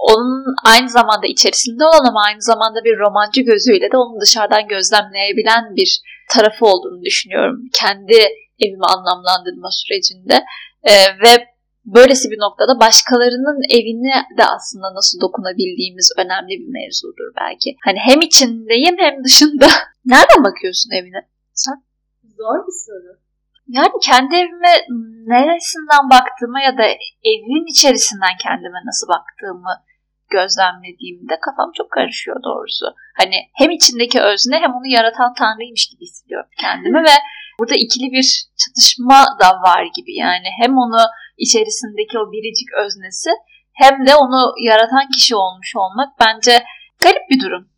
onun 0.10 0.56
aynı 0.64 0.90
zamanda 0.90 1.28
içerisinde 1.28 1.86
olan 1.86 2.06
ama 2.10 2.22
aynı 2.28 2.42
zamanda 2.42 2.84
bir 2.84 3.00
romancı 3.00 3.42
gözüyle 3.42 3.92
de 3.92 3.98
onu 3.98 4.22
dışarıdan 4.22 4.68
gözlemleyebilen 4.68 5.76
bir 5.76 6.02
tarafı 6.34 6.66
olduğunu 6.66 7.04
düşünüyorum. 7.04 7.58
Kendi 7.74 8.18
evimi 8.60 8.86
anlamlandırma 8.96 9.70
sürecinde 9.72 10.44
e, 10.84 10.94
ve 11.24 11.46
böylesi 11.86 12.30
bir 12.32 12.40
noktada 12.40 12.80
başkalarının 12.80 13.60
evine 13.78 14.18
de 14.38 14.46
aslında 14.46 14.96
nasıl 14.96 15.22
dokunabildiğimiz 15.22 16.12
önemli 16.18 16.54
bir 16.62 16.72
mevzudur 16.80 17.30
belki. 17.42 17.76
Hani 17.86 18.00
hem 18.00 18.22
içindeyim 18.22 18.96
hem 19.00 19.24
dışında. 19.24 19.68
Nereden 20.06 20.44
bakıyorsun 20.44 20.92
evine 20.92 21.22
sen? 21.54 21.76
Zor 22.38 22.68
bir 22.68 22.78
soru. 22.86 23.22
Yani 23.78 23.92
kendi 24.04 24.36
evime 24.36 24.74
neresinden 25.34 26.10
baktığıma 26.16 26.62
ya 26.62 26.78
da 26.78 26.86
evin 27.32 27.72
içerisinden 27.74 28.36
kendime 28.44 28.80
nasıl 28.86 29.08
baktığımı 29.08 29.74
gözlemlediğimde 30.30 31.36
kafam 31.46 31.72
çok 31.78 31.92
karışıyor 31.92 32.38
doğrusu. 32.44 32.86
Hani 33.18 33.38
hem 33.60 33.70
içindeki 33.72 34.22
özne 34.22 34.56
hem 34.64 34.72
onu 34.78 34.88
yaratan 34.88 35.34
tanrıymış 35.34 35.90
gibi 35.90 36.02
hissediyorum 36.02 36.50
kendimi 36.62 37.04
ve 37.04 37.16
burada 37.60 37.76
ikili 37.76 38.12
bir 38.12 38.28
çatışma 38.62 39.20
da 39.42 39.50
var 39.68 39.84
gibi. 39.98 40.14
Yani 40.16 40.50
hem 40.62 40.78
onu 40.78 41.02
içerisindeki 41.38 42.20
o 42.20 42.32
biricik 42.32 42.70
öznesi 42.86 43.30
hem 43.74 44.06
de 44.08 44.16
onu 44.16 44.54
yaratan 44.70 45.06
kişi 45.16 45.36
olmuş 45.36 45.76
olmak 45.76 46.10
bence 46.20 46.64
garip 47.04 47.30
bir 47.30 47.40
durum. 47.44 47.70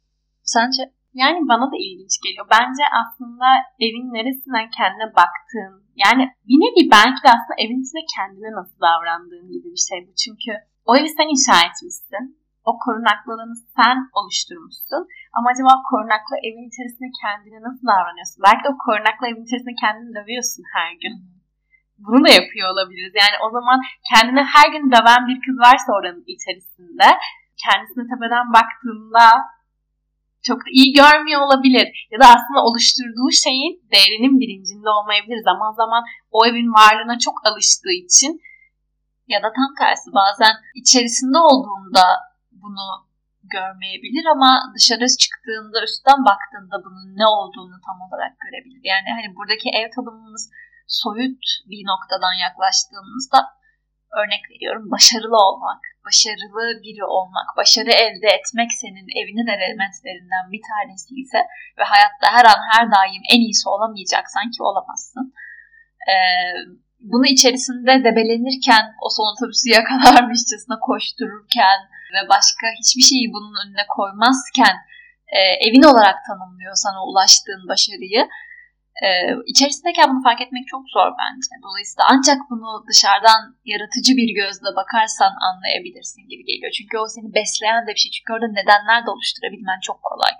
Sence? 0.43 0.83
Yani 1.21 1.39
bana 1.51 1.65
da 1.71 1.77
ilginç 1.85 2.13
geliyor. 2.23 2.45
Bence 2.57 2.83
aslında 3.01 3.47
evin 3.85 4.07
neresinden 4.17 4.67
kendine 4.77 5.07
baktığın, 5.21 5.73
yani 6.05 6.23
bir 6.47 6.57
nevi 6.63 6.81
belki 6.97 7.19
de 7.25 7.29
aslında 7.35 7.57
evin 7.63 7.81
içinde 7.83 8.03
kendine 8.15 8.51
nasıl 8.59 8.77
davrandığın 8.87 9.47
gibi 9.53 9.67
bir 9.75 9.83
şey 9.89 9.99
bu. 10.05 10.11
Çünkü 10.23 10.51
o 10.89 10.91
evi 10.97 11.09
sen 11.17 11.29
inşa 11.33 11.57
etmişsin. 11.67 12.23
O 12.69 12.71
korunaklı 12.83 13.31
sen 13.77 13.97
oluşturmuşsun. 14.17 15.03
Ama 15.37 15.45
acaba 15.51 15.71
korunaklı 15.91 16.35
evin 16.47 16.69
içerisinde 16.71 17.09
kendine 17.21 17.59
nasıl 17.67 17.85
davranıyorsun? 17.91 18.39
Belki 18.45 18.61
de 18.63 18.69
o 18.73 18.77
korunaklı 18.85 19.23
evin 19.29 19.45
içerisinde 19.47 19.75
kendini 19.83 20.11
dövüyorsun 20.17 20.63
her 20.75 20.91
gün. 21.03 21.15
Bunu 22.05 22.19
da 22.25 22.31
yapıyor 22.39 22.65
olabiliriz. 22.73 23.13
Yani 23.23 23.35
o 23.45 23.47
zaman 23.57 23.77
kendine 24.11 24.43
her 24.55 24.67
gün 24.73 24.85
döven 24.95 25.23
bir 25.29 25.37
kız 25.45 25.57
varsa 25.67 25.89
oranın 25.97 26.25
içerisinde 26.35 27.07
kendisine 27.63 28.03
tepeden 28.11 28.47
baktığında 28.57 29.25
çok 30.47 30.59
da 30.65 30.69
iyi 30.71 30.93
görmüyor 30.93 31.41
olabilir. 31.41 31.87
Ya 32.11 32.17
da 32.21 32.25
aslında 32.35 32.59
oluşturduğu 32.67 33.31
şeyin 33.43 33.73
değerinin 33.91 34.39
bilincinde 34.39 34.89
olmayabilir. 34.89 35.39
Zaman 35.49 35.71
zaman 35.81 36.03
o 36.31 36.45
evin 36.45 36.73
varlığına 36.79 37.19
çok 37.19 37.37
alıştığı 37.47 37.95
için 38.05 38.41
ya 39.27 39.39
da 39.43 39.49
tam 39.57 39.69
tersi 39.79 40.09
bazen 40.21 40.55
içerisinde 40.81 41.37
olduğunda 41.37 42.03
bunu 42.51 42.87
görmeyebilir 43.55 44.25
ama 44.35 44.49
dışarı 44.75 45.07
çıktığında 45.23 45.77
üstten 45.87 46.19
baktığında 46.29 46.77
bunun 46.85 47.07
ne 47.21 47.27
olduğunu 47.37 47.77
tam 47.87 47.97
olarak 48.05 48.33
görebilir. 48.43 48.81
Yani 48.93 49.09
hani 49.17 49.35
buradaki 49.35 49.67
ev 49.79 49.87
tanımımız 49.95 50.43
soyut 50.87 51.43
bir 51.69 51.81
noktadan 51.91 52.35
yaklaştığımızda 52.45 53.39
örnek 54.19 54.43
veriyorum 54.51 54.91
başarılı 54.91 55.37
olmak, 55.47 55.81
başarılı 56.07 56.65
biri 56.83 57.03
olmak, 57.17 57.47
başarı 57.57 57.91
elde 58.03 58.27
etmek 58.37 58.69
senin 58.81 59.07
evinin 59.19 59.49
elementlerinden 59.57 60.45
bir 60.53 60.61
tanesi 60.69 61.11
ise 61.23 61.39
ve 61.77 61.83
hayatta 61.93 62.25
her 62.37 62.45
an 62.53 62.61
her 62.71 62.85
daim 62.95 63.23
en 63.33 63.41
iyisi 63.45 63.69
olamayacaksan 63.69 64.45
ki 64.53 64.59
olamazsın. 64.69 65.25
Ee, 66.09 66.13
bunu 67.11 67.25
içerisinde 67.35 67.91
debelenirken, 68.07 68.83
o 69.05 69.07
son 69.17 69.27
otobüsü 69.31 69.67
yakalarmışçasına 69.79 70.77
koştururken 70.87 71.79
ve 72.13 72.29
başka 72.29 72.65
hiçbir 72.79 73.05
şeyi 73.11 73.27
bunun 73.35 73.55
önüne 73.61 73.85
koymazken 73.97 74.75
e, 75.37 75.39
evin 75.67 75.83
olarak 75.91 76.17
tanımlıyor 76.27 76.75
sana 76.75 76.99
ulaştığın 77.09 77.63
başarıyı 77.71 78.21
Ee, 79.01 79.07
içerisindeyken 79.51 80.07
bunu 80.11 80.21
fark 80.27 80.41
etmek 80.45 80.65
çok 80.73 80.83
zor 80.95 81.09
bence. 81.21 81.53
Dolayısıyla 81.67 82.03
ancak 82.13 82.39
bunu 82.51 82.69
dışarıdan 82.89 83.41
yaratıcı 83.71 84.11
bir 84.19 84.29
gözle 84.39 84.69
bakarsan 84.81 85.33
anlayabilirsin 85.47 86.23
gibi 86.31 86.43
geliyor. 86.49 86.71
Çünkü 86.77 86.95
o 87.03 87.05
seni 87.15 87.29
besleyen 87.37 87.83
de 87.87 87.91
bir 87.95 88.01
şey. 88.03 88.11
Çünkü 88.15 88.33
orada 88.33 88.49
nedenler 88.59 88.99
de 89.05 89.09
oluşturabilmen 89.13 89.79
çok 89.87 89.99
kolay. 90.09 90.33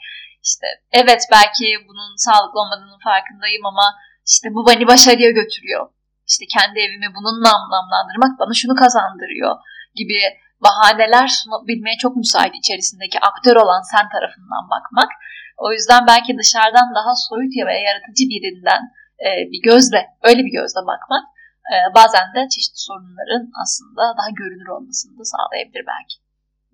İşte 0.47 0.67
evet 0.99 1.21
belki 1.35 1.65
bunun 1.87 2.09
sağlıklı 2.25 2.57
olmadığının 2.61 3.01
farkındayım 3.09 3.65
ama 3.71 3.87
işte 4.31 4.47
bu 4.55 4.61
beni 4.69 4.83
başarıya 4.93 5.31
götürüyor. 5.41 5.83
İşte 6.29 6.45
kendi 6.55 6.77
evimi 6.85 7.09
bununla 7.17 7.49
anlamlandırmak 7.57 8.33
bana 8.39 8.53
şunu 8.61 8.75
kazandırıyor 8.83 9.53
gibi 9.99 10.19
bahaneler 10.67 11.27
sunabilmeye 11.27 11.97
çok 12.03 12.15
müsait 12.15 12.53
içerisindeki 12.55 13.17
aktör 13.19 13.55
olan 13.55 13.81
sen 13.91 14.05
tarafından 14.13 14.63
bakmak. 14.73 15.11
O 15.57 15.67
yüzden 15.75 16.03
belki 16.07 16.37
dışarıdan 16.41 16.89
daha 16.99 17.13
soyut 17.27 17.53
ya 17.55 17.65
veya 17.67 17.81
yaratıcı 17.89 18.23
birinden 18.33 18.81
e, 19.25 19.29
bir 19.51 19.61
gözle, 19.69 20.01
öyle 20.29 20.41
bir 20.47 20.53
gözle 20.59 20.81
bakmak 20.91 21.23
e, 21.71 21.75
bazen 21.97 22.27
de 22.35 22.41
çeşitli 22.53 22.81
sorunların 22.89 23.45
aslında 23.63 24.03
daha 24.19 24.31
görünür 24.41 24.69
olmasını 24.75 25.13
da 25.19 25.25
sağlayabilir 25.33 25.83
belki. 25.93 26.15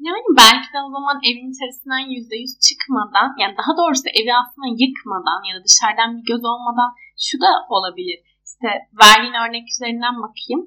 Yani 0.08 0.22
belki 0.44 0.70
de 0.74 0.80
o 0.88 0.90
zaman 0.96 1.18
evin 1.30 1.52
içerisinden 1.54 2.06
yüzde 2.16 2.36
yüz 2.44 2.54
çıkmadan, 2.68 3.30
yani 3.42 3.56
daha 3.62 3.74
doğrusu 3.80 4.08
evi 4.20 4.32
aslında 4.42 4.68
yıkmadan 4.84 5.42
ya 5.48 5.54
da 5.56 5.62
dışarıdan 5.68 6.10
bir 6.18 6.26
göz 6.32 6.44
olmadan 6.54 6.92
şu 7.26 7.36
da 7.44 7.52
olabilir. 7.76 8.20
İşte 8.48 8.70
verdiğin 9.04 9.38
örnek 9.44 9.66
üzerinden 9.74 10.16
bakayım 10.26 10.62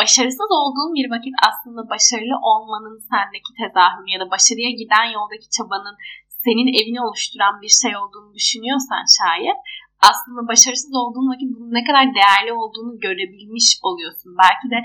başarısız 0.00 0.50
olduğun 0.60 0.92
bir 0.98 1.06
vakit 1.14 1.34
aslında 1.48 1.82
başarılı 1.94 2.36
olmanın 2.50 2.96
sendeki 3.10 3.50
tezahürü 3.60 4.08
ya 4.14 4.18
da 4.22 4.26
başarıya 4.34 4.70
giden 4.80 5.06
yoldaki 5.16 5.48
çabanın 5.56 5.96
senin 6.44 6.68
evini 6.78 7.00
oluşturan 7.06 7.54
bir 7.62 7.72
şey 7.82 7.92
olduğunu 8.00 8.30
düşünüyorsan 8.38 9.02
şayet 9.18 9.58
aslında 10.10 10.40
başarısız 10.50 10.94
olduğun 11.02 11.28
vakit 11.32 11.48
bunun 11.54 11.72
ne 11.78 11.82
kadar 11.88 12.04
değerli 12.18 12.52
olduğunu 12.60 12.92
görebilmiş 13.06 13.68
oluyorsun. 13.88 14.30
Belki 14.42 14.66
de 14.74 14.78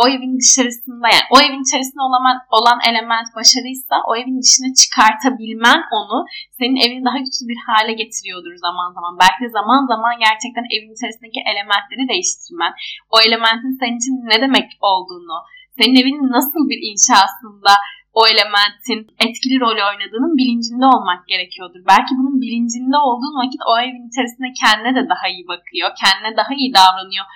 o 0.00 0.02
evin 0.14 0.34
dışarısında 0.42 1.06
yani 1.14 1.26
o 1.34 1.36
evin 1.46 1.62
içerisinde 1.66 2.02
olan, 2.08 2.38
olan 2.56 2.78
element 2.90 3.28
başarıysa 3.38 3.94
o 4.08 4.10
evin 4.20 4.38
dışına 4.42 4.70
çıkartabilmen 4.80 5.80
onu 5.98 6.18
senin 6.58 6.78
evini 6.84 7.02
daha 7.08 7.18
güçlü 7.24 7.44
bir 7.52 7.60
hale 7.68 7.92
getiriyordur 8.02 8.54
zaman 8.66 8.88
zaman. 8.96 9.12
Belki 9.22 9.40
de 9.44 9.50
zaman 9.58 9.80
zaman 9.92 10.14
gerçekten 10.26 10.66
evin 10.74 10.94
içerisindeki 10.96 11.40
elementleri 11.50 12.04
değiştirmen, 12.12 12.72
o 13.14 13.16
elementin 13.26 13.74
senin 13.80 13.98
için 14.00 14.14
ne 14.32 14.36
demek 14.44 14.68
olduğunu, 14.90 15.36
senin 15.78 15.96
evinin 16.00 16.28
nasıl 16.38 16.62
bir 16.70 16.80
inşasında 16.90 17.72
o 18.18 18.20
elementin 18.32 19.00
etkili 19.24 19.56
rol 19.60 19.78
oynadığının 19.90 20.34
bilincinde 20.40 20.86
olmak 20.94 21.20
gerekiyordur. 21.32 21.82
Belki 21.92 22.12
bunun 22.18 22.36
bilincinde 22.44 22.96
olduğun 23.06 23.36
vakit 23.42 23.62
o 23.70 23.72
evin 23.84 24.08
içerisinde 24.10 24.48
kendine 24.62 24.92
de 24.98 25.02
daha 25.12 25.26
iyi 25.34 25.44
bakıyor, 25.52 25.88
kendine 26.02 26.36
daha 26.40 26.52
iyi 26.60 26.70
davranıyor 26.80 27.26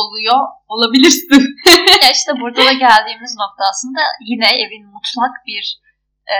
oluyor 0.00 0.40
olabilirsin. 0.68 1.42
ya 2.02 2.08
işte 2.18 2.32
burada 2.40 2.62
da 2.68 2.72
geldiğimiz 2.86 3.32
nokta 3.42 3.62
aslında 3.70 4.00
yine 4.30 4.48
evin 4.62 4.84
mutlak 4.94 5.34
bir 5.46 5.64
e, 6.34 6.38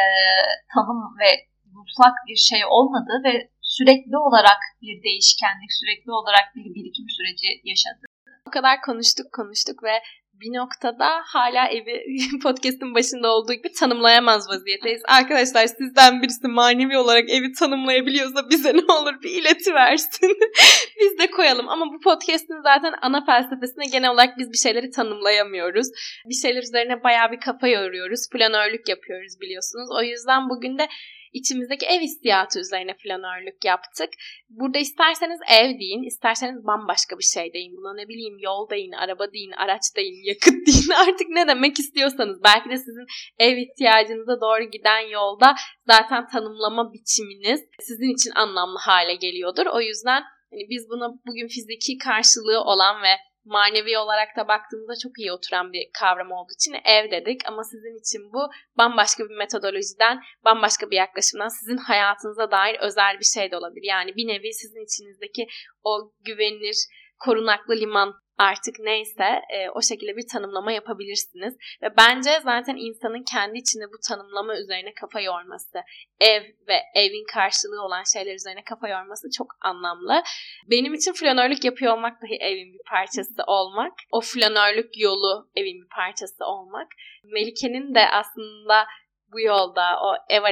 tanım 0.74 1.00
ve 1.20 1.30
mutlak 1.78 2.16
bir 2.28 2.36
şey 2.50 2.60
olmadığı 2.76 3.18
ve 3.24 3.32
sürekli 3.62 4.16
olarak 4.16 4.60
bir 4.82 5.02
değişkenlik, 5.02 5.72
sürekli 5.80 6.10
olarak 6.12 6.46
bir 6.56 6.64
birikim 6.76 7.06
süreci 7.16 7.48
yaşadığı. 7.64 8.06
O 8.48 8.50
kadar 8.50 8.76
konuştuk 8.88 9.26
konuştuk 9.32 9.82
ve 9.82 9.94
bir 10.40 10.58
noktada 10.58 11.08
hala 11.24 11.68
evi 11.68 12.02
podcast'ın 12.42 12.94
başında 12.94 13.32
olduğu 13.32 13.52
gibi 13.52 13.72
tanımlayamaz 13.72 14.48
vaziyetteyiz. 14.48 15.02
Arkadaşlar 15.08 15.66
sizden 15.66 16.22
birisi 16.22 16.48
manevi 16.48 16.98
olarak 16.98 17.30
evi 17.30 17.52
tanımlayabiliyorsa 17.52 18.50
bize 18.50 18.76
ne 18.76 18.92
olur 18.92 19.22
bir 19.22 19.30
ileti 19.30 19.74
versin. 19.74 20.36
biz 21.00 21.18
de 21.18 21.30
koyalım. 21.30 21.68
Ama 21.68 21.86
bu 21.86 22.00
podcast'in 22.00 22.62
zaten 22.62 22.94
ana 23.02 23.24
felsefesine 23.24 23.84
genel 23.92 24.10
olarak 24.10 24.38
biz 24.38 24.52
bir 24.52 24.58
şeyleri 24.58 24.90
tanımlayamıyoruz. 24.90 25.86
Bir 26.28 26.34
şeyler 26.34 26.62
üzerine 26.62 27.04
bayağı 27.04 27.32
bir 27.32 27.40
kafa 27.40 27.68
yoruyoruz. 27.68 28.28
Planörlük 28.32 28.88
yapıyoruz 28.88 29.40
biliyorsunuz. 29.40 29.88
O 29.98 30.02
yüzden 30.02 30.48
bugün 30.50 30.78
de 30.78 30.88
içimizdeki 31.32 31.86
ev 31.86 32.00
hissiyatı 32.00 32.60
üzerine 32.60 32.94
flanörlük 32.94 33.64
yaptık. 33.64 34.10
Burada 34.48 34.78
isterseniz 34.78 35.40
ev 35.50 35.78
deyin, 35.80 36.02
isterseniz 36.02 36.66
bambaşka 36.66 37.18
bir 37.18 37.24
şey 37.24 37.52
deyin. 37.52 37.76
Buna 37.76 37.94
ne 37.94 38.08
bileyim 38.08 38.38
yol 38.38 38.70
deyin, 38.70 38.92
araba 38.92 39.32
deyin, 39.32 39.50
araç 39.50 39.82
deyin, 39.96 40.24
yakıt 40.30 40.66
deyin. 40.66 40.90
Artık 41.08 41.28
ne 41.28 41.48
demek 41.48 41.78
istiyorsanız. 41.78 42.42
Belki 42.44 42.70
de 42.70 42.76
sizin 42.76 43.06
ev 43.38 43.56
ihtiyacınıza 43.56 44.40
doğru 44.40 44.64
giden 44.70 45.00
yolda 45.00 45.54
zaten 45.86 46.26
tanımlama 46.26 46.92
biçiminiz 46.92 47.60
sizin 47.80 48.14
için 48.14 48.30
anlamlı 48.34 48.78
hale 48.78 49.14
geliyordur. 49.14 49.66
O 49.66 49.80
yüzden 49.80 50.22
hani 50.50 50.68
biz 50.70 50.88
buna 50.90 51.08
bugün 51.26 51.48
fiziki 51.48 51.98
karşılığı 51.98 52.60
olan 52.60 53.02
ve 53.02 53.14
manevi 53.44 53.98
olarak 53.98 54.36
da 54.36 54.48
baktığımızda 54.48 54.94
çok 55.02 55.18
iyi 55.18 55.32
oturan 55.32 55.72
bir 55.72 55.90
kavram 56.00 56.32
olduğu 56.32 56.52
için 56.52 56.74
ev 56.84 57.10
dedik. 57.10 57.40
Ama 57.46 57.64
sizin 57.64 58.00
için 58.00 58.32
bu 58.32 58.50
bambaşka 58.78 59.24
bir 59.24 59.36
metodolojiden, 59.36 60.22
bambaşka 60.44 60.90
bir 60.90 60.96
yaklaşımdan 60.96 61.48
sizin 61.48 61.76
hayatınıza 61.76 62.50
dair 62.50 62.76
özel 62.80 63.18
bir 63.20 63.24
şey 63.24 63.50
de 63.50 63.56
olabilir. 63.56 63.88
Yani 63.88 64.16
bir 64.16 64.28
nevi 64.28 64.52
sizin 64.52 64.84
içinizdeki 64.84 65.46
o 65.84 66.12
güvenilir, 66.24 66.76
korunaklı 67.18 67.76
liman 67.76 68.14
artık 68.42 68.74
neyse 68.80 69.28
e, 69.50 69.70
o 69.70 69.82
şekilde 69.82 70.16
bir 70.16 70.26
tanımlama 70.32 70.72
yapabilirsiniz. 70.72 71.54
Ve 71.82 71.96
bence 71.96 72.30
zaten 72.44 72.76
insanın 72.76 73.24
kendi 73.32 73.58
içinde 73.58 73.84
bu 73.92 73.98
tanımlama 74.08 74.56
üzerine 74.56 74.94
kafa 75.00 75.20
yorması, 75.20 75.78
ev 76.20 76.42
ve 76.68 76.76
evin 76.94 77.24
karşılığı 77.34 77.82
olan 77.82 78.02
şeyler 78.14 78.34
üzerine 78.34 78.64
kafa 78.64 78.88
yorması 78.88 79.28
çok 79.38 79.46
anlamlı. 79.60 80.22
Benim 80.70 80.94
için 80.94 81.12
flanörlük 81.12 81.64
yapıyor 81.64 81.96
olmak 81.96 82.22
dahi 82.22 82.36
evin 82.40 82.72
bir 82.74 82.84
parçası 82.90 83.42
olmak. 83.46 83.92
O 84.12 84.20
flanörlük 84.20 84.98
yolu 84.98 85.50
evin 85.56 85.82
bir 85.82 85.88
parçası 85.88 86.44
olmak. 86.44 86.88
Melike'nin 87.24 87.94
de 87.94 88.08
aslında 88.08 88.86
bu 89.32 89.40
yolda, 89.40 90.00
o 90.02 90.16
ev 90.28 90.42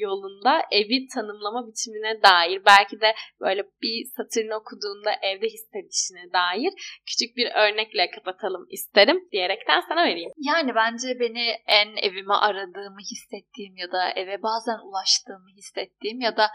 yolunda 0.00 0.62
evi 0.70 1.06
tanımlama 1.14 1.66
biçimine 1.68 2.22
dair 2.22 2.62
belki 2.66 3.00
de 3.00 3.14
böyle 3.40 3.62
bir 3.82 4.04
satırını 4.16 4.54
okuduğunda 4.54 5.10
evde 5.22 5.46
hissedişine 5.46 6.32
dair 6.32 6.72
küçük 7.06 7.36
bir 7.36 7.50
örnekle 7.54 8.10
kapatalım 8.10 8.66
isterim 8.70 9.28
diyerekten 9.32 9.80
sana 9.88 10.04
vereyim. 10.04 10.30
Yani 10.36 10.74
bence 10.74 11.20
beni 11.20 11.46
en 11.66 11.96
evime 11.96 12.34
aradığımı 12.34 13.00
hissettiğim 13.12 13.76
ya 13.76 13.92
da 13.92 14.10
eve 14.10 14.42
bazen 14.42 14.78
ulaştığımı 14.88 15.50
hissettiğim 15.56 16.20
ya 16.20 16.36
da 16.36 16.48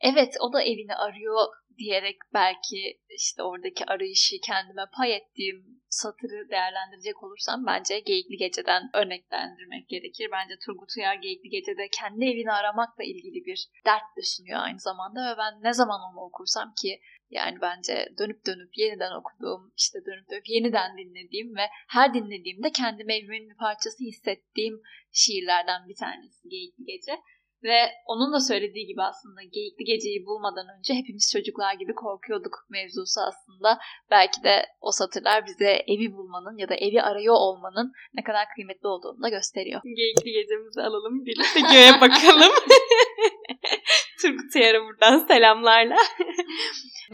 evet 0.00 0.36
o 0.40 0.52
da 0.52 0.62
evini 0.62 0.94
arıyor 0.94 1.46
diyerek 1.78 2.16
belki 2.34 3.00
işte 3.08 3.42
oradaki 3.42 3.84
arayışı 3.84 4.36
kendime 4.46 4.82
pay 4.96 5.16
ettiğim 5.16 5.78
satırı 5.88 6.50
değerlendirecek 6.50 7.22
olursam 7.22 7.66
bence 7.66 8.00
Geyikli 8.00 8.36
Gece'den 8.36 8.82
örneklendirmek 8.94 9.88
gerekir. 9.88 10.28
Bence 10.32 10.54
Turgut 10.66 10.90
Uyar 10.96 11.14
Geyikli 11.14 11.48
Gece'de 11.48 11.88
kendi 12.00 12.24
evini 12.24 12.52
aramakla 12.52 13.04
ilgili 13.04 13.44
bir 13.44 13.68
dert 13.86 14.16
de 14.16 14.22
sunuyor 14.22 14.60
aynı 14.60 14.78
zamanda 14.78 15.20
ve 15.32 15.38
ben 15.38 15.62
ne 15.62 15.72
zaman 15.72 16.00
onu 16.12 16.20
okursam 16.20 16.74
ki 16.82 17.00
yani 17.30 17.60
bence 17.60 18.08
dönüp 18.18 18.46
dönüp 18.46 18.78
yeniden 18.78 19.12
okuduğum, 19.20 19.72
işte 19.76 19.98
dönüp 20.06 20.30
dönüp 20.30 20.48
yeniden 20.48 20.98
dinlediğim 20.98 21.56
ve 21.56 21.66
her 21.88 22.14
dinlediğimde 22.14 22.72
kendimi 22.72 23.14
evimin 23.14 23.50
bir 23.50 23.56
parçası 23.56 24.04
hissettiğim 24.04 24.80
şiirlerden 25.12 25.88
bir 25.88 25.96
tanesi 25.96 26.48
Geyikli 26.48 26.84
Gece. 26.84 27.12
Ve 27.62 27.78
onun 28.06 28.32
da 28.32 28.40
söylediği 28.40 28.86
gibi 28.86 29.02
aslında 29.02 29.42
geyikli 29.42 29.84
geceyi 29.84 30.26
bulmadan 30.26 30.66
önce 30.78 30.94
hepimiz 30.94 31.30
çocuklar 31.32 31.74
gibi 31.74 31.94
korkuyorduk 31.94 32.66
mevzusu 32.70 33.20
aslında. 33.28 33.78
Belki 34.10 34.42
de 34.42 34.66
o 34.80 34.90
satırlar 34.92 35.46
bize 35.46 35.70
evi 35.86 36.12
bulmanın 36.12 36.58
ya 36.58 36.68
da 36.68 36.74
evi 36.74 37.02
arıyor 37.02 37.34
olmanın 37.34 37.92
ne 38.14 38.22
kadar 38.22 38.44
kıymetli 38.54 38.88
olduğunu 38.88 39.22
da 39.22 39.28
gösteriyor. 39.28 39.80
Geyikli 39.84 40.32
gecemizi 40.32 40.80
alalım 40.82 41.26
birlikte 41.26 41.60
göğe 41.60 42.00
bakalım. 42.00 42.52
Turgut 44.22 44.56
Uyar'a 44.56 44.84
buradan 44.84 45.26
selamlarla. 45.28 45.96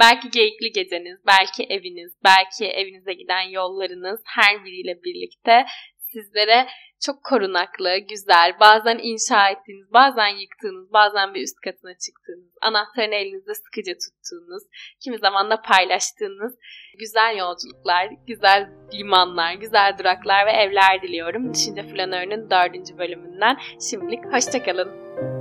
belki 0.01 0.30
geyikli 0.30 0.72
geceniz, 0.72 1.18
belki 1.26 1.62
eviniz, 1.64 2.12
belki 2.24 2.64
evinize 2.66 3.12
giden 3.12 3.42
yollarınız 3.42 4.20
her 4.24 4.64
biriyle 4.64 5.03
birlikte 5.05 5.66
sizlere 6.15 6.67
çok 7.07 7.25
korunaklı, 7.25 7.99
güzel, 7.99 8.57
bazen 8.61 8.99
inşa 9.03 9.49
ettiğiniz, 9.49 9.93
bazen 9.93 10.29
yıktığınız, 10.29 10.93
bazen 10.93 11.35
bir 11.35 11.43
üst 11.43 11.61
katına 11.65 11.95
çıktığınız, 11.99 12.53
anahtarını 12.62 13.15
elinizde 13.15 13.55
sıkıca 13.55 13.93
tuttuğunuz, 13.93 14.62
kimi 15.05 15.19
zaman 15.19 15.51
da 15.51 15.62
paylaştığınız 15.62 16.55
güzel 16.99 17.37
yolculuklar, 17.37 18.09
güzel 18.27 18.71
limanlar, 18.93 19.55
güzel 19.55 19.99
duraklar 19.99 20.47
ve 20.47 20.51
evler 20.51 21.03
diliyorum. 21.03 21.55
Düşünce 21.55 21.83
Flanörü'nün 21.83 22.51
dördüncü 22.51 22.99
bölümünden. 22.99 23.57
Şimdilik 23.91 24.25
hoşçakalın. 24.33 25.34